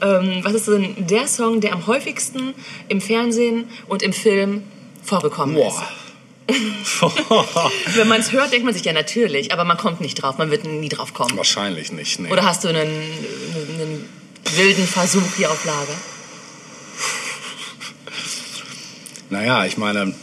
Ähm, 0.00 0.40
was 0.42 0.54
ist 0.54 0.68
denn 0.68 0.94
der 0.98 1.26
Song, 1.26 1.60
der 1.60 1.72
am 1.72 1.86
häufigsten 1.86 2.54
im 2.88 3.00
Fernsehen 3.00 3.68
und 3.88 4.02
im 4.02 4.12
Film 4.12 4.62
vorgekommen 5.02 5.54
Boah. 5.54 5.68
ist? 5.68 6.00
Wenn 7.96 8.08
man 8.08 8.20
es 8.20 8.32
hört, 8.32 8.52
denkt 8.52 8.64
man 8.64 8.74
sich 8.74 8.84
ja 8.84 8.92
natürlich, 8.92 9.52
aber 9.52 9.64
man 9.64 9.76
kommt 9.76 10.00
nicht 10.00 10.16
drauf, 10.16 10.38
man 10.38 10.50
wird 10.50 10.64
nie 10.64 10.88
drauf 10.88 11.14
kommen. 11.14 11.36
Wahrscheinlich 11.36 11.92
nicht. 11.92 12.18
Nee. 12.18 12.30
Oder 12.30 12.44
hast 12.44 12.64
du 12.64 12.68
einen, 12.68 12.80
einen 12.80 14.08
wilden 14.56 14.86
Versuch 14.86 15.36
hier 15.36 15.50
auf 15.50 15.64
Lager? 15.64 15.94
Naja, 19.30 19.64
ich 19.64 19.76
meine. 19.78 20.14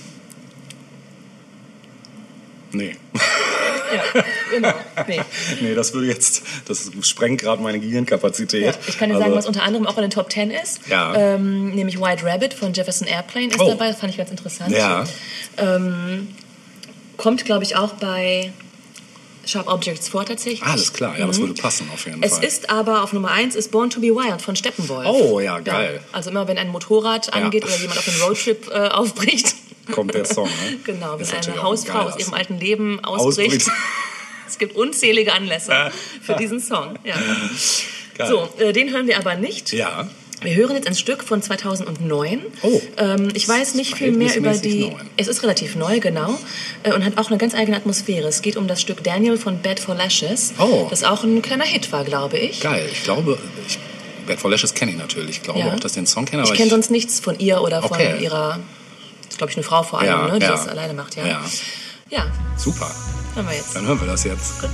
Nee. 2.71 2.95
Ja, 3.15 4.21
genau. 4.51 4.73
Nee. 5.07 5.21
nee, 5.61 5.73
das 5.73 5.93
würde 5.93 6.07
jetzt, 6.07 6.43
das 6.67 6.91
sprengt 7.01 7.39
gerade 7.41 7.61
meine 7.61 7.79
Gehirnkapazität. 7.79 8.63
Ja, 8.65 8.73
ich 8.87 8.97
kann 8.97 9.09
dir 9.09 9.15
sagen, 9.15 9.25
Also, 9.25 9.37
was 9.37 9.45
unter 9.47 9.63
anderem 9.63 9.87
auch 9.87 9.95
in 9.97 10.01
den 10.03 10.11
Top 10.11 10.29
Ten 10.29 10.51
ist. 10.51 10.81
Ja. 10.89 11.15
Ähm, 11.15 11.73
nämlich 11.73 11.99
White 11.99 12.25
Rabbit 12.25 12.53
von 12.53 12.73
Jefferson 12.73 13.07
Airplane 13.07 13.47
ist 13.47 13.59
Oh. 13.61 13.69
dabei. 13.69 13.87
Das 13.87 13.99
fand 14.01 14.11
ich 14.11 14.17
ganz 14.17 14.29
interessant. 14.29 14.71
Ja, 14.71 15.05
Ähm, 15.57 16.27
kommt, 17.15 17.45
glaube 17.45 17.63
ich, 17.63 17.77
auch 17.77 17.93
bei 17.93 18.51
Sharp 19.47 19.67
Objects 19.67 20.09
vor 20.09 20.25
tatsächlich. 20.25 20.61
alles 20.63 20.91
klar, 20.93 21.17
ja, 21.17 21.25
das 21.25 21.39
würde 21.39 21.53
passen 21.53 21.89
auf 21.93 22.05
jeden 22.05 22.17
Mhm. 22.17 22.23
Es 22.23 22.33
Fall. 22.35 22.43
ist 22.43 22.69
aber 22.69 23.01
auf 23.03 23.13
Nummer 23.13 23.31
eins 23.31 23.55
ist 23.55 23.71
Born 23.71 23.89
to 23.89 23.99
be 24.01 24.07
Wild 24.07 24.41
von 24.41 24.55
Steppenwolf. 24.55 25.07
Oh, 25.07 25.39
ja, 25.39 25.59
geil. 25.59 26.01
Also 26.11 26.29
immer 26.29 26.47
wenn 26.47 26.57
ein 26.57 26.67
Motorrad 26.69 27.33
angeht 27.33 27.63
oder 27.65 27.75
jemand 27.77 27.97
auf 27.99 28.05
den 28.05 28.21
Roadtrip 28.21 28.67
äh, 28.69 28.87
aufbricht. 28.89 29.55
Kommt 29.91 30.13
der 30.13 30.25
Song, 30.25 30.47
ne? 30.47 30.77
Genau, 30.83 31.17
wenn 31.17 31.25
eine 31.27 31.53
ein 31.53 31.63
Hausfrau 31.63 31.99
aus 31.99 32.19
ihrem 32.19 32.33
alten 32.33 32.59
Leben 32.59 33.03
ausbricht. 33.05 33.61
Ausbricht. 33.61 33.71
es 34.47 34.57
gibt 34.57 34.75
unzählige 34.75 35.31
Anlässe 35.33 35.91
für 36.21 36.35
diesen 36.35 36.59
Song. 36.59 36.95
Ja. 37.05 37.15
So, 38.27 38.49
äh, 38.59 38.73
den 38.73 38.89
hören 38.91 39.07
wir 39.07 39.17
aber 39.17 39.35
nicht. 39.35 39.71
Ja, 39.71 40.09
Wir 40.41 40.55
hören 40.55 40.75
jetzt 40.75 40.87
ein 40.87 40.93
Stück 40.95 41.23
von 41.23 41.41
2009. 41.41 42.41
Oh, 42.61 42.81
ähm, 42.97 43.29
ich 43.33 43.47
weiß 43.49 43.73
nicht 43.73 43.95
viel 43.95 44.11
mehr 44.11 44.35
über 44.35 44.53
die. 44.53 44.81
neu. 44.81 44.91
Es 45.17 45.27
ist 45.27 45.41
relativ 45.41 45.75
neu, 45.75 45.99
genau. 45.99 46.37
Äh, 46.83 46.93
und 46.93 47.03
hat 47.03 47.17
auch 47.17 47.29
eine 47.29 47.39
ganz 47.39 47.55
eigene 47.55 47.75
Atmosphäre. 47.75 48.27
Es 48.27 48.43
geht 48.43 48.55
um 48.55 48.67
das 48.67 48.79
Stück 48.79 49.03
Daniel 49.03 49.37
von 49.37 49.61
Bad 49.63 49.79
for 49.79 49.95
Lashes. 49.95 50.53
Oh. 50.59 50.85
Das 50.91 51.03
auch 51.03 51.23
ein 51.23 51.41
kleiner 51.41 51.63
Hit 51.65 51.91
war, 51.91 52.03
glaube 52.03 52.37
ich. 52.37 52.59
Geil. 52.61 52.87
Ich 52.91 53.03
glaube, 53.03 53.39
ich, 53.67 53.79
Bad 54.27 54.39
for 54.39 54.51
Lashes 54.51 54.75
kenne 54.75 54.91
ich 54.91 54.97
natürlich. 54.97 55.37
Ich 55.37 55.41
glaube 55.43 55.59
Ja. 55.59 55.73
auch, 55.73 55.79
dass 55.79 55.93
ich 55.93 55.97
den 55.97 56.05
Song 56.07 56.25
kenne. 56.25 56.43
Ich 56.43 56.53
kenne 56.53 56.69
sonst 56.69 56.91
nichts 56.91 57.19
von 57.19 57.39
ihr 57.39 57.61
oder 57.61 57.81
von 57.81 57.93
Okay. 57.97 58.17
ihrer. 58.21 58.59
Das 59.23 59.29
ist, 59.31 59.37
glaube 59.39 59.49
ich, 59.51 59.57
eine 59.57 59.63
Frau 59.63 59.81
vor 59.81 59.99
allem, 59.99 60.07
Ja, 60.09 60.27
ne, 60.27 60.39
die 60.39 60.45
ja. 60.45 60.51
das 60.51 60.67
alleine 60.67 60.93
macht, 60.93 61.15
ja. 61.15 61.25
Ja. 61.25 61.41
Ja, 62.09 62.25
Super. 62.55 62.89
hören 63.33 63.47
wir 63.47 63.55
jetzt. 63.55 63.75
Dann 63.75 63.87
hören 63.87 63.99
wir 63.99 64.07
das 64.07 64.23
jetzt. 64.23 64.61
Gut. 64.61 64.69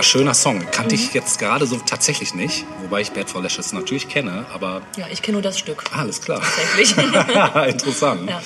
Ja, 0.00 0.04
schöner 0.04 0.32
Song. 0.32 0.64
Kannte 0.70 0.94
Mhm. 0.96 1.02
ich 1.02 1.12
jetzt 1.12 1.38
gerade 1.38 1.66
so 1.66 1.76
tatsächlich 1.76 2.32
nicht. 2.34 2.64
Wobei 2.80 3.02
ich 3.02 3.10
Bad 3.10 3.28
for 3.28 3.42
Lashes 3.42 3.74
natürlich 3.74 4.08
kenne, 4.08 4.46
aber 4.54 4.80
Ja, 4.96 5.04
ich 5.12 5.20
kenne 5.20 5.34
nur 5.34 5.42
das 5.42 5.58
Stück. 5.58 5.84
alles 5.92 6.22
klar. 6.22 6.40
Tatsächlich. 6.40 6.96
Interessant. 7.68 8.30
Ja. 8.30 8.40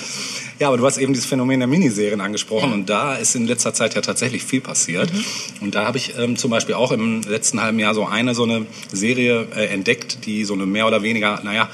Ja. 0.58 0.68
aber 0.68 0.78
du 0.78 0.84
hast 0.86 0.98
eben 0.98 1.12
dieses 1.12 1.28
Phänomen 1.28 1.60
der 1.60 1.68
Miniserien 1.68 2.20
angesprochen 2.20 2.70
Ja. 2.70 2.74
und 2.74 2.90
da 2.90 3.14
ist 3.14 3.36
in 3.36 3.46
letzter 3.46 3.72
Zeit 3.72 3.94
ja 3.94 4.00
tatsächlich 4.00 4.42
viel 4.42 4.60
passiert. 4.62 5.12
Mhm. 5.12 5.24
Und 5.60 5.74
da 5.76 5.84
habe 5.84 5.96
ich 5.98 6.18
ähm, 6.18 6.36
zum 6.36 6.50
Beispiel 6.50 6.74
auch 6.74 6.90
im 6.90 7.22
letzten 7.22 7.60
halben 7.62 7.78
Jahr 7.78 7.94
so 7.94 8.04
eine 8.04 8.34
so 8.34 8.42
eine 8.42 8.66
Serie 8.92 9.46
äh, 9.54 9.66
entdeckt, 9.66 10.26
die 10.26 10.44
so 10.44 10.54
eine 10.54 10.66
mehr 10.66 10.88
oder 10.88 11.02
weniger, 11.04 11.40
naja, 11.44 11.68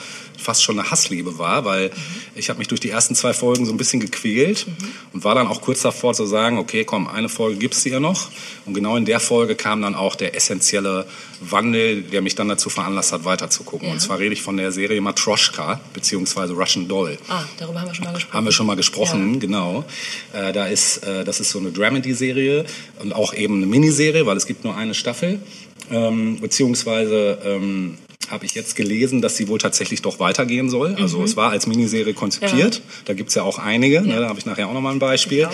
fast 0.51 0.65
schon 0.65 0.81
eine 0.81 0.91
Hassliebe 0.91 1.39
war, 1.39 1.65
weil 1.65 1.93
ich 2.35 2.49
habe 2.49 2.59
mich 2.59 2.67
durch 2.67 2.81
die 2.81 2.91
ersten 2.91 3.15
zwei 3.15 3.33
Folgen 3.33 3.67
so 3.67 3.73
ein 3.73 3.77
bisschen 3.77 4.01
gequält 4.01 4.67
und 5.13 5.23
war 5.23 5.37
dann 5.37 5.47
auch 5.47 5.61
kurz 5.61 5.83
davor 5.83 6.13
zu 6.13 6.27
sagen, 6.27 6.59
okay, 6.59 6.85
komm, 6.85 7.07
eine 7.07 7.29
Folge 7.29 7.57
gibt's 7.59 7.85
hier 7.85 8.01
noch. 8.01 8.29
Und 8.67 8.75
genau 8.75 8.97
in 8.97 9.05
der 9.05 9.21
Folge 9.21 9.55
kam 9.55 9.81
dann 9.81 9.95
auch 9.95 10.17
der 10.17 10.35
essentielle 10.35 11.07
Wandel, 11.41 12.03
der 12.03 12.21
mich 12.21 12.35
dann 12.35 12.49
dazu 12.49 12.69
veranlasst 12.69 13.13
hat, 13.13 13.25
weiterzugucken. 13.25 13.87
Ja. 13.87 13.95
Und 13.95 14.01
zwar 14.01 14.19
rede 14.19 14.33
ich 14.33 14.43
von 14.43 14.57
der 14.57 14.73
Serie 14.73 15.01
Matroschka, 15.01 15.79
beziehungsweise 15.95 16.55
Russian 16.55 16.89
Doll. 16.89 17.17
Ah, 17.29 17.45
darüber 17.59 17.81
haben 17.81 17.87
wir 17.87 17.95
schon 17.95 18.05
mal 18.07 18.13
gesprochen. 18.15 18.35
Haben 18.35 18.45
wir 18.47 18.53
schon 18.53 18.67
mal 18.67 18.77
gesprochen, 18.77 19.35
Ja. 19.35 19.39
genau. 19.39 19.85
Äh, 20.33 20.53
da 20.53 20.67
ist, 20.67 21.05
äh, 21.05 21.23
das 21.25 21.39
ist 21.39 21.51
so 21.51 21.61
eine 21.61 21.71
Dramedy-Serie 21.71 22.65
und 22.99 23.13
auch 23.13 23.35
eben 23.35 23.59
eine 23.59 23.67
Miniserie, 23.67 24.27
weil 24.27 24.37
es 24.37 24.47
gibt 24.47 24.65
nur 24.65 24.77
eine 24.77 24.95
Staffel. 24.95 25.39
Ähm, 25.93 26.41
beziehungsweise 26.41 27.39
ähm, 27.45 27.99
habe 28.31 28.47
ich 28.47 28.55
jetzt 28.55 28.77
gelesen, 28.77 29.21
dass 29.21 29.37
sie 29.37 29.49
wohl 29.49 29.59
tatsächlich 29.59 30.03
doch 30.03 30.19
weitergehen 30.19 30.71
soll. 30.71 30.95
Also 30.95 31.23
es 31.23 31.37
war 31.37 31.51
als 31.51 31.67
Miniserie 31.67 32.15
konzipiert. 32.15 32.55
Mhm. 32.55 32.63
Ja. 32.63 33.03
Da 33.07 33.15
gibt's 33.15 33.35
ja 33.35 33.43
auch 33.43 33.59
einige. 33.59 34.03
Ne, 34.03 34.21
da 34.21 34.29
habe 34.29 34.39
ich 34.39 34.47
nachher 34.47 34.69
auch 34.69 34.73
noch 34.73 34.81
mal 34.81 34.93
ein 34.93 34.99
Beispiel. 34.99 35.49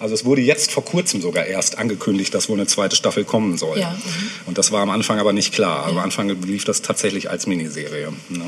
Also 0.00 0.14
es 0.14 0.24
wurde 0.24 0.40
jetzt 0.40 0.72
vor 0.72 0.84
kurzem 0.84 1.20
sogar 1.20 1.46
erst 1.46 1.78
angekündigt, 1.78 2.34
dass 2.34 2.48
wohl 2.48 2.58
eine 2.58 2.66
zweite 2.66 2.96
Staffel 2.96 3.24
kommen 3.24 3.56
soll. 3.56 3.78
Ja, 3.78 3.90
mhm. 3.90 4.30
Und 4.46 4.58
das 4.58 4.72
war 4.72 4.82
am 4.82 4.90
Anfang 4.90 5.18
aber 5.18 5.32
nicht 5.32 5.52
klar. 5.52 5.86
Am 5.86 5.98
Anfang 5.98 6.28
lief 6.42 6.64
das 6.64 6.82
tatsächlich 6.82 7.30
als 7.30 7.46
Miniserie. 7.46 8.12
Ne? 8.28 8.44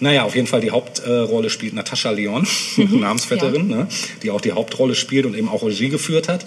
Naja, 0.00 0.24
auf 0.24 0.34
jeden 0.34 0.46
Fall 0.46 0.60
die 0.60 0.70
Hauptrolle 0.70 1.50
spielt 1.50 1.74
Natascha 1.74 2.10
Leon, 2.10 2.46
Namensvetterin, 2.76 3.66
ne? 3.66 3.88
die 4.22 4.30
auch 4.30 4.40
die 4.40 4.52
Hauptrolle 4.52 4.94
spielt 4.94 5.26
und 5.26 5.36
eben 5.36 5.48
auch 5.48 5.62
Regie 5.62 5.88
geführt 5.88 6.28
hat. 6.28 6.46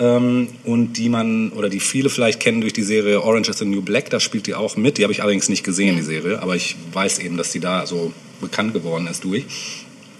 Ähm, 0.00 0.48
und 0.64 0.94
die 0.94 1.08
man, 1.08 1.50
oder 1.50 1.68
die 1.68 1.80
viele 1.80 2.10
vielleicht 2.10 2.40
kennen 2.40 2.60
durch 2.60 2.72
die 2.72 2.82
Serie 2.82 3.22
Orange 3.22 3.50
is 3.50 3.58
the 3.58 3.64
New 3.64 3.82
Black, 3.82 4.10
da 4.10 4.20
spielt 4.20 4.46
die 4.46 4.54
auch 4.54 4.76
mit. 4.76 4.98
Die 4.98 5.02
habe 5.04 5.12
ich 5.12 5.22
allerdings 5.22 5.48
nicht 5.48 5.64
gesehen, 5.64 5.96
die 5.96 6.02
Serie, 6.02 6.42
aber 6.42 6.56
ich 6.56 6.76
weiß 6.92 7.20
eben, 7.20 7.36
dass 7.36 7.52
die 7.52 7.60
da 7.60 7.86
so 7.86 8.12
bekannt 8.40 8.72
geworden 8.72 9.06
ist 9.06 9.24
durch. 9.24 9.44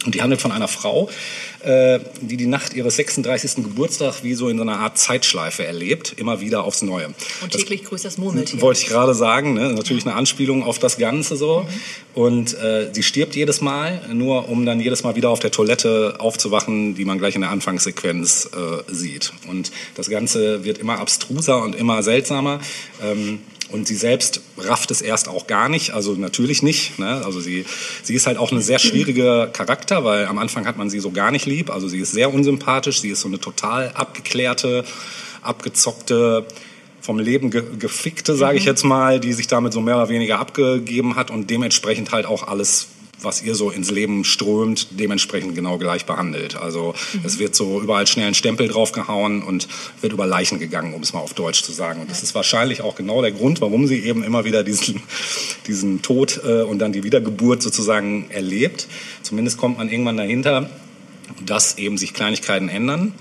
Und 0.05 0.15
die 0.15 0.23
handelt 0.23 0.41
von 0.41 0.53
einer 0.53 0.69
Frau, 0.69 1.09
äh, 1.63 1.99
die 2.21 2.37
die 2.37 2.47
Nacht 2.47 2.75
ihres 2.75 2.97
36. 2.97 3.57
Geburtstags 3.65 4.23
wie 4.23 4.35
so 4.35 4.49
in 4.49 4.57
so 4.59 4.63
einer 4.63 4.79
Art 4.81 4.99
Zeitschleife 4.99 5.65
erlebt, 5.67 6.15
immer 6.19 6.41
wieder 6.41 6.65
aufs 6.65 6.83
Neue. 6.83 7.07
Und 7.07 7.17
Das- 7.55 7.61
täglich 7.63 7.85
grüßt 7.85 8.05
das 8.05 8.19
Murmeltier. 8.19 8.61
wollte 8.61 8.81
ich 8.83 8.87
gerade 8.89 9.15
sagen, 9.15 9.55
ne? 9.55 9.73
natürlich 9.73 10.05
eine 10.07 10.15
Anspielung 10.15 10.63
auf 10.63 10.79
das 10.79 10.99
Ganze 10.99 11.37
so. 11.37 11.61
Mhm. 11.63 12.21
Und 12.21 12.55
äh, 12.55 12.91
sie 12.93 13.03
stirbt 13.03 13.35
jedes 13.35 13.61
Mal, 13.61 14.01
nur 14.13 14.49
um 14.49 14.67
dann 14.67 14.79
jedes 14.81 15.03
Mal 15.03 15.17
wieder 15.17 15.31
auf 15.31 15.41
der 15.41 15.51
Toilette 15.51 16.17
aufzuwachen, 16.19 16.95
die 16.95 17.05
man 17.05 17.19
gleich 17.19 17.35
in 17.35 17.41
der 17.41 17.51
Anfangssequenz 17.51 18.51
äh, 18.55 18.93
sieht. 18.93 19.33
Und 19.49 19.73
das 19.95 20.11
Ganze 20.11 20.65
wird 20.65 20.79
immer 20.79 20.99
abstruser 21.01 21.63
und 21.63 21.75
immer 21.75 22.03
seltsamer. 22.03 22.61
Ähm, 23.03 23.41
und 23.75 23.89
sie 23.89 23.97
selbst 23.97 24.41
rafft 24.57 24.93
es 24.93 25.03
erst 25.03 25.29
auch 25.29 25.49
gar 25.49 25.69
nicht, 25.69 25.91
also 25.91 26.13
natürlich 26.13 26.63
nicht. 26.63 26.97
Ne? 27.01 27.23
Also 27.25 27.41
sie, 27.41 27.67
sie 28.05 28.15
ist 28.15 28.29
halt 28.29 28.39
auch 28.39 28.53
ein 28.53 28.61
sehr 28.61 28.79
schwieriger 28.79 29.49
Charakter, 29.49 30.05
weil 30.05 30.27
am 30.27 30.39
Anfang 30.39 30.65
hat 30.65 30.79
man 30.79 30.89
sie 30.89 31.01
so 31.01 31.11
gar 31.11 31.33
nicht 31.33 31.45
lieb. 31.45 31.71
Also 31.71 31.89
sie 31.89 31.99
ist 31.99 32.13
sehr 32.13 32.33
unsympathisch, 32.33 33.01
sie 33.01 33.11
ist 33.11 33.21
so 33.21 33.29
eine 33.29 33.41
total 33.41 33.91
abgeklärte, 33.91 34.85
abgezockte, 35.43 36.47
vom 37.01 37.19
Leben 37.19 37.51
ge 37.51 37.65
gefickte, 37.79 38.37
sage 38.37 38.57
ich 38.57 38.65
jetzt 38.65 38.85
mal, 38.85 39.19
die 39.19 39.33
sich 39.33 39.49
damit 39.49 39.73
so 39.73 39.81
mehr 39.81 39.97
oder 39.97 40.09
weniger 40.09 40.39
abgegeben 40.39 41.17
hat 41.17 41.31
und 41.31 41.51
dementsprechend 41.51 42.13
halt 42.13 42.27
auch 42.27 42.47
alles 42.47 42.87
was 43.25 43.43
ihr 43.43 43.55
so 43.55 43.71
ins 43.71 43.91
Leben 43.91 44.25
strömt, 44.25 44.89
dementsprechend 44.91 45.55
genau 45.55 45.79
gleich 45.79 46.07
behandelt. 46.07 46.57
Also 46.57 46.95
es 47.25 47.39
wird 47.39 47.55
so 47.55 47.81
überall 47.81 48.07
schnell 48.07 48.29
ein 48.29 48.35
Stempel 48.35 48.69
draufgehauen 48.69 49.43
und 49.43 49.69
wird 50.01 50.13
über 50.13 50.27
Leichen 50.27 50.59
gegangen, 50.59 50.95
um 50.95 51.03
es 51.03 51.13
mal 51.13 51.21
auf 51.21 51.35
Deutsch 51.35 51.63
zu 51.63 51.73
sagen. 51.73 52.01
Und 52.01 52.11
das 52.11 52.23
ist 52.23 52.35
wahrscheinlich 52.35 52.83
auch 52.83 52.95
genau 52.95 53.23
der 53.23 53.33
Grund, 53.33 53.61
warum 53.61 53.87
sie 53.87 54.01
eben 54.01 54.23
immer 54.23 54.45
wieder 54.45 54.63
diesen, 54.65 55.03
diesen 55.67 56.03
Tod 56.03 56.41
äh, 56.45 56.63
und 56.63 56.79
dann 56.79 56.93
die 56.93 57.05
Wiedergeburt 57.05 57.63
sozusagen 57.63 58.31
erlebt. 58.31 58.87
Zumindest 59.23 59.57
kommt 59.57 59.79
man 59.79 59.89
irgendwann 59.89 60.17
dahinter, 60.17 60.71
dass 61.45 61.79
eben 61.79 61.99
sich 61.99 62.15
Kleinigkeiten 62.15 62.69
ändern, 62.69 63.15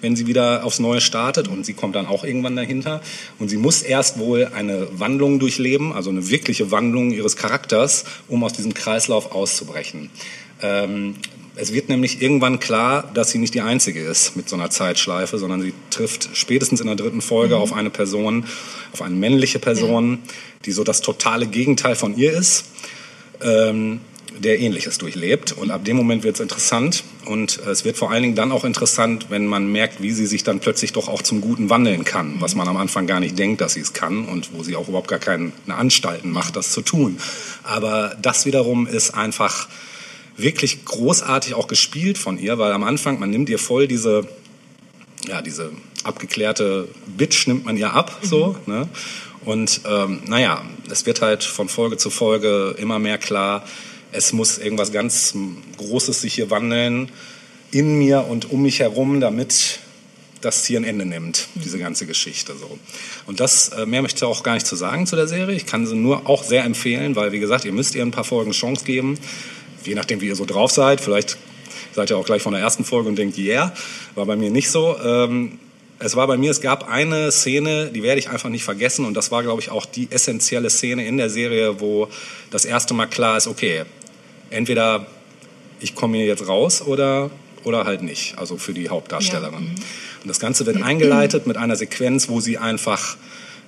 wenn 0.00 0.16
sie 0.16 0.26
wieder 0.26 0.64
aufs 0.64 0.78
Neue 0.78 1.00
startet 1.00 1.48
und 1.48 1.64
sie 1.64 1.74
kommt 1.74 1.96
dann 1.96 2.06
auch 2.06 2.24
irgendwann 2.24 2.56
dahinter. 2.56 3.00
Und 3.38 3.48
sie 3.48 3.56
muss 3.56 3.82
erst 3.82 4.18
wohl 4.18 4.50
eine 4.54 4.88
Wandlung 4.92 5.38
durchleben, 5.38 5.92
also 5.92 6.10
eine 6.10 6.28
wirkliche 6.28 6.70
Wandlung 6.70 7.10
ihres 7.10 7.36
Charakters, 7.36 8.04
um 8.28 8.44
aus 8.44 8.52
diesem 8.52 8.74
Kreislauf 8.74 9.32
auszubrechen. 9.32 10.10
Ähm, 10.62 11.14
es 11.58 11.72
wird 11.72 11.88
nämlich 11.88 12.20
irgendwann 12.20 12.60
klar, 12.60 13.10
dass 13.14 13.30
sie 13.30 13.38
nicht 13.38 13.54
die 13.54 13.62
Einzige 13.62 14.04
ist 14.04 14.36
mit 14.36 14.46
so 14.46 14.56
einer 14.56 14.68
Zeitschleife, 14.68 15.38
sondern 15.38 15.62
sie 15.62 15.72
trifft 15.90 16.28
spätestens 16.34 16.80
in 16.82 16.86
der 16.86 16.96
dritten 16.96 17.22
Folge 17.22 17.56
auf 17.56 17.72
eine 17.72 17.88
Person, 17.88 18.44
auf 18.92 19.00
eine 19.00 19.14
männliche 19.14 19.58
Person, 19.58 20.18
die 20.66 20.72
so 20.72 20.84
das 20.84 21.00
totale 21.00 21.46
Gegenteil 21.46 21.96
von 21.96 22.16
ihr 22.16 22.32
ist. 22.32 22.66
Ähm, 23.42 24.00
der 24.38 24.58
Ähnliches 24.60 24.98
durchlebt. 24.98 25.52
Und 25.52 25.70
ab 25.70 25.84
dem 25.84 25.96
Moment 25.96 26.24
wird 26.24 26.36
es 26.36 26.40
interessant. 26.40 27.04
Und 27.24 27.60
äh, 27.66 27.70
es 27.70 27.84
wird 27.84 27.96
vor 27.96 28.10
allen 28.10 28.22
Dingen 28.22 28.34
dann 28.34 28.52
auch 28.52 28.64
interessant, 28.64 29.26
wenn 29.30 29.46
man 29.46 29.70
merkt, 29.70 30.02
wie 30.02 30.12
sie 30.12 30.26
sich 30.26 30.44
dann 30.44 30.60
plötzlich 30.60 30.92
doch 30.92 31.08
auch 31.08 31.22
zum 31.22 31.40
Guten 31.40 31.70
wandeln 31.70 32.04
kann, 32.04 32.36
was 32.40 32.54
man 32.54 32.68
am 32.68 32.76
Anfang 32.76 33.06
gar 33.06 33.20
nicht 33.20 33.38
denkt, 33.38 33.60
dass 33.60 33.74
sie 33.74 33.80
es 33.80 33.92
kann 33.92 34.26
und 34.26 34.52
wo 34.52 34.62
sie 34.62 34.76
auch 34.76 34.88
überhaupt 34.88 35.08
gar 35.08 35.18
keine 35.18 35.52
Anstalten 35.68 36.30
macht, 36.30 36.56
das 36.56 36.72
zu 36.72 36.82
tun. 36.82 37.18
Aber 37.62 38.16
das 38.20 38.46
wiederum 38.46 38.86
ist 38.86 39.12
einfach 39.12 39.68
wirklich 40.36 40.84
großartig 40.84 41.54
auch 41.54 41.66
gespielt 41.66 42.18
von 42.18 42.38
ihr, 42.38 42.58
weil 42.58 42.72
am 42.72 42.84
Anfang, 42.84 43.18
man 43.18 43.30
nimmt 43.30 43.48
ihr 43.48 43.58
voll 43.58 43.88
diese 43.88 44.28
ja, 45.28 45.42
diese 45.42 45.72
abgeklärte 46.04 46.88
Bitch 47.06 47.46
nimmt 47.46 47.64
man 47.64 47.76
ihr 47.76 47.92
ab, 47.92 48.18
so, 48.22 48.56
ne? 48.66 48.88
Und 49.44 49.82
ähm, 49.88 50.22
naja, 50.26 50.64
es 50.90 51.06
wird 51.06 51.22
halt 51.22 51.44
von 51.44 51.68
Folge 51.68 51.96
zu 51.96 52.10
Folge 52.10 52.74
immer 52.78 52.98
mehr 52.98 53.16
klar, 53.16 53.64
es 54.12 54.32
muss 54.32 54.58
irgendwas 54.58 54.92
ganz 54.92 55.34
Großes 55.78 56.20
sich 56.20 56.34
hier 56.34 56.50
wandeln 56.50 57.10
in 57.70 57.98
mir 57.98 58.26
und 58.26 58.50
um 58.50 58.62
mich 58.62 58.80
herum, 58.80 59.20
damit 59.20 59.80
das 60.40 60.64
hier 60.64 60.78
ein 60.78 60.84
Ende 60.84 61.04
nimmt, 61.06 61.48
diese 61.54 61.78
ganze 61.78 62.06
Geschichte 62.06 62.54
so. 62.56 62.78
Und 63.26 63.40
das, 63.40 63.70
äh, 63.70 63.86
mehr 63.86 64.02
möchte 64.02 64.18
ich 64.18 64.24
auch 64.24 64.42
gar 64.42 64.54
nicht 64.54 64.66
zu 64.66 64.76
sagen 64.76 65.06
zu 65.06 65.16
der 65.16 65.26
Serie. 65.26 65.56
Ich 65.56 65.66
kann 65.66 65.86
sie 65.86 65.96
nur 65.96 66.28
auch 66.28 66.44
sehr 66.44 66.64
empfehlen, 66.64 67.16
weil, 67.16 67.32
wie 67.32 67.40
gesagt, 67.40 67.64
ihr 67.64 67.72
müsst 67.72 67.94
ihr 67.94 68.02
ein 68.02 68.10
paar 68.10 68.24
Folgen 68.24 68.52
Chance 68.52 68.84
geben, 68.84 69.18
je 69.84 69.94
nachdem, 69.94 70.20
wie 70.20 70.28
ihr 70.28 70.36
so 70.36 70.44
drauf 70.44 70.70
seid. 70.70 71.00
Vielleicht 71.00 71.36
seid 71.94 72.10
ihr 72.10 72.18
auch 72.18 72.26
gleich 72.26 72.42
von 72.42 72.52
der 72.52 72.62
ersten 72.62 72.84
Folge 72.84 73.08
und 73.08 73.16
denkt, 73.16 73.38
yeah, 73.38 73.74
war 74.14 74.26
bei 74.26 74.36
mir 74.36 74.50
nicht 74.50 74.70
so. 74.70 74.96
Ähm, 75.02 75.58
es 75.98 76.14
war 76.14 76.26
bei 76.26 76.36
mir, 76.36 76.50
es 76.50 76.60
gab 76.60 76.88
eine 76.88 77.32
Szene, 77.32 77.90
die 77.94 78.02
werde 78.02 78.18
ich 78.18 78.28
einfach 78.28 78.50
nicht 78.50 78.64
vergessen 78.64 79.06
und 79.06 79.14
das 79.14 79.30
war, 79.30 79.42
glaube 79.42 79.62
ich, 79.62 79.70
auch 79.70 79.86
die 79.86 80.08
essentielle 80.10 80.68
Szene 80.68 81.06
in 81.06 81.16
der 81.16 81.30
Serie, 81.30 81.80
wo 81.80 82.08
das 82.50 82.64
erste 82.64 82.92
Mal 82.92 83.06
klar 83.06 83.36
ist, 83.36 83.46
okay, 83.46 83.84
entweder 84.50 85.06
ich 85.80 85.94
komme 85.94 86.18
hier 86.18 86.26
jetzt 86.26 86.46
raus 86.48 86.82
oder, 86.82 87.30
oder 87.64 87.84
halt 87.84 88.02
nicht, 88.02 88.36
also 88.38 88.56
für 88.56 88.74
die 88.74 88.88
Hauptdarstellerin. 88.88 89.70
Und 90.22 90.28
das 90.28 90.40
Ganze 90.40 90.66
wird 90.66 90.82
eingeleitet 90.82 91.46
mit 91.46 91.56
einer 91.56 91.76
Sequenz, 91.76 92.28
wo 92.28 92.40
sie 92.40 92.58
einfach 92.58 93.16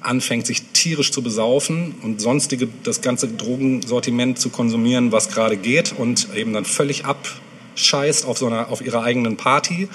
anfängt, 0.01 0.47
sich 0.47 0.63
tierisch 0.73 1.11
zu 1.11 1.23
besaufen 1.23 1.95
und 2.03 2.21
sonstige 2.21 2.69
das 2.85 3.01
ganze 3.01 3.29
Drogensortiment 3.29 4.39
zu 4.39 4.51
konsumieren, 4.51 5.13
was 5.13 5.29
gerade 5.31 5.57
geht 5.57 5.95
und 5.97 6.29
eben 6.35 6.53
dann 6.53 6.65
völlig 6.65 7.05
abscheißt 7.05 8.27
auf, 8.27 8.39
so 8.39 8.47
einer, 8.47 8.69
auf 8.71 8.81
ihrer 8.81 9.03
eigenen 9.03 9.37
Party. 9.37 9.89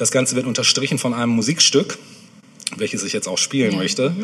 Das 0.00 0.10
Ganze 0.10 0.34
wird 0.34 0.46
unterstrichen 0.46 0.96
von 0.96 1.12
einem 1.12 1.32
Musikstück, 1.32 1.98
welches 2.78 3.04
ich 3.04 3.12
jetzt 3.12 3.28
auch 3.28 3.36
spielen 3.36 3.72
Ja, 3.72 3.76
möchte. 3.76 4.16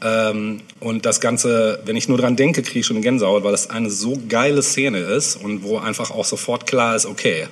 Ähm, 0.00 0.60
und 0.78 1.06
das 1.06 1.20
Ganze, 1.20 1.82
wenn 1.84 1.96
ich 1.96 2.08
nur 2.08 2.18
dran 2.18 2.36
denke, 2.36 2.62
kriege 2.62 2.78
ich 2.78 2.86
schon 2.86 2.98
eine 2.98 3.02
Gänsehaut, 3.02 3.42
weil 3.42 3.50
das 3.50 3.68
eine 3.68 3.90
so 3.90 4.16
geile 4.28 4.62
Szene 4.62 4.98
ist 4.98 5.34
und 5.34 5.64
wo 5.64 5.78
einfach 5.78 6.12
auch 6.12 6.24
sofort 6.24 6.68
klar 6.68 6.94
ist, 6.94 7.04
okay, 7.04 7.48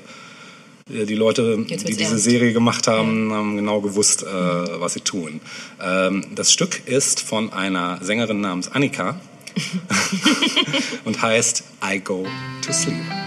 äh, 0.95 1.07
die 1.07 1.17
Leute, 1.17 1.59
die 1.59 1.77
diese 1.77 2.03
ernst. 2.05 2.23
Serie 2.23 2.53
gemacht 2.53 2.87
haben, 2.87 3.33
haben 3.33 3.57
genau 3.57 3.81
gewusst, 3.81 4.23
äh, 4.23 4.27
was 4.27 4.93
sie 4.93 5.01
tun. 5.01 5.41
Ähm, 5.83 6.25
das 6.37 6.53
Stück 6.53 6.87
ist 6.87 7.21
von 7.21 7.53
einer 7.53 7.99
Sängerin 8.01 8.41
namens 8.41 8.71
Annika 8.71 9.21
und 11.05 11.21
heißt 11.21 11.65
I 11.85 11.99
Go 11.99 12.29
to 12.65 12.73
Sleep. 12.73 13.26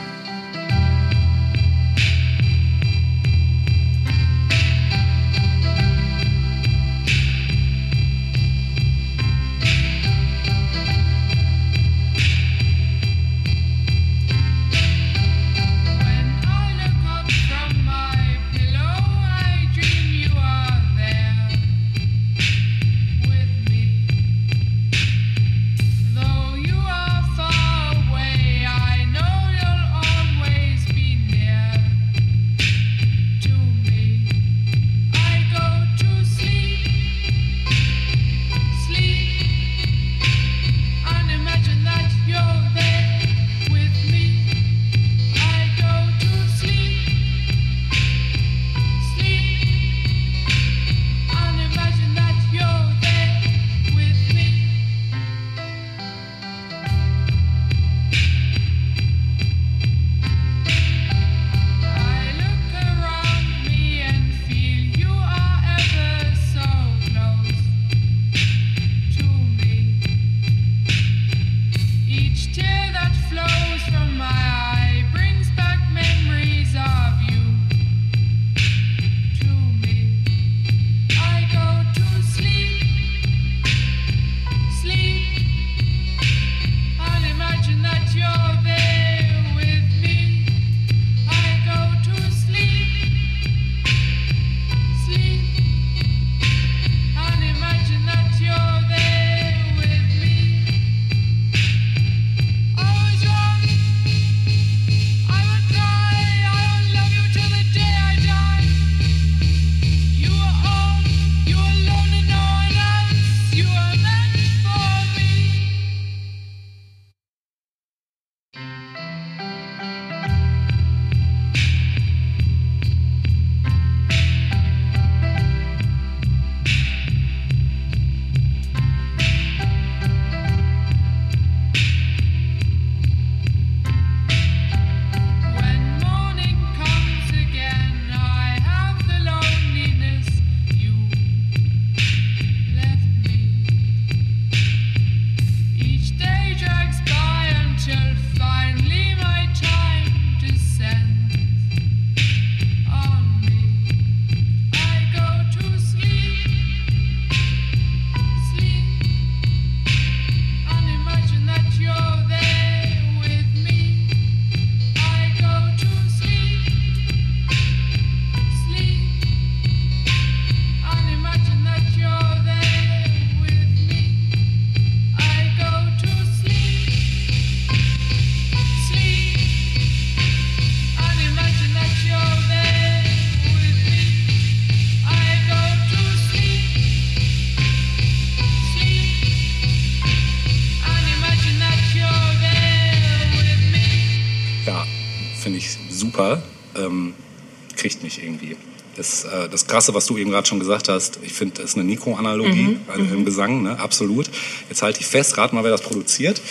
Das, 199.52 199.68
Krasse, 199.68 199.94
was 199.94 200.06
du 200.06 200.18
eben 200.18 200.32
gerade 200.32 200.48
schon 200.48 200.60
gesagt 200.60 200.90
hast, 200.90 201.20
ich 201.24 201.34
finde, 201.34 201.62
das 201.62 201.72
ist 201.72 201.76
eine 201.76 201.86
Nico-Analogie 201.86 202.78
äh, 202.96 203.00
im 203.00 203.26
Gesang, 203.26 203.64
ne? 203.64 203.80
absolut. 203.80 204.30
Jetzt 204.70 204.82
halte 204.82 205.02
ich 205.02 205.08
fest, 205.08 205.38
rat 205.38 205.54
mal, 205.54 205.64
wer 205.64 205.72
das 205.72 205.82
produziert. 205.82 206.42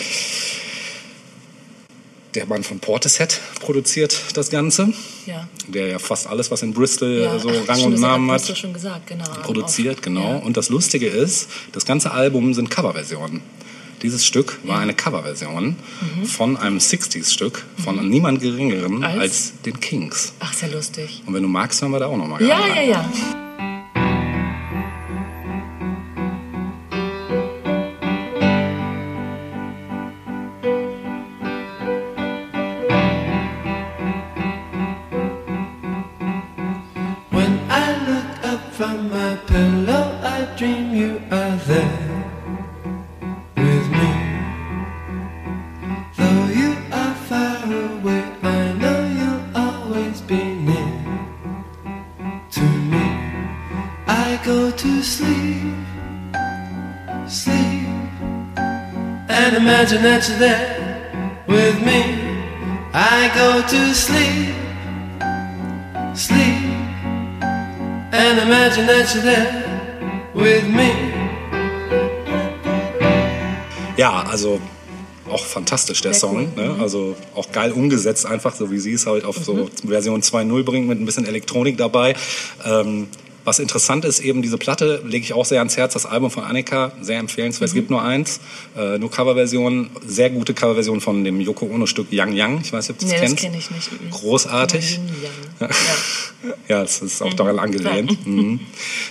Der 2.35 2.45
Mann 2.45 2.63
von 2.63 2.79
Portishead 2.79 3.39
produziert 3.59 4.15
das 4.35 4.51
Ganze, 4.51 4.93
Ja. 5.25 5.47
der 5.67 5.87
ja 5.87 5.99
fast 5.99 6.27
alles, 6.27 6.51
was 6.51 6.61
in 6.61 6.73
Bristol 6.73 7.21
ja. 7.23 7.35
äh, 7.35 7.39
so 7.39 7.49
Rang 7.49 7.83
und 7.83 7.99
Namen 7.99 8.29
hast 8.29 8.47
du 8.47 8.53
hat, 8.53 8.59
schon 8.59 8.73
gesagt, 8.73 9.07
genau. 9.07 9.25
produziert, 9.41 10.03
genau. 10.03 10.33
Ja. 10.33 10.37
Und 10.37 10.55
das 10.55 10.69
Lustige 10.69 11.07
ist, 11.07 11.49
das 11.71 11.85
ganze 11.85 12.11
Album 12.11 12.53
sind 12.53 12.69
Coverversionen. 12.69 13.41
Dieses 14.01 14.25
Stück 14.25 14.59
war 14.63 14.79
eine 14.79 14.93
Coverversion 14.93 15.75
von 16.25 16.57
einem 16.57 16.77
60s-Stück 16.77 17.65
von 17.83 18.07
niemand 18.09 18.39
Geringeren 18.41 19.03
als? 19.03 19.19
Als? 19.19 19.53
den 19.65 19.79
Kings. 19.79 20.33
Ach, 20.39 20.53
sehr 20.53 20.69
lustig. 20.69 21.21
Und 21.25 21.33
wenn 21.33 21.43
du 21.43 21.49
magst, 21.49 21.81
hören 21.81 21.91
wir 21.91 21.99
da 21.99 22.07
auch 22.07 22.17
nochmal 22.17 22.41
Ja, 22.41 22.59
ja, 22.75 22.81
ja. 22.81 23.05
When 23.13 23.48
imagine 59.91 60.03
that 60.03 60.29
you're 60.29 60.37
there 60.37 61.45
with 61.47 61.81
me. 61.83 62.03
I 62.93 63.31
go 63.33 63.61
to 63.61 63.93
sleep 63.95 64.53
sleep 66.13 66.57
and 68.11 68.39
imagine 68.39 68.85
that 68.85 69.13
you're 69.15 69.23
there 69.23 69.63
with 70.35 70.67
me. 70.67 70.91
Ja, 73.97 74.23
also 74.29 74.61
auch 75.29 75.43
fantastisch 75.43 76.01
der 76.01 76.13
Sehr 76.13 76.19
Song. 76.21 76.51
cool. 76.55 76.65
Ne? 76.65 76.75
Also 76.79 77.15
auch 77.35 77.51
geil 77.51 77.71
umgesetzt, 77.71 78.25
einfach 78.25 78.55
so 78.55 78.71
wie 78.71 78.79
sie 78.79 78.93
es 78.93 79.05
halt 79.07 79.25
auf 79.25 79.37
so 79.37 79.69
Version 79.87 80.21
2.0 80.21 80.63
bringt 80.63 80.87
mit 80.87 80.99
ein 80.99 81.05
bisschen 81.05 81.25
Elektronik 81.25 81.77
dabei. 81.77 82.15
Ähm, 82.65 83.07
was 83.45 83.59
interessant 83.59 84.05
ist, 84.05 84.19
eben 84.19 84.41
diese 84.41 84.57
Platte 84.57 85.01
lege 85.05 85.23
ich 85.23 85.33
auch 85.33 85.45
sehr 85.45 85.59
ans 85.59 85.77
Herz. 85.77 85.93
Das 85.93 86.05
Album 86.05 86.29
von 86.31 86.43
Annika, 86.43 86.91
sehr 87.01 87.19
empfehlenswert. 87.19 87.69
Es 87.69 87.73
gibt 87.73 87.89
nur 87.89 88.01
eins, 88.03 88.39
äh, 88.77 88.97
nur 88.97 89.09
Coverversion. 89.11 89.89
Sehr 90.05 90.29
gute 90.29 90.53
Coverversion 90.53 91.01
von 91.01 91.23
dem 91.23 91.39
Yoko 91.41 91.65
Ono 91.67 91.85
Stück 91.85 92.07
Young 92.11 92.31
Young. 92.33 92.59
Ich 92.63 92.71
weiß 92.73 92.89
nicht, 92.89 92.95
ob 92.95 92.99
du 92.99 93.05
das 93.05 93.13
Nee, 93.13 93.19
das 93.21 93.29
kennst. 93.29 93.43
kenne 93.43 93.57
ich 93.57 93.71
nicht. 93.71 93.91
Mhm. 93.91 94.09
Großartig. 94.11 94.91
Yin 94.97 95.07
Yang. 95.07 95.69
Ja. 95.69 95.69
Ja, 96.67 96.83
es 96.83 97.01
ist 97.01 97.21
auch 97.21 97.33
daran 97.33 97.59
angelehnt. 97.59 98.25
Mhm. 98.27 98.59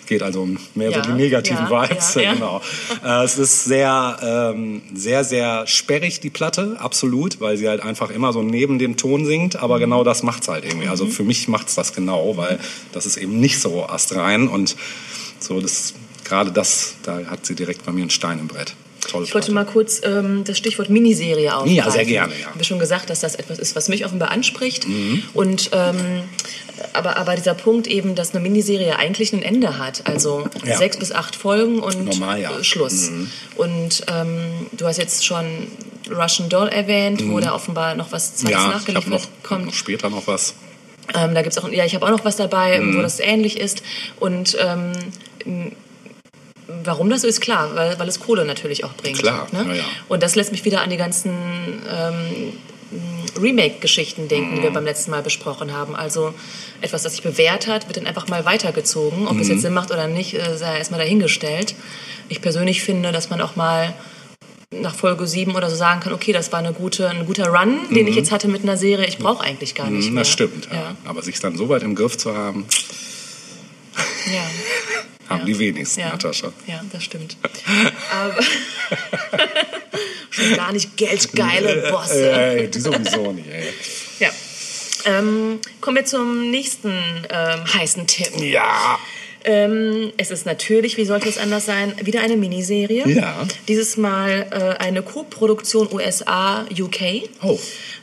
Geht 0.06 0.22
also 0.22 0.42
um 0.42 0.58
mehr 0.74 0.90
so 0.90 0.96
Ja, 0.98 1.02
die 1.02 1.12
negativen 1.12 1.66
ja, 1.70 1.88
Vibes. 1.88 2.14
ja, 2.14 2.20
ja. 2.22 2.32
Genau. 2.38 2.60
Äh, 3.04 3.24
es 3.24 3.38
ist 3.38 3.64
sehr, 3.64 4.52
ähm, 4.54 4.82
sehr, 4.94 5.24
sehr 5.24 5.66
sperrig, 5.66 6.20
die 6.20 6.30
Platte, 6.30 6.76
absolut, 6.78 7.40
weil 7.40 7.56
sie 7.56 7.68
halt 7.68 7.82
einfach 7.82 8.10
immer 8.10 8.32
so 8.32 8.42
neben 8.42 8.78
dem 8.78 8.96
Ton 8.96 9.26
singt, 9.26 9.54
Mhm. 9.54 9.60
aber 9.60 9.78
genau 9.78 10.04
das 10.04 10.22
macht's 10.22 10.48
halt 10.48 10.64
irgendwie. 10.64 10.88
Also 10.88 11.06
für 11.06 11.24
mich 11.24 11.48
macht's 11.48 11.74
das 11.74 11.92
genau, 11.92 12.36
weil 12.36 12.58
das 12.92 13.06
ist 13.06 13.16
eben 13.16 13.40
nicht 13.40 13.60
so 13.60 13.84
astrein 14.18 14.48
und 14.48 14.76
so 15.40 15.60
das, 15.60 15.94
gerade 16.24 16.50
das, 16.52 16.94
da 17.02 17.20
hat 17.26 17.46
sie 17.46 17.54
direkt 17.54 17.84
bei 17.86 17.92
mir 17.92 18.02
einen 18.02 18.10
Stein 18.10 18.38
im 18.38 18.48
Brett. 18.48 18.74
Tolle 19.08 19.24
Ich 19.24 19.32
wollte 19.32 19.52
Platte. 19.52 19.66
mal 19.66 19.72
kurz 19.72 20.00
ähm, 20.04 20.42
das 20.44 20.58
Stichwort 20.58 20.90
Miniserie 20.90 21.54
aufgreifen. 21.54 21.76
Ja, 21.76 21.90
sehr 21.90 22.04
gerne, 22.04 22.32
ja. 22.34 22.40
Ich 22.40 22.46
habe 22.46 22.64
schon 22.64 22.78
gesagt, 22.80 23.08
dass 23.10 23.20
das 23.20 23.36
etwas 23.36 23.58
ist, 23.60 23.76
was 23.76 23.88
mich 23.88 24.04
offenbar 24.04 24.32
anspricht. 24.32 24.86
Und 25.34 25.70
ähm, 25.72 26.24
aber, 26.92 27.16
aber 27.16 27.36
dieser 27.36 27.54
Punkt 27.54 27.86
eben, 27.86 28.16
dass 28.16 28.32
eine 28.34 28.40
Miniserie 28.40 28.96
eigentlich 28.98 29.32
ein 29.32 29.42
Ende 29.42 29.78
hat. 29.78 30.02
Also 30.06 30.48
Ja. 30.64 30.76
sechs 30.76 30.96
bis 30.98 31.12
acht 31.12 31.36
Folgen 31.36 31.78
und 31.78 32.04
Normal, 32.06 32.40
ja. 32.40 32.62
Schluss. 32.64 33.10
Und 33.56 34.02
ähm, 34.12 34.66
du 34.72 34.86
hast 34.86 34.98
jetzt 34.98 35.24
schon 35.24 35.46
Russian 36.10 36.48
Doll 36.48 36.68
erwähnt, 36.68 37.22
wo 37.30 37.38
da 37.38 37.54
offenbar 37.54 37.94
noch 37.94 38.10
was 38.12 38.34
Zweites 38.36 38.50
ja, 38.58 38.66
ich 38.68 38.74
nachgeliefert 38.74 39.08
noch, 39.10 39.22
hab 39.22 39.42
kommt. 39.44 39.66
noch 39.66 39.74
später 39.74 40.10
noch 40.10 40.26
was. 40.26 40.54
Ähm, 41.14 41.34
da 41.34 41.42
gibt's 41.42 41.59
auch, 41.59 41.68
ja, 41.70 41.84
ich 41.84 41.94
habe 41.94 42.04
auch 42.06 42.11
noch 42.11 42.24
was 42.24 42.36
dabei, 42.36 42.78
Mhm. 42.80 42.96
wo 42.98 43.02
das 43.02 43.18
ähnlich 43.20 43.59
ist. 43.59 43.82
Und 44.20 44.56
ähm, 44.61 44.92
warum 46.84 47.09
das 47.11 47.22
so 47.22 47.28
ist, 47.28 47.40
klar, 47.40 47.70
weil, 47.74 47.98
weil 47.98 48.09
es 48.09 48.20
Kohle 48.20 48.44
natürlich 48.44 48.84
auch 48.84 48.92
bringt. 48.94 49.18
Klar, 49.18 49.46
ne? 49.52 49.76
ja. 49.76 49.84
Und 50.09 50.22
das 50.22 50.34
lässt 50.36 50.52
mich 50.52 50.64
wieder 50.64 50.82
an 50.82 50.90
die 50.90 50.96
ganzen 50.96 51.32
ähm, 51.90 52.52
Remake-Geschichten 53.40 54.28
denken, 54.28 54.52
Mhm. 54.52 54.56
die 54.56 54.62
wir 54.64 54.70
beim 54.70 54.84
letzten 54.84 55.11
Mal 55.11 55.22
besprochen 55.22 55.72
haben. 55.72 55.94
Also 55.96 56.34
etwas, 56.80 57.02
das 57.02 57.12
sich 57.12 57.22
bewährt 57.22 57.66
hat, 57.66 57.86
wird 57.86 57.96
dann 57.96 58.06
einfach 58.06 58.28
mal 58.28 58.44
weitergezogen. 58.44 59.26
Ob 59.28 59.34
Mhm. 59.34 59.40
es 59.40 59.48
jetzt 59.48 59.62
Sinn 59.62 59.74
macht 59.74 59.90
oder 59.90 60.09
nicht, 60.09 60.34
äh, 60.34 60.56
sei 60.56 60.78
erstmal 60.78 61.00
dahingestellt. 61.00 61.74
Ich 62.28 62.40
persönlich 62.42 62.82
finde, 62.82 63.12
dass 63.12 63.30
man 63.30 63.40
auch 63.40 63.56
mal 63.56 63.94
nach 64.74 64.94
Folge 64.94 65.26
7 65.26 65.54
oder 65.54 65.70
so 65.70 65.76
sagen 65.76 66.00
kann, 66.00 66.12
okay, 66.12 66.32
das 66.32 66.52
war 66.52 66.58
eine 66.58 66.72
gute, 66.74 67.08
ein 67.08 67.24
guter 67.24 67.48
Run, 67.48 67.78
den 67.90 68.06
ich 68.06 68.14
jetzt 68.16 68.30
hatte 68.30 68.48
mit 68.48 68.62
einer 68.62 68.76
Serie. 68.76 69.06
Ich 69.06 69.16
brauche 69.18 69.42
eigentlich 69.42 69.74
gar 69.74 69.88
nicht 69.88 70.04
mehr. 70.06 70.12
Mhm. 70.12 70.16
Das 70.16 70.28
stimmt, 70.28 70.68
ja. 70.70 70.94
Aber 71.06 71.22
sich 71.22 71.40
dann 71.40 71.56
so 71.56 71.68
weit 71.70 71.82
im 71.82 71.94
Griff 71.94 72.18
zu 72.18 72.36
haben, 72.36 72.66
Ja. 74.26 74.42
haben 75.30 75.40
Ja. 75.40 75.44
die 75.46 75.58
wenigsten, 75.58 76.00
Ja. 76.00 76.08
Natascha. 76.10 76.52
Ja, 76.66 76.82
das 76.92 77.02
stimmt. 77.02 77.38
Aber 78.12 78.34
schon 80.30 80.54
gar 80.54 80.72
nicht 80.72 80.96
geldgeile 80.98 81.90
Bosse. 81.90 82.30
Äh, 82.30 82.68
die 82.68 82.80
sowieso 82.80 83.32
nicht, 83.32 83.48
ey. 83.48 83.64
Ja. 84.20 84.28
Ähm, 85.06 85.60
kommen 85.80 85.96
wir 85.96 86.04
zum 86.04 86.50
nächsten 86.50 86.92
ähm, 87.30 87.74
heißen 87.74 88.06
Tipp. 88.06 88.38
Ja. 88.40 88.98
Ähm, 89.49 90.12
es 90.18 90.30
ist 90.30 90.44
natürlich, 90.44 90.99
wie 90.99 91.07
sollte 91.07 91.26
es 91.26 91.38
anders 91.38 91.64
sein, 91.64 91.94
wieder 92.03 92.20
eine 92.20 92.36
Miniserie. 92.36 93.09
Ja. 93.09 93.46
Dieses 93.66 93.96
Mal 93.96 94.46
äh, 94.51 94.84
eine 94.84 95.01
Co-Produktion 95.01 95.88
USA-UK. 95.90 97.30
Oh. 97.42 97.59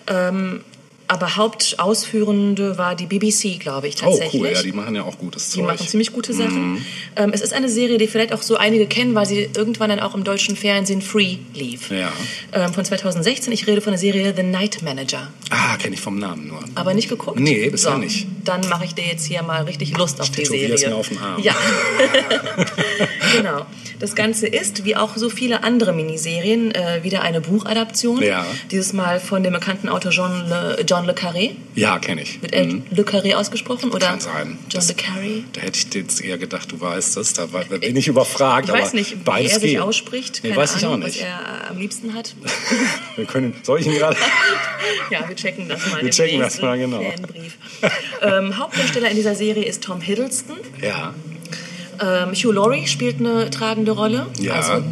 Ähm, 0.08 0.64
aber 1.08 1.36
Hauptausführende 1.36 2.78
war 2.78 2.96
die 2.96 3.06
BBC, 3.06 3.60
glaube 3.60 3.88
ich, 3.88 3.96
Oh, 3.98 4.06
tatsächlich. 4.10 4.42
cool. 4.42 4.50
Ja, 4.52 4.62
die 4.64 4.72
machen 4.72 4.96
ja 4.96 5.04
auch 5.04 5.18
gutes 5.18 5.50
Die 5.52 5.58
Zeug. 5.60 5.68
machen 5.68 5.88
ziemlich 5.88 6.12
gute 6.12 6.34
Sachen. 6.34 6.84
Ähm, 7.16 7.32
es 7.34 7.42
ist 7.42 7.54
eine 7.54 7.70
Serie, 7.70 7.98
die 7.98 8.08
vielleicht 8.08 8.34
auch 8.34 8.42
so 8.42 8.58
einige 8.58 8.88
kennen, 8.88 9.14
weil 9.16 9.26
sie 9.26 9.50
irgendwann 9.56 9.90
dann 9.90 10.00
auch 10.00 10.16
im 10.16 10.24
deutschen 10.24 10.56
Fernsehen 10.56 11.02
free 11.02 11.38
lief. 11.54 11.92
Ja. 11.92 12.12
Ähm, 12.54 12.74
von 12.74 12.84
2016. 12.86 13.54
Ich 13.54 13.68
rede 13.68 13.82
von 13.82 13.92
der 13.92 14.00
Serie 14.00 14.34
The 14.36 14.44
Night 14.44 14.82
Manager. 14.82 15.32
Ah, 15.52 15.78
kenne 15.78 15.96
ich 15.96 16.02
vom 16.02 16.18
Namen 16.18 16.48
nur. 16.48 16.60
Aber 16.76 16.94
nicht 16.94 17.10
geguckt? 17.10 17.40
Nee, 17.40 17.70
bisher 17.70 17.92
so, 17.94 17.98
nicht. 17.98 18.28
Dann 18.44 18.68
mache 18.70 18.86
ich 18.86 18.94
dir 18.96 19.06
jetzt 19.06 19.26
hier 19.26 19.44
mal 19.44 19.64
richtig 19.64 19.96
Lust 19.98 20.20
auf 20.22 20.30
die 20.32 20.44
tätowier's 20.44 20.80
Serie. 20.82 20.96
mir 20.96 21.00
auf 21.00 21.10
den 21.10 21.18
Arm. 21.20 21.42
Ja. 21.42 21.56
genau. 23.36 23.66
Das 24.00 24.16
Ganze 24.16 24.48
ist, 24.48 24.84
wie 24.86 24.96
auch 24.96 25.16
so 25.18 25.30
viele 25.30 25.64
andere 25.64 25.94
Miniserien, 25.94 26.74
äh, 26.76 27.04
wieder 27.04 27.22
eine 27.22 27.42
Buchadaption. 27.42 28.22
Ja. 28.22 28.46
Dieses 28.72 28.94
Mal 28.94 29.20
von 29.20 29.42
dem 29.44 29.54
bekannten 29.54 29.88
Autor 29.90 30.12
John 30.12 30.48
Le, 30.50 30.84
John 30.88 31.06
Le 31.06 31.14
Carré. 31.14 31.52
Ja, 31.76 31.98
kenne 32.00 32.22
ich. 32.24 32.42
Wird 32.42 32.54
er 32.54 32.66
Mhm. 32.66 32.84
Le 32.92 33.04
Carré 33.04 33.36
ausgesprochen? 33.36 33.92
Oder 33.92 34.08
Kann 34.08 34.20
sein. 34.20 34.48
John 34.48 34.58
Das- 34.74 34.88
Le 34.90 34.96
Carré? 34.96 35.44
Da 35.54 35.62
hätte 35.62 35.80
ich 35.80 35.94
jetzt 35.94 36.22
eher 36.22 36.38
gedacht, 36.38 36.72
du 36.72 36.80
weißt 36.82 37.18
es. 37.18 37.34
Da 37.34 37.46
bin 37.46 37.96
ich 37.96 38.08
überfragt. 38.08 38.68
Ich 38.70 38.74
weiß 38.74 38.94
nicht, 38.94 39.18
wie 39.26 39.30
er 39.46 39.50
sich 39.60 39.62
geht. 39.72 39.80
ausspricht. 39.80 40.42
Nee, 40.44 40.50
Keine 40.50 40.62
weiß 40.62 40.76
ich 40.78 40.84
Ahnung, 40.86 41.02
auch 41.02 41.06
nicht. 41.06 41.20
was 41.22 41.26
er 41.28 41.70
am 41.72 41.78
liebsten 41.80 42.14
hat. 42.14 42.36
Wir 43.16 43.26
können, 43.26 43.54
soll 43.64 43.80
ich 43.80 43.88
ihn 43.88 43.94
gerade? 43.96 44.18
Ja, 45.10 45.28
wir 45.28 45.36
checken 45.36 45.68
das 45.68 45.80
mal. 45.92 46.02
Wir 46.04 46.10
checken 46.12 46.40
das 46.40 46.62
mal, 46.62 46.78
genau. 46.78 47.02
Fanbrief. 47.02 47.58
ähm, 48.22 48.58
Hauptdarsteller 48.58 49.10
in 49.10 49.16
dieser 49.16 49.36
Serie 49.36 49.64
ist 49.66 49.84
Tom 49.84 50.02
Hiddleston. 50.02 50.58
ja. 50.82 51.14
Ähm, 52.02 52.34
Hugh 52.34 52.52
Laurie 52.54 52.88
spielt 52.88 53.20
eine 53.20 53.50
tragende 53.50 53.92
Rolle. 53.92 54.28
Ja. 54.40 54.54
Also 54.54 54.84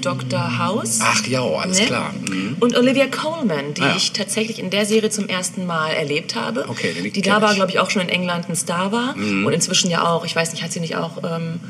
Dr. 0.00 0.58
House. 0.58 0.98
Ach 1.02 1.24
ja, 1.26 1.42
alles 1.42 1.78
Ne? 1.78 1.86
klar. 1.86 2.12
Mhm. 2.28 2.56
Und 2.58 2.76
Olivia 2.76 3.06
Coleman, 3.06 3.74
die 3.74 3.82
Ah, 3.82 3.88
ja. 3.90 3.96
ich 3.96 4.12
tatsächlich 4.12 4.58
in 4.58 4.70
der 4.70 4.84
Serie 4.86 5.10
zum 5.10 5.28
ersten 5.28 5.66
Mal 5.66 5.90
erlebt 5.92 6.34
habe. 6.34 6.64
Okay, 6.68 6.92
den 6.92 7.12
die 7.12 7.22
da 7.22 7.40
war. 7.40 7.52
Mhm. 7.52 7.56
glaube 7.56 7.70
ich, 7.70 7.78
auch 7.78 7.90
schon 7.90 8.02
in 8.02 8.08
England 8.08 8.48
ein 8.48 8.56
Star 8.56 8.90
war. 8.92 9.14
Und 9.16 9.52
inzwischen 9.52 9.90
ja 9.90 10.06
auch, 10.06 10.24
ich 10.24 10.34
weiß 10.34 10.52
nicht, 10.52 10.62
hat 10.64 10.72
sie 10.72 10.80
nicht 10.80 10.96
auch, 10.96 11.18
ähm, 11.22 11.60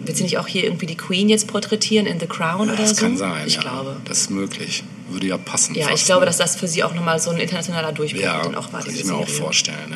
wird 0.00 0.16
sie 0.16 0.22
nicht 0.24 0.38
auch 0.38 0.46
hier 0.46 0.64
irgendwie 0.64 0.86
die 0.86 0.96
Queen 0.96 1.28
jetzt 1.28 1.46
porträtieren 1.48 2.06
in 2.06 2.18
The 2.20 2.26
Crown 2.26 2.68
oder 2.70 2.76
Das 2.76 2.90
so? 2.96 3.02
kann 3.02 3.16
sein, 3.16 3.44
Ich 3.46 3.54
ja. 3.56 3.60
glaube. 3.60 3.96
Das 4.04 4.18
ist 4.22 4.30
möglich. 4.30 4.82
Würde 5.10 5.26
ja 5.28 5.36
passen. 5.38 5.74
Ja, 5.74 5.86
fast, 5.88 6.00
ich 6.00 6.06
glaube, 6.06 6.20
ne? 6.20 6.26
dass 6.26 6.38
das 6.38 6.56
für 6.56 6.66
sie 6.66 6.82
auch 6.82 6.94
nochmal 6.94 7.20
so 7.20 7.30
ein 7.30 7.38
internationaler 7.38 7.92
Durchbruch 7.92 8.20
Ja, 8.22 8.42
dann 8.42 8.54
auch 8.56 8.72
war. 8.72 8.82
kann 8.82 8.94
ich 8.94 9.04
mir 9.04 9.14
auch 9.14 9.26
Serie. 9.28 9.34
vorstellen, 9.42 9.94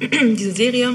ja. 0.00 0.08
Diese 0.34 0.52
Serie 0.52 0.92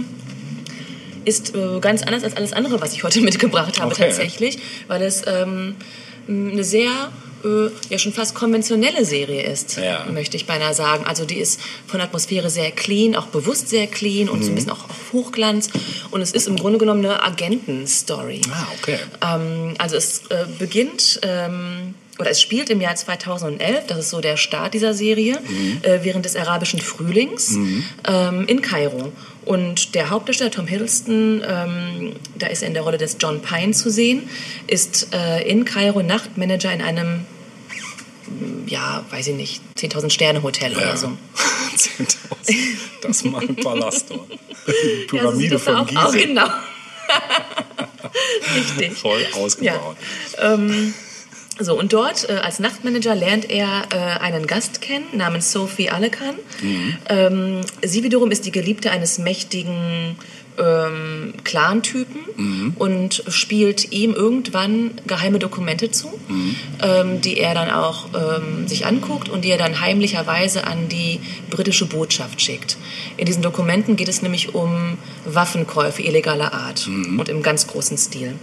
ist 1.27 1.53
äh, 1.55 1.79
ganz 1.81 2.01
anders 2.03 2.23
als 2.23 2.35
alles 2.35 2.53
andere, 2.53 2.81
was 2.81 2.93
ich 2.93 3.03
heute 3.03 3.21
mitgebracht 3.29 3.79
habe 3.79 3.91
Okay. 3.91 4.05
tatsächlich, 4.07 4.57
weil 4.87 5.01
es 5.01 5.23
ähm, 5.27 5.75
eine 6.27 6.63
sehr 6.63 6.89
äh, 7.45 7.69
ja 7.89 7.97
schon 7.99 8.11
fast 8.13 8.33
konventionelle 8.33 9.05
Serie 9.05 9.43
ist, 9.43 9.77
Ja. 9.77 10.05
möchte 10.11 10.35
ich 10.37 10.45
beinahe 10.47 10.73
sagen. 10.73 11.05
Also 11.05 11.23
die 11.25 11.37
ist 11.37 11.59
von 11.85 11.99
der 11.99 12.07
Atmosphäre 12.07 12.49
sehr 12.49 12.71
clean, 12.71 13.15
auch 13.15 13.27
bewusst 13.27 13.69
sehr 13.69 13.85
clean 13.87 14.27
und 14.27 14.43
so 14.43 14.49
ein 14.51 14.55
bisschen 14.55 14.71
auch 14.71 14.89
auf 14.89 15.13
Hochglanz. 15.13 15.69
Und 16.11 16.21
es 16.21 16.31
ist 16.31 16.47
im 16.47 16.55
Grunde 16.57 16.79
genommen 16.79 17.05
eine 17.05 17.21
Agentenstory. 17.23 18.41
Ah, 18.51 18.67
okay. 18.79 18.97
Ähm, 19.21 19.75
also 19.77 19.95
es 19.95 20.23
äh, 20.29 20.45
beginnt 20.57 21.19
ähm, 21.23 21.93
oder 22.19 22.31
es 22.31 22.41
spielt 22.41 22.71
im 22.71 22.81
Jahr 22.81 22.95
2011, 22.95 23.85
das 23.87 23.99
ist 23.99 24.09
so 24.09 24.19
der 24.21 24.37
Start 24.37 24.73
dieser 24.73 24.95
Serie, 24.95 25.37
äh, 25.83 25.99
während 26.01 26.25
des 26.25 26.35
arabischen 26.35 26.79
Frühlings 26.79 27.51
ähm, 28.07 28.45
in 28.47 28.61
Kairo. 28.63 29.11
Und 29.47 29.95
der 29.95 30.09
Hauptdarsteller 30.09 30.51
Tom 30.51 30.67
Hiddleston, 30.67 31.41
ähm, 31.47 32.15
da 32.37 32.47
ist 32.47 32.61
er 32.61 32.67
in 32.67 32.73
der 32.73 32.83
Rolle 32.83 32.97
des 32.97 33.17
John 33.19 33.41
Pine 33.41 33.71
zu 33.71 33.89
sehen, 33.89 34.29
ist 34.67 35.13
äh, 35.13 35.41
in 35.47 35.63
Kairo 35.65 36.03
Nachtmanager 36.03 36.71
in 36.73 36.81
einem, 36.81 37.25
mm, 38.27 38.67
ja, 38.67 39.05
weiß 39.09 39.27
ich 39.27 39.35
nicht, 39.35 39.61
10.000 39.77 40.09
Sterne 40.09 40.43
Hotel 40.43 40.73
Ja. 40.73 40.77
oder 40.79 40.97
so. 40.97 41.07
10.000. 41.77 42.55
Das 43.01 43.23
mal 43.23 43.41
ein 43.41 43.55
Palast. 43.55 44.09
Die 44.09 44.15
Ja, 44.15 45.07
Pyramide 45.07 45.53
das 45.55 45.63
von 45.63 45.85
Gizeh. 45.85 45.97
auch 45.97 46.11
genau. 46.11 46.47
Richtig. 48.55 48.97
Voll 48.97 49.25
ausgebaut. 49.33 49.95
So, 51.59 51.77
und 51.77 51.93
dort 51.93 52.29
äh, 52.29 52.33
als 52.33 52.59
Nachtmanager 52.59 53.15
lernt 53.15 53.49
er 53.49 53.83
äh, 53.91 54.19
einen 54.19 54.47
Gast 54.47 54.81
kennen 54.81 55.05
namens 55.13 55.51
Sophie 55.51 55.89
Alekan. 55.89 56.35
Ähm, 57.09 57.61
sie 57.81 58.03
wiederum 58.03 58.31
ist 58.31 58.45
die 58.45 58.51
Geliebte 58.51 58.91
eines 58.91 59.17
mächtigen 59.17 60.17
ähm, 60.57 61.33
Clan-Typen 61.43 62.73
und 62.77 63.23
spielt 63.27 63.91
ihm 63.91 64.13
irgendwann 64.13 64.91
geheime 65.05 65.39
Dokumente 65.39 65.91
zu, 65.91 66.07
ähm, 66.81 67.21
die 67.21 67.37
er 67.37 67.53
dann 67.53 67.69
auch 67.69 68.07
ähm, 68.13 68.67
sich 68.67 68.85
anguckt 68.85 69.29
und 69.29 69.43
die 69.43 69.49
er 69.49 69.57
dann 69.57 69.79
heimlicherweise 69.81 70.65
an 70.65 70.89
die 70.89 71.19
britische 71.49 71.85
Botschaft 71.85 72.41
schickt. 72.41 72.77
In 73.17 73.25
diesen 73.25 73.41
Dokumenten 73.41 73.95
geht 73.95 74.07
es 74.07 74.21
nämlich 74.21 74.53
um 74.53 74.97
Waffenkäufe 75.25 76.01
illegaler 76.01 76.53
Art 76.53 76.87
und 76.87 77.27
im 77.29 77.41
ganz 77.41 77.67
großen 77.67 77.97
Stil. 77.97 78.33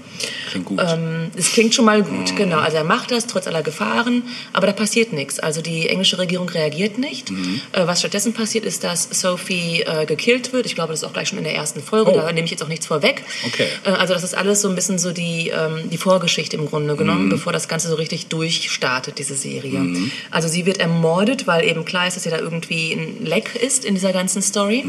Klingt 0.51 0.67
gut. 0.67 0.81
Ähm, 0.81 1.31
das 1.37 1.53
klingt 1.53 1.75
schon 1.75 1.85
mal 1.85 2.03
gut, 2.03 2.37
genau. 2.37 2.59
Also 2.59 2.77
er 2.77 2.85
macht 2.85 3.11
das 3.11 3.27
trotz 3.27 3.47
aller 3.47 3.63
Gefahren, 3.63 4.23
aber 4.53 4.67
da 4.67 4.73
passiert 4.73 5.13
nichts. 5.13 5.39
Also 5.39 5.63
die 5.63 5.89
englische 5.89 6.19
Regierung 6.19 6.49
reagiert 6.49 6.99
nicht. 6.99 7.31
Äh, 7.73 7.87
was 7.87 8.01
stattdessen 8.01 8.33
passiert, 8.35 8.65
ist, 8.65 8.85
dass 8.85 9.09
Sophie 9.11 9.83
äh, 9.83 10.07
gekillt 10.07 10.53
wird. 10.53 10.67
Ich 10.67 10.75
glaube, 10.75 10.93
das 10.93 11.01
ist 11.01 11.09
auch 11.09 11.13
gleich 11.13 11.29
schon 11.29 11.39
in 11.39 11.45
der 11.45 11.55
ersten 11.55 11.83
Folge. 11.83 12.04
Oh. 12.13 12.17
Da 12.17 12.33
nehme 12.33 12.45
ich 12.45 12.51
jetzt 12.51 12.63
auch 12.63 12.69
nichts 12.69 12.87
vorweg. 12.87 13.23
Okay. 13.47 13.67
Äh, 13.85 13.91
also 13.91 14.15
das 14.15 14.23
ist 14.23 14.37
alles 14.37 14.61
so 14.61 14.69
ein 14.69 14.75
bisschen 14.75 14.99
so 14.99 15.13
die, 15.13 15.49
ähm, 15.49 15.91
die 15.91 15.99
Vorgeschichte 15.99 16.57
im 16.57 16.67
Grunde 16.67 16.97
genommen, 16.97 17.29
bevor 17.29 17.53
das 17.53 17.69
Ganze 17.69 17.89
so 17.89 17.95
richtig 17.95 18.27
durchstartet, 18.27 19.19
diese 19.19 19.35
Serie. 19.35 20.11
Also 20.31 20.49
sie 20.49 20.67
wird 20.67 20.79
ermordet, 20.79 21.47
weil 21.47 21.65
eben 21.65 21.85
klar 21.85 22.07
ist, 22.07 22.17
dass 22.17 22.23
sie 22.25 22.31
da 22.31 22.39
irgendwie 22.39 22.93
ein 22.93 23.25
Leck 23.25 23.55
ist 23.55 23.85
in 23.85 23.95
dieser 23.95 24.13
ganzen 24.13 24.43
Story. 24.43 24.85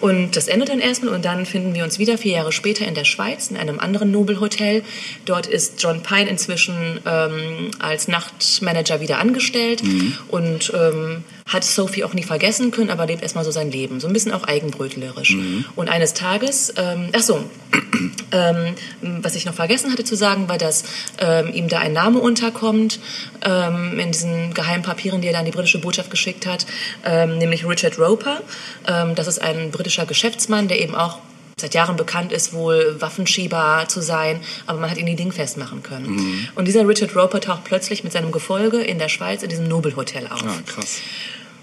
Und 0.00 0.36
das 0.36 0.46
endet 0.46 0.68
dann 0.68 0.78
erstmal 0.78 1.14
und 1.14 1.24
dann 1.24 1.44
finden 1.44 1.74
wir 1.74 1.82
uns 1.82 1.98
wieder 1.98 2.18
vier 2.18 2.32
Jahre 2.32 2.52
später 2.52 2.86
in 2.86 2.94
der 2.94 3.04
Schweiz 3.04 3.50
in 3.50 3.56
einem 3.56 3.80
anderen 3.80 4.10
Nobelhotel. 4.10 4.84
Dort 5.24 5.46
ist 5.46 5.82
John 5.82 6.02
Pine 6.02 6.28
inzwischen 6.28 7.00
ähm, 7.04 7.70
als 7.80 8.06
Nachtmanager 8.06 9.00
wieder 9.00 9.18
angestellt 9.18 9.82
und 10.28 10.72
ähm, 10.74 11.24
hat 11.48 11.64
Sophie 11.64 12.04
auch 12.04 12.14
nie 12.14 12.22
vergessen 12.22 12.70
können, 12.70 12.90
aber 12.90 13.06
lebt 13.06 13.22
erstmal 13.22 13.44
so 13.44 13.50
sein 13.50 13.70
Leben. 13.70 14.00
So 14.00 14.06
ein 14.06 14.12
bisschen 14.12 14.32
auch 14.32 14.44
eigenbrötlerisch. 14.44 15.34
Und 15.76 15.88
eines 15.88 16.14
Tages, 16.14 16.74
ähm, 16.76 17.08
ach 17.16 17.22
so, 17.22 17.42
ähm, 18.32 18.74
was 19.22 19.34
ich 19.34 19.46
noch 19.46 19.54
vergessen 19.54 19.90
hatte 19.90 20.04
zu 20.04 20.14
sagen, 20.14 20.48
war, 20.48 20.58
dass 20.58 20.84
ähm, 21.18 21.52
ihm 21.52 21.68
da 21.68 21.78
ein 21.78 21.92
Name 21.92 22.18
unterkommt 22.18 23.00
ähm, 23.44 23.98
in 23.98 24.12
diesen 24.12 24.52
geheimen 24.54 24.82
Papieren, 24.82 25.20
die 25.20 25.28
er 25.28 25.32
dann 25.32 25.40
an 25.40 25.46
die 25.46 25.52
britische 25.52 25.78
Botschaft 25.78 26.10
geschickt 26.10 26.46
hat, 26.46 26.66
ähm, 27.04 27.38
nämlich 27.38 27.66
Richard 27.66 27.98
Roper. 27.98 28.42
Ähm, 28.86 29.14
das 29.14 29.26
ist 29.26 29.40
ein 29.40 29.70
britischer 29.70 30.04
Geschäftsmann, 30.04 30.68
der 30.68 30.80
eben 30.80 30.94
auch 30.94 31.18
seit 31.60 31.74
Jahren 31.74 31.96
bekannt 31.96 32.32
ist, 32.32 32.52
wohl 32.52 33.00
Waffenschieber 33.00 33.84
zu 33.88 34.00
sein, 34.00 34.40
aber 34.66 34.78
man 34.78 34.90
hat 34.90 34.98
ihn 34.98 35.06
nie 35.06 35.16
dingfest 35.16 35.56
machen 35.56 35.82
können. 35.82 36.48
Und 36.54 36.66
dieser 36.66 36.86
Richard 36.86 37.16
Roper 37.16 37.40
taucht 37.40 37.64
plötzlich 37.64 38.04
mit 38.04 38.12
seinem 38.12 38.30
Gefolge 38.30 38.80
in 38.80 38.98
der 38.98 39.08
Schweiz 39.08 39.42
in 39.42 39.48
diesem 39.48 39.66
Nobelhotel 39.66 40.26
auf. 40.28 40.44
Ah, 40.44 40.54
krass. 40.66 41.00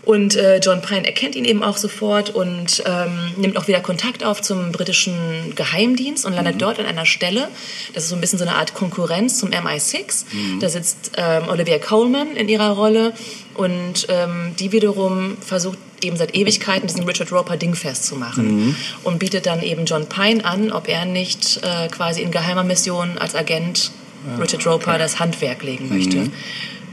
Und 0.05 0.35
äh, 0.35 0.59
John 0.59 0.81
Pine 0.81 1.05
erkennt 1.05 1.35
ihn 1.35 1.45
eben 1.45 1.63
auch 1.63 1.77
sofort 1.77 2.29
und 2.29 2.83
ähm, 2.85 3.31
nimmt 3.37 3.57
auch 3.57 3.67
wieder 3.67 3.81
Kontakt 3.81 4.23
auf 4.23 4.41
zum 4.41 4.71
britischen 4.71 5.53
Geheimdienst 5.55 6.25
und 6.25 6.33
landet 6.33 6.61
dort 6.61 6.79
an 6.79 6.85
einer 6.85 7.05
Stelle. 7.05 7.47
Das 7.93 8.03
ist 8.03 8.09
so 8.09 8.15
ein 8.15 8.21
bisschen 8.21 8.37
so 8.37 8.45
eine 8.45 8.55
Art 8.55 8.75
Konkurrenz 8.75 9.39
zum 9.39 9.49
MI6. 9.49 10.25
Da 10.59 10.69
sitzt 10.69 11.13
ähm, 11.17 11.49
Olivia 11.49 11.79
Coleman 11.79 12.35
in 12.35 12.47
ihrer 12.47 12.69
Rolle 12.69 13.13
und 13.55 14.05
ähm, 14.09 14.53
die 14.59 14.71
wiederum 14.71 15.37
versucht 15.41 15.79
eben 16.01 16.17
seit 16.17 16.35
Ewigkeiten 16.35 16.87
diesen 16.87 17.03
Richard 17.05 17.31
Roper 17.31 17.57
dingfest 17.57 18.05
zu 18.05 18.15
machen 18.15 18.75
und 19.03 19.17
bietet 19.19 19.47
dann 19.47 19.63
eben 19.63 19.85
John 19.85 20.07
Pine 20.07 20.45
an, 20.45 20.71
ob 20.71 20.87
er 20.87 21.05
nicht 21.05 21.61
äh, 21.63 21.87
quasi 21.87 22.21
in 22.21 22.31
geheimer 22.31 22.63
Mission 22.63 23.17
als 23.17 23.33
Agent 23.33 23.91
Richard 24.39 24.65
Roper 24.65 24.97
das 24.97 25.19
Handwerk 25.19 25.63
legen 25.63 25.89
möchte. 25.89 26.29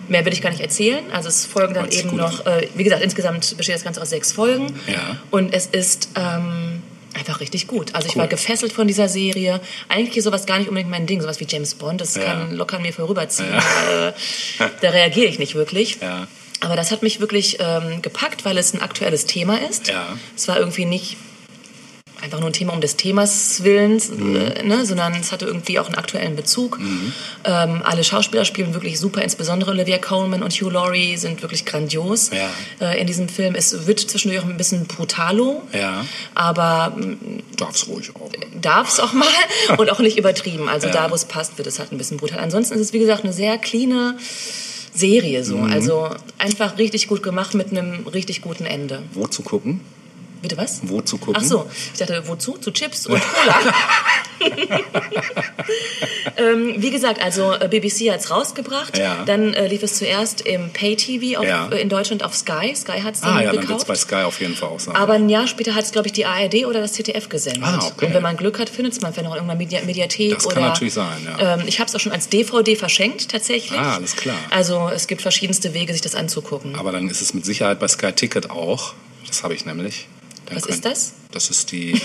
Mehr 0.08 0.24
will 0.24 0.32
ich 0.32 0.42
gar 0.42 0.50
nicht 0.50 0.60
erzählen. 0.62 1.04
Also 1.12 1.28
es 1.28 1.46
folgen 1.46 1.74
dann 1.74 1.90
eben 1.90 2.16
noch, 2.16 2.44
äh, 2.46 2.68
wie 2.74 2.84
gesagt, 2.84 3.02
insgesamt 3.02 3.56
besteht 3.56 3.74
das 3.74 3.84
Ganze 3.84 4.02
aus 4.02 4.10
sechs 4.10 4.32
Folgen. 4.32 4.66
Ja. 4.86 5.16
Und 5.30 5.54
es 5.54 5.66
ist 5.66 6.08
ähm, 6.16 6.82
einfach 7.14 7.40
richtig 7.40 7.66
gut. 7.66 7.94
Also 7.94 8.08
ich 8.08 8.14
Cool. 8.16 8.20
war 8.22 8.28
gefesselt 8.28 8.72
von 8.72 8.86
dieser 8.86 9.08
Serie. 9.08 9.60
Eigentlich 9.88 10.16
ist 10.16 10.24
sowas 10.24 10.46
gar 10.46 10.58
nicht 10.58 10.68
unbedingt 10.68 10.90
mein 10.90 11.06
Ding. 11.06 11.20
Sowas 11.20 11.40
wie 11.40 11.46
James 11.48 11.74
Bond, 11.74 12.00
das 12.00 12.14
Ja. 12.16 12.22
kann 12.24 12.54
locker 12.54 12.76
an 12.76 12.82
mir 12.82 12.92
vorüberziehen. 12.92 13.48
Äh, 13.52 14.12
da 14.80 14.90
reagiere 14.90 15.26
ich 15.26 15.38
nicht 15.38 15.54
wirklich. 15.54 15.98
Ja. 16.00 16.26
Aber 16.60 16.76
das 16.76 16.90
hat 16.92 17.02
mich 17.02 17.18
wirklich 17.20 17.58
ähm, 17.60 18.02
gepackt, 18.02 18.44
weil 18.44 18.56
es 18.58 18.72
ein 18.72 18.80
aktuelles 18.82 19.26
Thema 19.26 19.58
ist. 19.68 19.88
Ja. 19.88 20.16
Es 20.36 20.46
war 20.48 20.58
irgendwie 20.58 20.84
nicht 20.84 21.16
einfach 22.22 22.38
nur 22.40 22.48
ein 22.50 22.52
Thema 22.52 22.72
um 22.72 22.80
des 22.80 22.96
Themas 22.96 23.62
Willens, 23.64 24.08
Mhm. 24.10 24.36
äh, 24.36 24.62
ne, 24.62 24.86
sondern 24.86 25.12
es 25.14 25.32
hatte 25.32 25.44
irgendwie 25.46 25.78
auch 25.78 25.86
einen 25.86 25.96
aktuellen 25.96 26.36
Bezug. 26.36 26.78
Ähm, 27.44 27.82
alle 27.84 28.04
Schauspieler 28.04 28.44
spielen 28.44 28.72
wirklich 28.74 28.98
super, 28.98 29.22
insbesondere 29.22 29.72
Olivia 29.72 29.98
Colman 29.98 30.42
und 30.42 30.52
Hugh 30.52 30.70
Laurie 30.70 31.16
sind 31.16 31.42
wirklich 31.42 31.64
grandios 31.64 32.30
Ja. 32.30 32.48
äh, 32.86 33.00
in 33.00 33.06
diesem 33.06 33.28
Film. 33.28 33.54
Es 33.54 33.86
wird 33.86 34.00
zwischendurch 34.00 34.42
auch 34.42 34.48
ein 34.48 34.56
bisschen 34.56 34.86
brutalo, 34.86 35.62
Ja. 35.72 36.04
aber 36.34 36.94
mm, 36.96 37.42
Darf's 37.56 37.86
ruhig 37.88 38.10
auch. 38.16 38.30
darf 38.60 38.88
es 38.88 39.00
auch 39.00 39.12
mal 39.12 39.26
und 39.78 39.90
auch 39.90 39.98
nicht 39.98 40.16
übertrieben. 40.16 40.68
Also 40.68 40.86
Ja. 40.86 40.92
da, 40.92 41.10
wo 41.10 41.14
es 41.14 41.24
passt, 41.24 41.58
wird 41.58 41.66
es 41.66 41.78
halt 41.78 41.92
ein 41.92 41.98
bisschen 41.98 42.16
brutal. 42.18 42.38
Ansonsten 42.38 42.74
ist 42.74 42.80
es, 42.80 42.92
wie 42.92 42.98
gesagt, 43.00 43.24
eine 43.24 43.32
sehr 43.32 43.58
cleane 43.58 44.16
Serie 44.94 45.42
so. 45.44 45.56
Mhm. 45.56 45.72
Also 45.72 46.10
einfach 46.38 46.78
richtig 46.78 47.08
gut 47.08 47.22
gemacht 47.22 47.54
mit 47.54 47.70
einem 47.70 48.06
richtig 48.06 48.42
guten 48.42 48.64
Ende. 48.66 49.02
Wo 49.14 49.26
zu 49.26 49.42
gucken? 49.42 49.80
Bitte 50.42 50.56
was? 50.56 50.80
Wo 50.82 51.00
zu 51.00 51.18
gucken? 51.18 51.36
Ach 51.40 51.44
so, 51.48 51.70
ich 51.92 51.98
dachte, 52.00 52.22
wozu? 52.26 52.58
Zu 52.58 52.72
Chips 52.72 53.06
und 53.06 53.20
Cola. 53.20 53.54
ähm, 56.36 56.74
wie 56.78 56.90
gesagt, 56.90 57.22
also 57.22 57.52
äh, 57.52 57.68
BBC 57.68 58.10
hat 58.10 58.20
es 58.20 58.30
rausgebracht. 58.30 58.98
Ja. 58.98 59.22
Dann 59.24 59.54
äh, 59.54 59.68
lief 59.68 59.82
es 59.84 59.94
zuerst 59.96 60.40
im 60.42 60.70
Pay-TV 60.72 61.42
Ja. 61.42 61.68
äh, 61.68 61.80
in 61.80 61.88
Deutschland 61.88 62.24
auf 62.24 62.34
Sky. 62.34 62.74
Sky 62.74 63.00
hat 63.02 63.14
es 63.14 63.22
Ah 63.22 63.34
dann 63.34 63.36
ja, 63.38 63.44
dann 63.46 63.54
wird's 63.56 63.66
gekauft. 63.68 63.86
bei 63.86 63.94
Sky 63.94 64.14
auf 64.24 64.40
jeden 64.40 64.56
Fall 64.56 64.70
auch 64.70 64.80
sein. 64.80 64.96
Aber 64.96 65.12
ein 65.14 65.28
Jahr 65.28 65.46
später 65.46 65.74
hat 65.74 65.84
es, 65.84 65.92
glaube 65.92 66.08
ich, 66.08 66.12
die 66.12 66.26
ARD 66.26 66.66
oder 66.66 66.80
das 66.80 66.94
ZDF 66.94 67.28
gesendet. 67.28 67.62
Ah, 67.64 67.78
okay. 67.86 68.06
Und 68.06 68.14
wenn 68.14 68.22
man 68.22 68.36
Glück 68.36 68.58
hat, 68.58 68.68
findet 68.68 68.94
es 68.94 69.00
man 69.00 69.12
vielleicht 69.12 69.26
noch 69.28 69.36
in 69.36 69.42
irgendeiner 69.48 69.58
Media 69.58 69.80
Mediathek. 69.84 70.34
Das 70.34 70.48
kann 70.48 70.58
oder, 70.58 70.68
natürlich 70.70 70.94
sein, 70.94 71.24
ja. 71.38 71.54
Ähm, 71.54 71.62
ich 71.66 71.78
habe 71.78 71.88
es 71.88 71.94
auch 71.94 72.00
schon 72.00 72.12
als 72.12 72.28
DVD 72.28 72.74
verschenkt, 72.76 73.28
tatsächlich. 73.30 73.78
Ah, 73.78 73.94
alles 73.94 74.16
klar. 74.16 74.36
Also 74.50 74.90
es 74.92 75.06
gibt 75.06 75.22
verschiedenste 75.22 75.72
Wege, 75.74 75.92
sich 75.92 76.02
das 76.02 76.14
anzugucken. 76.16 76.74
Aber 76.74 76.90
dann 76.92 77.08
ist 77.08 77.20
es 77.22 77.32
mit 77.32 77.44
Sicherheit 77.44 77.78
bei 77.78 77.86
Sky 77.88 78.12
Ticket 78.12 78.50
auch. 78.50 78.94
Das 79.28 79.44
habe 79.44 79.54
ich 79.54 79.64
nämlich. 79.64 80.08
Was 80.54 80.66
ist 80.66 80.84
das? 80.84 81.12
Das 81.32 81.48
ist 81.48 81.72
die. 81.72 82.00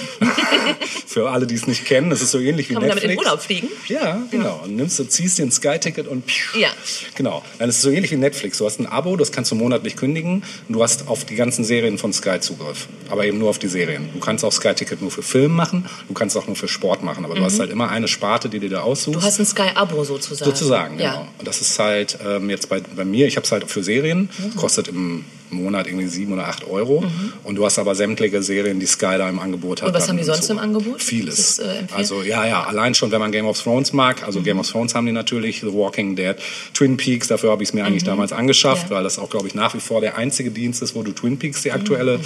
für 1.06 1.30
alle, 1.30 1.48
die 1.48 1.56
es 1.56 1.68
nicht 1.68 1.86
kennen, 1.86 2.10
das 2.10 2.22
ist 2.22 2.32
so 2.32 2.40
ähnlich 2.40 2.70
wie 2.70 2.74
Kann 2.74 2.82
man 2.84 2.90
damit 2.90 3.04
Netflix. 3.04 3.22
in 3.22 3.28
Urlaub 3.28 3.42
fliegen? 3.42 3.68
Ja, 3.88 4.22
genau. 4.32 4.62
Und 4.64 4.76
nimmst 4.76 4.98
du, 5.00 5.04
ziehst 5.04 5.38
dir 5.38 5.44
ein 5.46 5.52
Sky-Ticket 5.52 6.08
und 6.08 6.24
Ja. 6.58 6.70
Genau. 7.16 7.44
Dann 7.60 7.70
ist 7.70 7.78
es 7.78 7.82
so 7.82 7.90
ähnlich 7.90 8.12
wie 8.12 8.16
Netflix. 8.16 8.58
Du 8.60 8.66
hast 8.66 8.80
ein 8.80 8.86
Abo, 8.88 9.18
das 9.18 9.32
kannst 9.32 9.52
du 9.52 9.56
monatlich 9.56 9.96
kündigen. 9.96 10.44
Und 10.68 10.74
du 10.74 10.82
hast 10.84 11.08
auf 11.08 11.26
die 11.26 11.36
ganzen 11.36 11.66
Serien 11.66 11.98
von 11.98 12.14
Sky 12.14 12.40
Zugriff. 12.40 12.88
Aber 13.10 13.26
eben 13.26 13.38
nur 13.38 13.50
auf 13.50 13.60
die 13.60 13.68
Serien. 13.68 14.10
Du 14.14 14.20
kannst 14.20 14.46
auch 14.46 14.52
Sky-Ticket 14.54 15.02
nur 15.02 15.12
für 15.12 15.24
Film 15.24 15.54
machen. 15.54 15.86
Du 16.08 16.14
kannst 16.14 16.38
auch 16.38 16.48
nur 16.48 16.56
für 16.56 16.68
Sport 16.68 17.04
machen. 17.04 17.26
Aber 17.26 17.36
du 17.36 17.44
hast 17.44 17.60
halt 17.60 17.72
immer 17.72 17.90
eine 17.90 18.08
Sparte, 18.08 18.50
die 18.50 18.60
du 18.60 18.70
dir 18.70 18.84
aussuchst. 18.84 19.18
Mhm. 19.18 19.22
Du 19.22 19.26
hast 19.26 19.40
ein 19.40 19.46
Sky-Abo 19.46 20.04
sozusagen. 20.04 20.50
Sozusagen, 20.52 21.00
ja. 21.00 21.12
genau. 21.12 21.28
Und 21.40 21.48
das 21.48 21.62
ist 21.62 21.78
halt 21.80 22.18
ähm, 22.26 22.50
jetzt 22.50 22.70
bei, 22.70 22.80
bei 22.80 23.04
mir, 23.06 23.28
ich 23.28 23.36
habe 23.36 23.46
es 23.46 23.52
halt 23.52 23.70
für 23.70 23.84
Serien, 23.84 24.30
Mhm. 24.38 24.56
kostet 24.56 24.88
im 24.88 25.26
Monat 25.50 25.88
irgendwie 25.88 26.08
sieben 26.08 26.34
oder 26.34 26.48
acht 26.48 26.66
Euro. 26.68 27.04
Und 27.44 27.56
du 27.56 27.66
hast 27.66 27.80
aber 27.80 27.96
sämtliche 27.96 28.42
Serien, 28.44 28.80
die 28.80 28.86
Sky 28.86 29.16
da 29.18 29.30
im 29.30 29.40
Angebot 29.40 29.82
hat. 29.82 29.90
Und 29.90 29.94
was 29.96 30.08
haben 30.10 30.18
die 30.18 30.24
sonst 30.24 30.44
so. 30.48 30.54
im 30.54 30.60
Angebot? 30.60 31.02
Vieles. 31.02 31.58
Das, 31.58 31.60
äh, 31.60 31.84
also 31.96 32.22
ja, 32.22 32.46
ja, 32.46 32.64
allein 32.64 32.94
schon, 32.94 33.12
wenn 33.12 33.20
man 33.20 33.32
Game 33.32 33.46
of 33.46 33.62
Thrones 33.62 33.94
mag, 33.94 34.24
also 34.24 34.42
Game 34.42 34.60
of 34.60 34.70
Thrones 34.70 34.94
haben 34.96 35.06
die 35.06 35.12
natürlich, 35.12 35.62
The 35.62 35.74
Walking 35.74 36.16
Dead, 36.16 36.36
Twin 36.74 36.98
Peaks, 36.98 37.28
dafür 37.28 37.52
habe 37.52 37.64
ich 37.64 37.70
es 37.70 37.74
mir 37.74 37.86
eigentlich 37.86 38.04
damals 38.04 38.32
angeschafft, 38.34 38.90
Ja. 38.90 38.96
weil 38.98 39.04
das 39.04 39.20
auch, 39.20 39.30
glaube 39.30 39.48
ich, 39.48 39.56
nach 39.56 39.74
wie 39.74 39.80
vor 39.80 40.02
der 40.02 40.18
einzige 40.18 40.52
Dienst 40.52 40.82
ist, 40.82 40.96
wo 40.96 41.04
du 41.04 41.12
Twin 41.12 41.38
Peaks, 41.40 41.62
die 41.62 41.72
aktuelle 41.72 42.20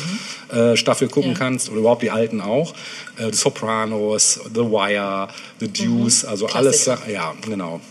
äh, 0.51 0.75
Staffel 0.75 1.07
gucken 1.07 1.31
Ja. 1.33 1.37
kannst, 1.37 1.69
oder 1.69 1.79
überhaupt 1.79 2.01
die 2.01 2.11
alten 2.11 2.41
auch. 2.41 2.73
Äh, 3.17 3.31
The 3.31 3.37
Sopranos, 3.37 4.39
The 4.53 4.61
Wire, 4.61 5.27
The 5.59 5.67
Deuce, 5.67 6.25
also 6.25 6.47
alles, 6.47 6.83
Klassiker. 6.83 7.05
Sa- 7.05 7.11
ja, 7.11 7.33
genau. 7.47 7.81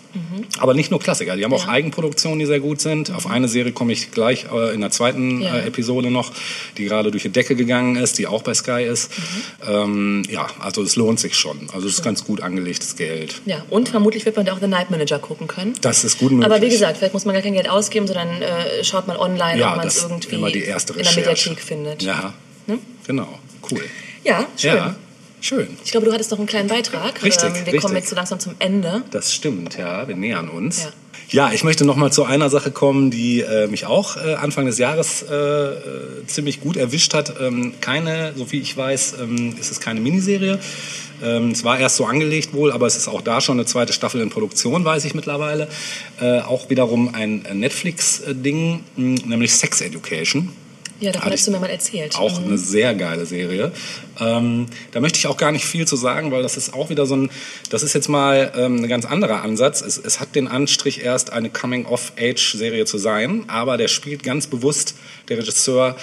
Aber 0.59 0.75
nicht 0.75 0.91
nur 0.91 1.01
Klassiker, 1.01 1.37
die 1.37 1.45
haben 1.45 1.53
auch 1.53 1.67
Ja. 1.67 1.73
Eigenproduktionen, 1.73 2.39
die 2.39 2.47
sehr 2.47 2.61
gut 2.61 2.81
sind. 2.81 3.11
Auf 3.13 3.27
eine 3.27 3.49
Serie 3.49 3.73
komme 3.73 3.93
ich 3.93 4.11
gleich 4.11 4.47
äh, 4.53 4.75
in 4.75 4.81
der 4.81 4.91
zweiten 4.91 5.41
Ja. 5.41 5.57
äh, 5.57 5.67
Episode 5.67 6.11
noch, 6.11 6.33
die 6.77 6.85
gerade 6.85 7.11
durch 7.11 7.23
die 7.23 7.29
Decke 7.31 7.55
gegangen 7.57 7.97
ist, 7.97 8.19
die 8.19 8.27
auch 8.27 8.43
bei 8.43 8.55
Sky 8.55 8.83
ist. 8.85 9.11
Ähm, 9.69 10.23
ja, 10.29 10.47
also 10.59 10.83
es 10.83 10.97
lohnt 10.97 11.21
sich 11.21 11.35
schon. 11.37 11.69
Also 11.73 11.87
es 11.87 11.95
ist 11.95 12.03
ganz 12.05 12.25
gut 12.25 12.41
angelegtes 12.43 12.97
Geld. 12.97 13.41
Ja, 13.47 13.65
und 13.71 13.89
vermutlich 13.89 14.25
wird 14.27 14.37
man 14.37 14.47
da 14.47 14.53
auch 14.55 14.61
The 14.61 14.67
Night 14.67 14.91
Manager 14.91 15.19
gucken 15.19 15.47
können. 15.47 15.75
Das 15.81 16.05
ist 16.05 16.19
gut 16.19 16.33
möglich. 16.33 16.47
Aber 16.51 16.61
wie 16.63 16.69
gesagt, 16.69 16.99
vielleicht 16.99 17.15
muss 17.15 17.25
man 17.25 17.35
gar 17.35 17.43
kein 17.43 17.55
Geld 17.55 17.69
ausgeben, 17.69 18.07
sondern 18.07 18.43
äh, 18.43 18.83
schaut 18.85 19.07
mal 19.07 19.17
online, 19.17 19.65
ob 19.65 19.77
man 19.77 19.87
es 19.87 20.03
irgendwie 20.03 20.35
immer 20.35 20.51
die 20.51 20.65
erste 20.65 20.93
in 20.95 21.03
der. 21.05 21.15
Mediathek 21.15 21.61
findet. 21.61 22.03
Ja, 22.03 22.35
genau, 23.07 23.39
cool. 23.71 23.83
Ja, 24.25 24.47
schön. 24.57 24.95
Schön. 25.41 25.69
Ich 25.85 25.91
glaube, 25.91 26.07
du 26.07 26.13
hattest 26.13 26.31
noch 26.31 26.39
einen 26.39 26.47
kleinen 26.47 26.69
Beitrag. 26.69 27.17
Ähm, 27.19 27.25
Richtig, 27.25 27.55
wir 27.55 27.61
richtig. 27.67 27.81
kommen 27.81 27.97
jetzt 27.97 28.09
so 28.09 28.17
langsam 28.17 28.41
zum 28.41 28.55
Ende. 28.59 29.03
Das 29.11 29.33
stimmt, 29.35 29.77
ja, 29.79 30.07
wir 30.07 30.17
nähern 30.17 30.49
uns. 30.49 30.85
Ja. 30.85 30.93
Ja, 31.33 31.53
ich 31.53 31.63
möchte 31.63 31.85
noch 31.85 31.95
mal 31.95 32.11
zu 32.11 32.25
einer 32.25 32.51
Sache 32.51 32.73
kommen, 32.73 33.13
die 33.13 33.43
äh, 33.43 33.69
mich 33.69 33.87
auch 33.87 34.17
äh, 34.17 34.35
Anfang 34.35 34.67
des 34.67 34.79
Jahres 34.79 35.23
äh, 35.23 35.35
äh, 35.35 36.27
ziemlich 36.27 36.61
gut 36.61 36.77
erwischt 36.77 37.15
hat. 37.15 37.35
Ähm, 37.41 37.75
keine, 37.81 38.33
so 38.35 38.47
viel 38.47 38.61
ich 38.61 38.77
weiß, 38.77 39.15
ähm, 39.21 39.55
ist 39.57 39.71
es 39.71 39.79
keine 39.79 40.01
Miniserie. 40.01 40.59
Ähm, 41.23 41.53
es 41.53 41.63
war 41.63 41.79
erst 41.79 41.97
so 41.97 42.05
angelegt 42.05 42.53
wohl, 42.53 42.73
aber 42.73 42.89
es 42.89 42.97
ist 42.97 43.07
auch 43.07 43.21
da 43.21 43.41
schon 43.41 43.59
eine 43.59 43.67
zweite 43.67 43.93
Staffel 43.93 44.21
in 44.21 44.31
Produktion, 44.31 44.85
weiß 44.85 45.05
ich 45.05 45.15
mittlerweile. 45.15 45.69
Äh, 46.21 46.41
auch 46.41 46.69
wiederum 46.69 47.15
ein 47.15 47.45
äh, 47.45 47.55
Netflix-Ding, 47.55 48.81
nämlich 48.97 49.55
Sex 49.55 49.83
Education. 49.83 50.51
Ja, 51.01 51.13
davon 51.13 51.33
hast 51.33 51.47
du 51.47 51.51
mir 51.51 51.59
mal 51.61 51.71
erzählt. 51.71 52.15
Auch 52.17 52.39
Mhm. 52.41 52.47
eine 52.49 52.59
sehr 52.59 52.95
geile 52.95 53.25
Serie. 53.25 53.73
Ähm, 54.21 54.67
da 54.93 55.01
möchte 55.01 55.19
ich 55.19 55.27
auch 55.27 55.37
gar 55.39 55.51
nicht 55.51 55.65
viel 55.65 55.87
zu 55.87 55.97
sagen, 55.97 56.31
weil 56.31 56.43
das 56.43 56.57
ist 56.59 56.75
auch 56.75 56.91
wieder 56.91 57.07
so 57.07 57.17
ein, 57.17 57.31
das 57.71 57.83
ist 57.83 57.95
jetzt 57.95 58.09
mal 58.09 58.53
ähm, 58.55 58.77
ein 58.85 58.89
ganz 58.89 59.07
anderer 59.07 59.43
Ansatz. 59.43 59.81
Es, 59.81 59.97
es 59.97 60.21
hat 60.21 60.35
den 60.35 60.47
Anstrich, 60.47 61.03
erst 61.03 61.33
eine 61.33 61.49
Coming-of-Age-Serie 61.49 62.85
zu 62.85 62.99
sein, 62.99 63.45
aber 63.49 63.77
der 63.79 63.89
spielt 63.89 64.23
ganz 64.23 64.47
bewusst, 64.47 64.95
der 65.29 65.39
Regisseur, 65.39 65.97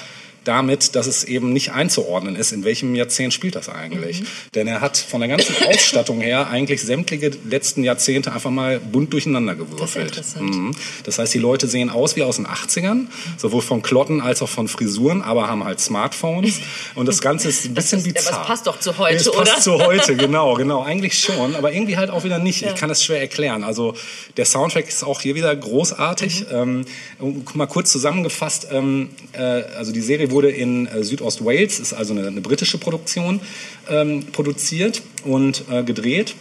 damit, 0.47 0.95
dass 0.95 1.07
es 1.07 1.23
eben 1.23 1.51
nicht 1.53 1.71
einzuordnen 1.73 2.35
ist, 2.35 2.51
in 2.51 2.63
welchem 2.63 2.95
Jahrzehnt 2.95 3.33
spielt 3.33 3.55
das 3.55 3.69
eigentlich. 3.69 4.21
Mhm. 4.21 4.25
Denn 4.55 4.67
er 4.67 4.81
hat 4.81 4.97
von 4.97 5.19
der 5.21 5.29
ganzen 5.29 5.55
Ausstattung 5.67 6.21
her 6.21 6.47
eigentlich 6.49 6.81
sämtliche 6.81 7.31
letzten 7.49 7.83
Jahrzehnte 7.83 8.31
einfach 8.31 8.51
mal 8.51 8.79
bunt 8.79 9.11
durcheinander 9.13 9.55
gewürfelt. 9.55 10.07
interessant. 10.07 10.55
Mhm. 10.55 10.71
Das 11.03 11.19
heißt, 11.19 11.33
die 11.33 11.39
Leute 11.39 11.67
sehen 11.67 11.89
aus 11.89 12.15
wie 12.15 12.23
aus 12.23 12.37
den 12.37 12.47
80ern, 12.47 13.07
sowohl 13.37 13.61
von 13.61 13.81
Klotten 13.81 14.21
als 14.21 14.41
auch 14.41 14.49
von 14.49 14.67
Frisuren, 14.67 15.21
aber 15.21 15.47
haben 15.47 15.63
halt 15.63 15.79
Smartphones. 15.79 16.59
Und 16.95 17.07
das 17.07 17.21
Ganze 17.21 17.49
ist 17.49 17.65
ein 17.65 17.73
bisschen 17.73 17.99
ist- 17.99 18.05
ja, 18.07 18.11
aber 18.13 18.19
bizarr. 18.21 18.41
es 18.41 18.47
passt 18.47 18.67
doch 18.67 18.79
zu 18.79 18.97
heute, 18.97 19.15
es 19.17 19.31
passt 19.31 19.37
oder? 19.67 19.79
zu 19.79 19.85
heute, 19.85 20.15
genau, 20.15 20.53
genau. 20.55 20.83
Eigentlich 20.83 21.19
schon, 21.19 21.55
aber 21.55 21.73
irgendwie 21.73 21.97
halt 21.97 22.09
auch 22.09 22.23
wieder 22.23 22.39
nicht. 22.39 22.61
Ich 22.63 22.75
kann 22.75 22.89
es 22.89 23.03
schwer 23.03 23.19
erklären. 23.19 23.63
Also 23.63 23.95
der 24.37 24.45
Soundtrack 24.45 24.87
ist 24.87 25.03
auch 25.03 25.21
hier 25.21 25.35
wieder 25.35 25.55
großartig. 25.55 26.45
Ähm, 26.51 26.85
um- 27.19 27.43
mal 27.55 27.65
kurz 27.65 27.91
zusammengefasst, 27.91 28.67
ähm, 28.71 29.09
äh, 29.33 29.39
also 29.77 29.91
die 29.91 30.01
Serie 30.01 30.29
wurde 30.31 30.36
in 30.45 30.87
äh, 30.87 31.03
Südost-Wales, 31.03 31.79
ist 31.79 31.93
also 31.93 32.13
eine, 32.13 32.27
eine 32.27 32.41
britische 32.41 32.77
Produktion, 32.77 33.41
ähm, 33.89 34.25
produziert 34.31 35.01
und 35.23 35.63
äh, 35.69 35.83
gedreht. 35.83 36.35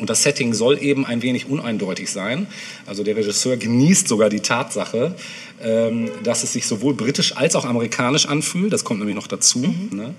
Und 0.00 0.08
das 0.08 0.22
Setting 0.22 0.54
soll 0.54 0.82
eben 0.82 1.04
ein 1.04 1.20
wenig 1.22 1.48
uneindeutig 1.48 2.10
sein. 2.10 2.46
Also 2.86 3.04
der 3.04 3.14
Regisseur 3.14 3.58
genießt 3.58 4.08
sogar 4.08 4.30
die 4.30 4.40
Tatsache, 4.40 5.14
ähm, 5.62 6.10
dass 6.24 6.42
es 6.42 6.54
sich 6.54 6.66
sowohl 6.66 6.94
britisch 6.94 7.36
als 7.36 7.54
auch 7.56 7.66
amerikanisch 7.66 8.26
anfühlt. 8.26 8.72
Das 8.72 8.84
kommt 8.84 9.00
nämlich 9.00 9.16
noch 9.16 9.26
dazu. 9.26 9.74
Ne? 9.90 10.14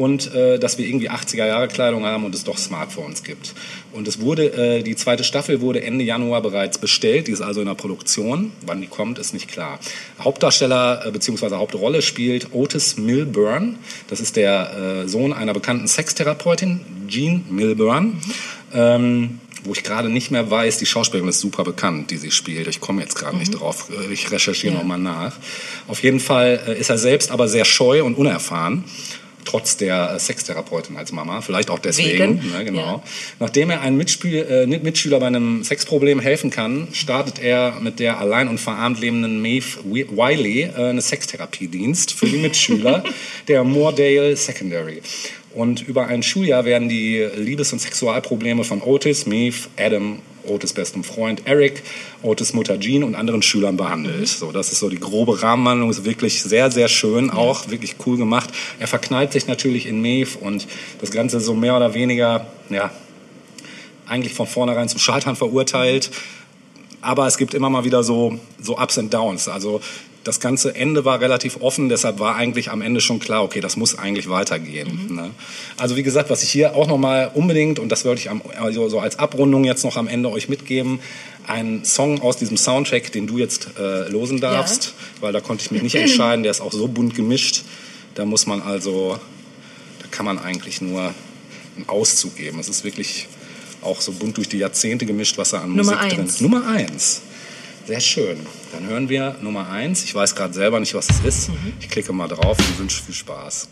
Und 0.00 0.34
äh, 0.34 0.58
dass 0.58 0.78
wir 0.78 0.86
irgendwie 0.86 1.10
80er 1.10 1.46
Jahre 1.46 1.68
Kleidung 1.68 2.06
haben 2.06 2.24
und 2.24 2.34
es 2.34 2.42
doch 2.42 2.56
Smartphones 2.56 3.22
gibt. 3.22 3.52
Und 3.92 4.08
es 4.08 4.18
wurde, 4.20 4.78
äh, 4.78 4.82
die 4.82 4.96
zweite 4.96 5.24
Staffel 5.24 5.60
wurde 5.60 5.82
Ende 5.82 6.04
Januar 6.04 6.40
bereits 6.40 6.78
bestellt. 6.78 7.26
Die 7.26 7.32
ist 7.32 7.42
also 7.42 7.60
in 7.60 7.66
der 7.66 7.74
Produktion. 7.74 8.52
Wann 8.64 8.80
die 8.80 8.86
kommt, 8.86 9.18
ist 9.18 9.34
nicht 9.34 9.48
klar. 9.48 9.78
Hauptdarsteller 10.18 11.04
äh, 11.04 11.10
bzw. 11.10 11.56
Hauptrolle 11.56 12.00
spielt 12.00 12.54
Otis 12.54 12.96
Milburn. 12.96 13.76
Das 14.08 14.20
ist 14.20 14.36
der 14.36 15.02
äh, 15.04 15.08
Sohn 15.08 15.34
einer 15.34 15.52
bekannten 15.52 15.86
Sextherapeutin, 15.86 16.80
Jean 17.06 17.44
Milburn. 17.50 18.20
Ähm, 18.72 19.40
wo 19.64 19.72
ich 19.72 19.82
gerade 19.82 20.08
nicht 20.08 20.30
mehr 20.30 20.50
weiß, 20.50 20.78
die 20.78 20.86
Schauspielerin 20.86 21.28
ist 21.28 21.40
super 21.40 21.64
bekannt, 21.64 22.10
die 22.10 22.16
sie 22.16 22.30
spielt. 22.30 22.66
Ich 22.68 22.80
komme 22.80 23.02
jetzt 23.02 23.16
gerade 23.16 23.36
nicht 23.36 23.50
drauf. 23.50 23.88
Ich 24.10 24.30
recherchiere 24.30 24.72
Ja. 24.72 24.78
noch 24.78 24.86
mal 24.86 24.96
nach. 24.96 25.34
Auf 25.88 26.02
jeden 26.02 26.20
Fall 26.20 26.58
äh, 26.66 26.80
ist 26.80 26.88
er 26.88 26.96
selbst 26.96 27.30
aber 27.30 27.48
sehr 27.48 27.66
scheu 27.66 28.02
und 28.02 28.14
unerfahren. 28.14 28.84
Trotz 29.44 29.76
der 29.76 30.12
äh, 30.14 30.18
Sextherapeutin 30.18 30.96
als 30.96 31.12
Mama, 31.12 31.40
vielleicht 31.40 31.70
auch 31.70 31.78
deswegen. 31.78 32.40
Wegen, 32.42 32.52
Ne, 32.52 32.64
genau. 32.64 32.80
ja. 32.80 33.02
Nachdem 33.38 33.70
er 33.70 33.80
einem 33.80 33.96
Mitspiel, 33.96 34.46
äh, 34.48 34.66
Mitschüler 34.66 35.18
bei 35.20 35.26
einem 35.26 35.64
Sexproblem 35.64 36.20
helfen 36.20 36.50
kann, 36.50 36.88
startet 36.92 37.38
er 37.38 37.78
mit 37.80 38.00
der 38.00 38.18
allein 38.18 38.48
und 38.48 38.58
verarmt 38.58 39.00
lebenden 39.00 39.40
Maeve 39.40 39.78
Wi- 39.84 40.06
Wiley 40.10 40.62
äh, 40.62 40.74
eine 40.90 41.00
Sextherapiedienst 41.00 42.12
für 42.12 42.26
die 42.26 42.36
Mitschüler 42.38 43.02
der 43.48 43.64
Moordale 43.64 44.36
Secondary. 44.36 45.02
Und 45.52 45.82
über 45.86 46.06
ein 46.06 46.22
Schuljahr 46.22 46.64
werden 46.64 46.88
die 46.88 47.26
Liebes- 47.36 47.72
und 47.72 47.80
Sexualprobleme 47.80 48.62
von 48.62 48.82
Otis, 48.82 49.26
Maeve, 49.26 49.68
Adam, 49.76 50.20
Otis 50.44 50.72
bestem 50.72 51.04
Freund 51.04 51.42
Eric, 51.44 51.82
Otis 52.22 52.52
Mutter 52.52 52.78
Jean 52.78 53.04
und 53.04 53.14
anderen 53.14 53.42
Schülern 53.42 53.76
behandelt. 53.76 54.28
So, 54.28 54.52
das 54.52 54.72
ist 54.72 54.80
so 54.80 54.88
die 54.88 55.00
grobe 55.00 55.42
Rahmenhandlung, 55.42 55.90
ist 55.90 56.04
wirklich 56.04 56.42
sehr, 56.42 56.70
sehr 56.70 56.88
schön, 56.88 57.30
auch 57.30 57.68
wirklich 57.68 57.96
cool 58.06 58.16
gemacht. 58.16 58.50
Er 58.78 58.86
verknallt 58.86 59.32
sich 59.32 59.46
natürlich 59.46 59.86
in 59.86 60.00
Maeve 60.00 60.38
und 60.38 60.66
das 61.00 61.10
Ganze 61.10 61.40
so 61.40 61.54
mehr 61.54 61.76
oder 61.76 61.94
weniger, 61.94 62.46
ja, 62.68 62.90
eigentlich 64.06 64.34
von 64.34 64.46
vornherein 64.46 64.88
zum 64.88 64.98
Scheitern 64.98 65.36
verurteilt. 65.36 66.10
Aber 67.00 67.26
es 67.26 67.38
gibt 67.38 67.54
immer 67.54 67.70
mal 67.70 67.84
wieder 67.84 68.02
so, 68.02 68.38
so 68.60 68.76
Ups 68.76 68.98
and 68.98 69.14
Downs. 69.14 69.48
Also 69.48 69.80
das 70.24 70.38
ganze 70.38 70.74
Ende 70.74 71.04
war 71.04 71.20
relativ 71.20 71.60
offen, 71.60 71.88
deshalb 71.88 72.18
war 72.18 72.36
eigentlich 72.36 72.70
am 72.70 72.82
Ende 72.82 73.00
schon 73.00 73.20
klar, 73.20 73.42
okay, 73.42 73.60
das 73.60 73.76
muss 73.76 73.98
eigentlich 73.98 74.28
weitergehen. 74.28 75.14
Ne? 75.14 75.30
Also 75.78 75.96
wie 75.96 76.02
gesagt, 76.02 76.28
was 76.28 76.42
ich 76.42 76.50
hier 76.50 76.74
auch 76.74 76.86
nochmal 76.86 77.30
unbedingt, 77.34 77.78
und 77.78 77.88
das 77.90 78.04
wollte 78.04 78.20
ich 78.20 78.30
am, 78.30 78.42
also 78.60 78.88
so 78.88 79.00
als 79.00 79.18
Abrundung 79.18 79.64
jetzt 79.64 79.82
noch 79.82 79.96
am 79.96 80.08
Ende 80.08 80.30
euch 80.30 80.48
mitgeben, 80.48 81.00
ein 81.46 81.84
Song 81.84 82.20
aus 82.20 82.36
diesem 82.36 82.56
Soundtrack, 82.56 83.12
den 83.12 83.26
du 83.26 83.38
jetzt 83.38 83.70
äh, 83.78 84.08
losen 84.08 84.40
darfst, 84.40 84.94
weil 85.20 85.32
da 85.32 85.40
konnte 85.40 85.64
ich 85.64 85.70
mich 85.70 85.82
nicht 85.82 85.94
entscheiden, 85.94 86.42
der 86.42 86.50
ist 86.50 86.60
auch 86.60 86.72
so 86.72 86.86
bunt 86.86 87.14
gemischt, 87.14 87.62
da 88.14 88.24
muss 88.26 88.46
man 88.46 88.60
also, 88.60 89.18
da 90.00 90.06
kann 90.10 90.26
man 90.26 90.38
eigentlich 90.38 90.82
nur 90.82 91.14
einen 91.76 91.88
Auszug 91.88 92.36
geben. 92.36 92.58
Es 92.58 92.68
ist 92.68 92.84
wirklich 92.84 93.26
auch 93.82 94.00
so 94.00 94.12
bunt 94.12 94.36
durch 94.36 94.48
die 94.48 94.58
Jahrzehnte 94.58 95.06
gemischt, 95.06 95.38
was 95.38 95.50
da 95.50 95.62
an 95.62 95.74
Nummer 95.74 95.94
Musik 95.94 96.10
drin 96.10 96.20
eins. 96.20 96.34
ist. 96.34 96.40
Nummer 96.42 96.66
eins. 96.66 97.22
Sehr 97.90 97.98
schön. 97.98 98.46
Dann 98.72 98.86
hören 98.86 99.08
wir 99.08 99.34
Nummer 99.42 99.68
eins. 99.68 100.04
Ich 100.04 100.14
weiß 100.14 100.36
gerade 100.36 100.54
selber 100.54 100.78
nicht, 100.78 100.94
was 100.94 101.10
es 101.10 101.24
ist. 101.24 101.48
Mhm. 101.48 101.72
Ich 101.80 101.88
klicke 101.88 102.12
mal 102.12 102.28
drauf 102.28 102.56
und 102.56 102.78
wünsche 102.78 103.02
viel 103.02 103.16
Spaß. 103.16 103.68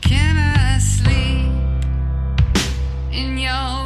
Can 0.00 0.36
I 0.36 0.80
sleep 0.80 1.46
in 3.12 3.38
your 3.38 3.85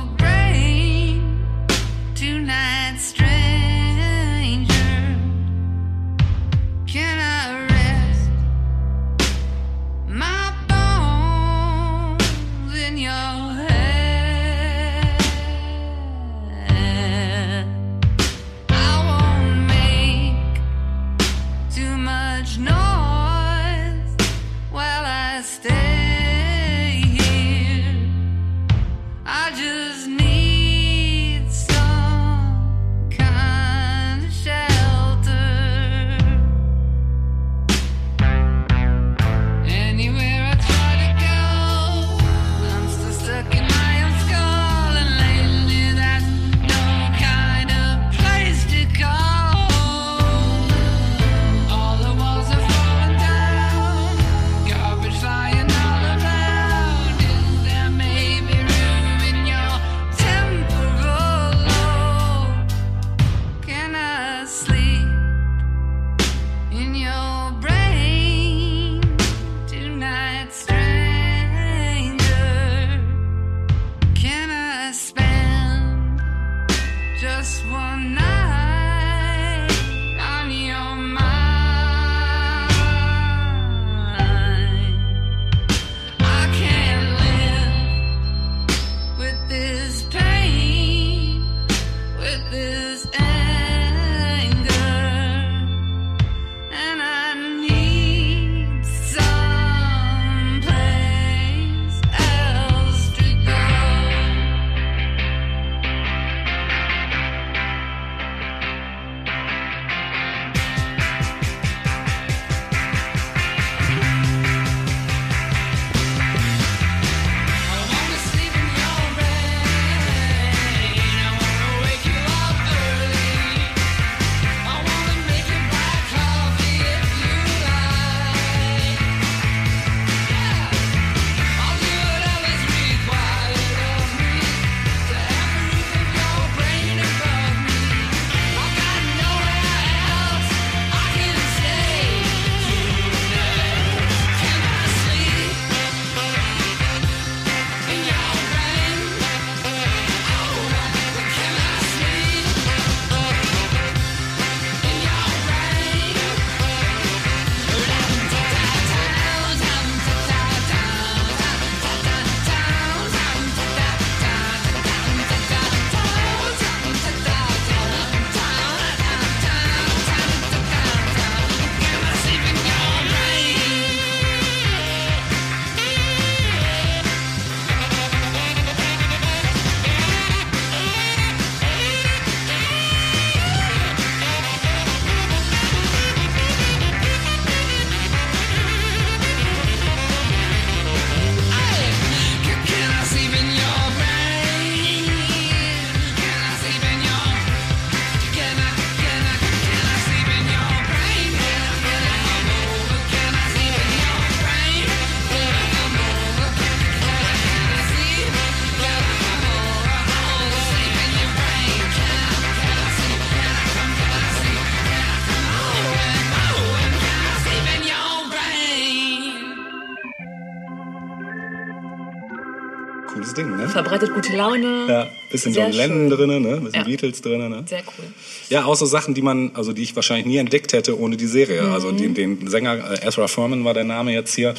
Verbreitet 223.70 224.12
gute 224.14 224.36
Laune. 224.36 224.86
Ja, 224.88 225.08
bisschen 225.30 225.52
Sehr 225.52 225.64
John 225.64 225.72
Lennon 225.72 226.10
drin, 226.10 226.42
ne? 226.42 226.56
Bisschen 226.60 226.74
Ja. 226.80 226.82
Beatles 226.84 227.20
drin, 227.22 227.48
ne? 227.48 227.62
Sehr 227.66 227.80
cool. 227.98 228.04
Ja, 228.48 228.64
auch 228.64 228.74
so 228.76 228.86
Sachen, 228.86 229.14
die 229.14 229.22
man, 229.22 229.52
also 229.54 229.72
die 229.72 229.82
ich 229.82 229.94
wahrscheinlich 229.96 230.26
nie 230.26 230.36
entdeckt 230.38 230.72
hätte 230.72 230.98
ohne 230.98 231.16
die 231.16 231.26
Serie. 231.26 231.62
Mhm. 231.62 231.72
Also 231.72 231.92
den, 231.92 232.14
den 232.14 232.48
Sänger 232.48 232.92
äh, 233.02 233.06
Ezra 233.06 233.28
Furman 233.28 233.64
war 233.64 233.74
der 233.74 233.84
Name 233.84 234.12
jetzt 234.12 234.34
hier. 234.34 234.54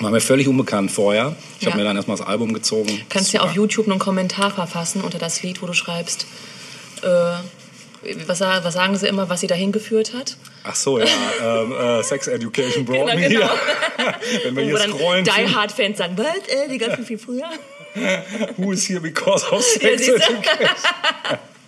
War 0.00 0.10
mir 0.10 0.20
völlig 0.20 0.48
unbekannt 0.48 0.90
vorher. 0.90 1.36
Ich 1.58 1.62
Ja. 1.66 1.70
habe 1.72 1.78
mir 1.78 1.84
dann 1.84 1.96
erstmal 1.96 2.16
das 2.16 2.26
Album 2.26 2.52
gezogen. 2.54 3.00
Kannst 3.08 3.32
ja 3.32 3.40
Super. 3.40 3.50
auf 3.50 3.56
YouTube 3.56 3.88
einen 3.88 3.98
Kommentar 3.98 4.50
verfassen 4.50 5.02
unter 5.02 5.18
das 5.18 5.42
Lied, 5.42 5.62
wo 5.62 5.66
du 5.66 5.74
schreibst, 5.74 6.26
äh, 7.02 7.06
was, 8.26 8.40
was 8.40 8.74
sagen 8.74 8.96
sie 8.96 9.06
immer, 9.06 9.28
was 9.28 9.40
sie 9.40 9.46
dahin 9.46 9.70
geführt 9.70 10.12
hat? 10.12 10.36
Ach 10.64 10.74
so, 10.74 10.98
ja. 10.98 11.04
ähm, 11.44 11.72
äh, 11.72 12.02
Sex 12.02 12.26
Education 12.26 12.84
brought 12.84 13.06
Genau, 13.10 13.20
me 13.20 13.28
genau. 13.28 13.50
Wenn 14.44 14.56
wir 14.56 14.62
Wo 14.64 14.66
hier 14.68 14.78
scrollen, 14.78 15.24
Die 15.24 15.30
Hard 15.54 15.70
Fans 15.70 15.98
sagen, 15.98 16.14
was, 16.16 16.26
äh, 16.48 16.68
die 16.68 16.78
ganzen 16.78 17.04
viel 17.06 17.18
früher. 17.18 17.48
who 18.56 18.72
is 18.72 18.88
here 18.88 19.00
because 19.00 19.44
of 19.50 19.62
Ja, 19.82 19.88
sex 19.90 20.06
du? 20.06 20.14
education? 20.14 20.42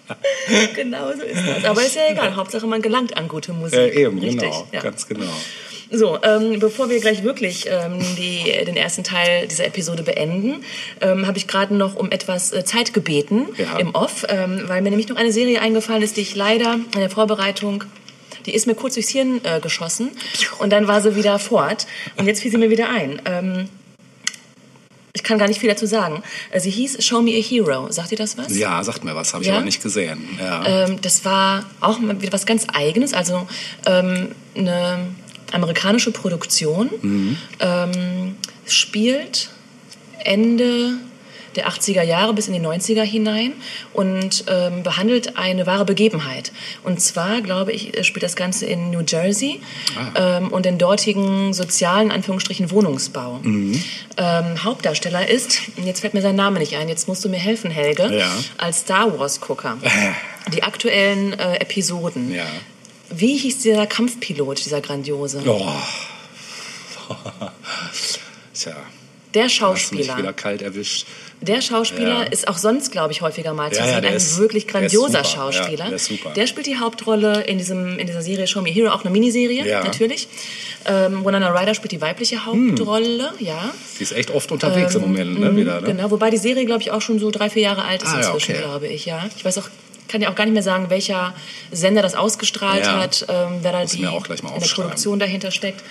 genau 0.75 1.13
so 1.13 1.23
ist 1.23 1.41
das. 1.47 1.65
Aber 1.65 1.83
ist 1.83 1.97
ja 1.97 2.03
egal. 2.11 2.37
Hauptsache 2.37 2.67
man 2.67 2.83
gelangt 2.83 3.17
an 3.17 3.29
gute 3.29 3.53
Musik. 3.53 3.79
Äh, 3.79 4.03
eben, 4.05 4.19
Richtig, 4.19 4.41
genau. 4.41 4.69
Ja. 4.73 4.81
Ganz 4.81 5.07
genau. 5.07 5.25
So, 5.91 6.19
ähm, 6.23 6.59
bevor 6.59 6.89
wir 6.91 6.99
gleich 7.01 7.23
wirklich 7.23 7.67
ähm, 7.69 7.99
die, 8.19 8.43
den 8.65 8.77
ersten 8.77 9.05
Teil 9.05 9.47
dieser 9.47 9.67
Episode 9.67 10.03
beenden, 10.03 10.65
ähm, 11.01 11.27
habe 11.27 11.39
ich 11.39 11.47
gerade 11.47 11.75
noch 11.75 11.95
um 11.95 12.11
etwas 12.11 12.53
äh, 12.53 12.65
Zeit 12.65 12.93
gebeten 12.95 13.47
Ja. 13.57 13.79
im 13.79 13.95
Off, 13.95 14.27
ähm, 14.29 14.65
weil 14.67 14.83
mir 14.83 14.91
nämlich 14.91 15.09
noch 15.09 15.17
eine 15.17 15.31
Serie 15.31 15.61
eingefallen 15.61 16.03
ist, 16.03 16.17
die 16.17 16.23
ich 16.23 16.35
leider 16.35 16.75
in 16.95 17.01
der 17.01 17.11
Vorbereitung, 17.11 17.85
die 18.47 18.55
ist 18.55 18.67
mir 18.67 18.75
kurz 18.75 18.95
durchs 18.95 19.11
Hirn 19.11 19.41
äh, 19.45 19.61
geschossen 19.61 20.11
und 20.59 20.71
dann 20.73 20.89
war 20.89 21.01
sie 21.01 21.17
wieder 21.17 21.39
fort 21.39 21.87
und 22.17 22.27
jetzt 22.27 22.43
fiel 22.43 22.51
sie 22.51 22.59
mir 22.59 22.71
wieder 22.71 22.89
ein. 22.91 23.23
Ähm, 23.27 23.69
ich 25.17 25.23
kann 25.23 25.39
gar 25.39 25.47
nicht 25.49 25.61
viel 25.61 25.71
dazu 25.71 25.87
sagen. 25.87 26.23
Äh, 26.51 26.61
Sie 26.61 26.71
hieß 26.71 27.03
Show 27.05 27.23
Me 27.23 27.31
a 27.31 27.41
Hero. 27.41 27.91
Sagt 27.91 28.11
ihr 28.13 28.19
das 28.19 28.37
was? 28.37 28.57
Ja, 28.57 28.83
sagt 28.83 29.05
mir 29.05 29.15
was, 29.15 29.33
habe 29.33 29.43
ich 29.45 29.49
Ja? 29.49 29.57
aber 29.57 29.65
nicht 29.65 29.83
gesehen. 29.83 30.29
Ja. 30.39 30.67
Ähm, 30.67 31.01
das 31.01 31.25
war 31.25 31.65
auch 31.81 31.99
mal 32.01 32.21
wieder 32.21 32.33
was 32.33 32.45
ganz 32.47 32.67
Eigenes, 32.73 33.15
also 33.15 33.47
ähm, 33.87 34.33
eine 34.57 35.07
amerikanische 35.53 36.11
Produktion. 36.11 37.39
Ähm, 37.61 38.37
spielt 38.67 39.51
Ende 40.25 40.95
der 41.57 41.69
80er 41.69 42.03
Jahre 42.03 42.35
bis 42.35 42.49
in 42.49 42.55
die 42.55 42.61
90er 42.61 43.03
hinein 43.03 43.53
und 43.93 44.45
ähm, 44.49 44.83
behandelt 44.83 45.37
eine 45.37 45.67
wahre 45.67 45.85
Begebenheit. 45.85 46.53
Und 46.83 47.01
zwar, 47.01 47.41
glaube 47.41 47.73
ich, 47.73 48.05
spielt 48.07 48.23
das 48.23 48.37
Ganze 48.37 48.67
in 48.67 48.91
New 48.91 49.03
Jersey 49.07 49.61
ähm, 50.17 50.49
und 50.53 50.65
den 50.67 50.79
dortigen 50.79 51.53
sozialen, 51.53 52.11
Anführungsstrichen, 52.11 52.71
Wohnungsbau. 52.71 53.41
Ähm, 53.45 54.65
Hauptdarsteller 54.65 55.29
ist, 55.29 55.61
jetzt 55.85 56.01
fällt 56.01 56.15
mir 56.15 56.23
sein 56.23 56.37
Name 56.37 56.59
nicht 56.59 56.77
ein, 56.77 56.89
jetzt 56.89 57.09
musst 57.09 57.25
du 57.25 57.29
mir 57.29 57.39
helfen, 57.39 57.71
Helge, 57.71 58.17
Ja. 58.19 58.31
als 58.59 58.81
Star 58.81 59.19
Wars-Gucker. 59.19 59.79
Die 60.53 60.63
aktuellen 60.63 61.33
äh, 61.39 61.57
Episoden. 61.57 62.33
ja. 62.35 62.45
Wie 63.11 63.37
hieß 63.37 63.59
dieser 63.61 63.87
Kampfpilot, 63.87 64.65
dieser 64.65 64.81
grandiose? 64.81 65.43
Oh. 65.47 65.69
Tja, 68.55 68.75
Der 69.35 69.45
hast 69.45 69.51
mich 69.51 69.57
Schauspieler. 69.59 70.17
wieder 70.17 70.33
kalt 70.33 70.63
erwischt. 70.63 71.07
Der 71.47 71.61
Schauspieler 71.61 72.21
Ja. 72.21 72.23
ist 72.25 72.49
auch 72.49 72.57
sonst, 72.57 72.91
glaube 72.91 73.13
ich, 73.13 73.21
häufiger 73.21 73.53
mal 73.53 73.71
zu 73.71 73.79
Ja, 73.81 73.87
ja, 73.87 73.93
sehen. 73.95 74.03
der 74.03 74.11
Ein 74.13 74.17
ist- 74.17 74.39
wirklich 74.39 74.65
der 74.67 74.73
grandioser 74.81 75.25
super. 75.25 75.25
Schauspieler. 75.53 75.91
Ja, 75.91 75.97
der. 76.25 76.33
Der 76.33 76.47
spielt 76.47 76.67
die 76.67 76.79
Hauptrolle 76.79 77.43
in, 77.43 77.59
diesem, 77.59 77.99
in 77.99 78.07
dieser 78.07 78.23
Serie 78.23 78.47
Show 78.47 78.63
Me 78.63 78.71
Hero, 78.71 78.91
auch 78.93 79.03
eine 79.03 79.11
Miniserie, 79.11 79.67
Ja. 79.67 79.85
natürlich. 79.85 80.29
Ähm, 80.87 81.25
Winona 81.25 81.51
Ryder 81.51 81.75
spielt 81.75 81.93
die 81.93 82.01
weibliche 82.01 82.45
Hauptrolle, 82.47 83.33
ja. 83.41 83.73
Die 83.99 84.03
ist 84.03 84.13
echt 84.13 84.31
oft 84.31 84.51
unterwegs 84.53 84.95
im 84.95 85.03
Moment, 85.03 85.39
ne? 85.39 85.51
Mhm, 85.51 85.57
Wieder, 85.57 85.81
ne? 85.81 85.87
Genau, 85.87 86.11
wobei 86.11 86.31
die 86.31 86.37
Serie, 86.39 86.65
glaube 86.65 86.83
ich, 86.83 86.91
auch 86.91 87.03
schon 87.03 87.19
so 87.19 87.31
drei, 87.31 87.51
vier 87.51 87.63
Jahre 87.63 87.85
alt 87.85 88.03
ist 88.03 88.09
Ah, 88.11 88.21
ja, 88.21 88.27
inzwischen, 88.29 88.53
okay. 88.53 88.63
glaube 88.63 88.87
ich, 88.89 89.05
ja. 89.07 89.25
Ich 89.37 89.45
weiß 89.45 89.59
auch, 89.59 89.69
kann 90.09 90.21
ja 90.21 90.31
auch 90.31 90.35
gar 90.35 90.45
nicht 90.45 90.55
mehr 90.55 90.63
sagen, 90.63 90.91
welcher 90.91 91.35
Sender 91.73 92.03
das 92.03 92.15
ausgestrahlt 92.15 92.85
Ja. 92.85 93.01
hat, 93.01 93.25
ähm, 93.29 93.59
wer 93.63 93.73
da 93.73 93.85
die 93.85 93.97
in 93.97 94.03
der. 94.03 94.11
Produktion 94.11 95.19
dahinter 95.19 95.51
steckt. 95.51 95.83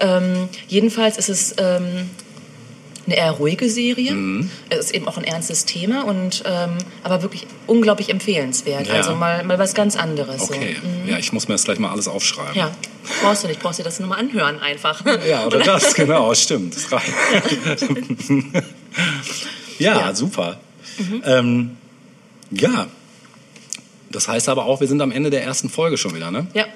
Ähm, 0.00 0.48
jedenfalls 0.68 1.16
ist 1.16 1.28
es 1.28 1.54
ähm, 1.58 2.10
eine 3.06 3.16
eher 3.16 3.30
ruhige 3.32 3.68
Serie. 3.68 4.12
Mhm. 4.12 4.50
Es 4.68 4.78
ist 4.86 4.94
eben 4.94 5.08
auch 5.08 5.16
ein 5.18 5.24
ernstes 5.24 5.64
Thema 5.64 6.04
und 6.06 6.42
ähm, 6.46 6.78
aber 7.02 7.22
wirklich 7.22 7.46
unglaublich 7.66 8.08
empfehlenswert. 8.10 8.86
Ja. 8.88 8.94
Also 8.94 9.14
mal, 9.14 9.42
mal 9.44 9.58
was 9.58 9.74
ganz 9.74 9.96
anderes. 9.96 10.42
Okay, 10.42 10.76
So. 11.06 11.10
ja, 11.10 11.18
ich 11.18 11.32
muss 11.32 11.48
mir 11.48 11.54
das 11.54 11.64
gleich 11.64 11.78
mal 11.78 11.90
alles 11.90 12.06
aufschreiben. 12.08 12.54
Ja, 12.54 12.70
brauchst 13.22 13.42
du 13.44 13.48
nicht, 13.48 13.60
brauchst 13.60 13.78
dir 13.78 13.84
das 13.84 13.98
nur 14.00 14.08
mal 14.10 14.16
anhören 14.18 14.58
einfach. 14.60 15.02
Ja, 15.28 15.44
oder 15.46 15.60
das, 15.60 15.94
genau, 15.94 16.34
stimmt. 16.34 16.76
Das 16.76 16.92
reicht. 16.92 17.12
ja, 19.78 19.98
Ja. 20.08 20.14
super. 20.14 20.60
Ähm, 21.24 21.76
ja, 22.50 22.86
das 24.10 24.28
heißt 24.28 24.48
aber 24.48 24.64
auch, 24.66 24.80
wir 24.80 24.88
sind 24.88 25.00
am 25.00 25.12
Ende 25.12 25.30
der 25.30 25.42
ersten 25.44 25.70
Folge 25.70 25.96
schon 25.96 26.14
wieder, 26.14 26.30
ne? 26.30 26.46
Ja, 26.52 26.66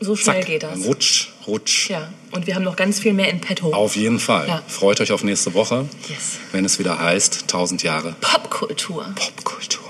so 0.00 0.16
schnell 0.16 0.36
Zack, 0.36 0.46
geht 0.46 0.62
das. 0.62 0.84
Rutsch, 0.84 1.28
rutsch. 1.46 1.90
Ja, 1.90 2.08
und 2.32 2.46
wir 2.46 2.54
haben 2.54 2.64
noch 2.64 2.76
ganz 2.76 2.98
viel 3.00 3.12
mehr 3.12 3.30
in 3.30 3.40
petto. 3.40 3.72
Auf 3.72 3.96
jeden 3.96 4.18
Fall. 4.18 4.48
Ja. 4.48 4.62
Freut 4.66 5.00
euch 5.00 5.12
auf 5.12 5.22
nächste 5.24 5.54
Woche, 5.54 5.88
Yes. 6.08 6.38
wenn 6.52 6.64
es 6.64 6.78
wieder 6.78 6.98
heißt 6.98 7.42
1000 7.42 7.82
Jahre 7.82 8.14
Popkultur. 8.20 9.06
Popkultur. 9.14 9.85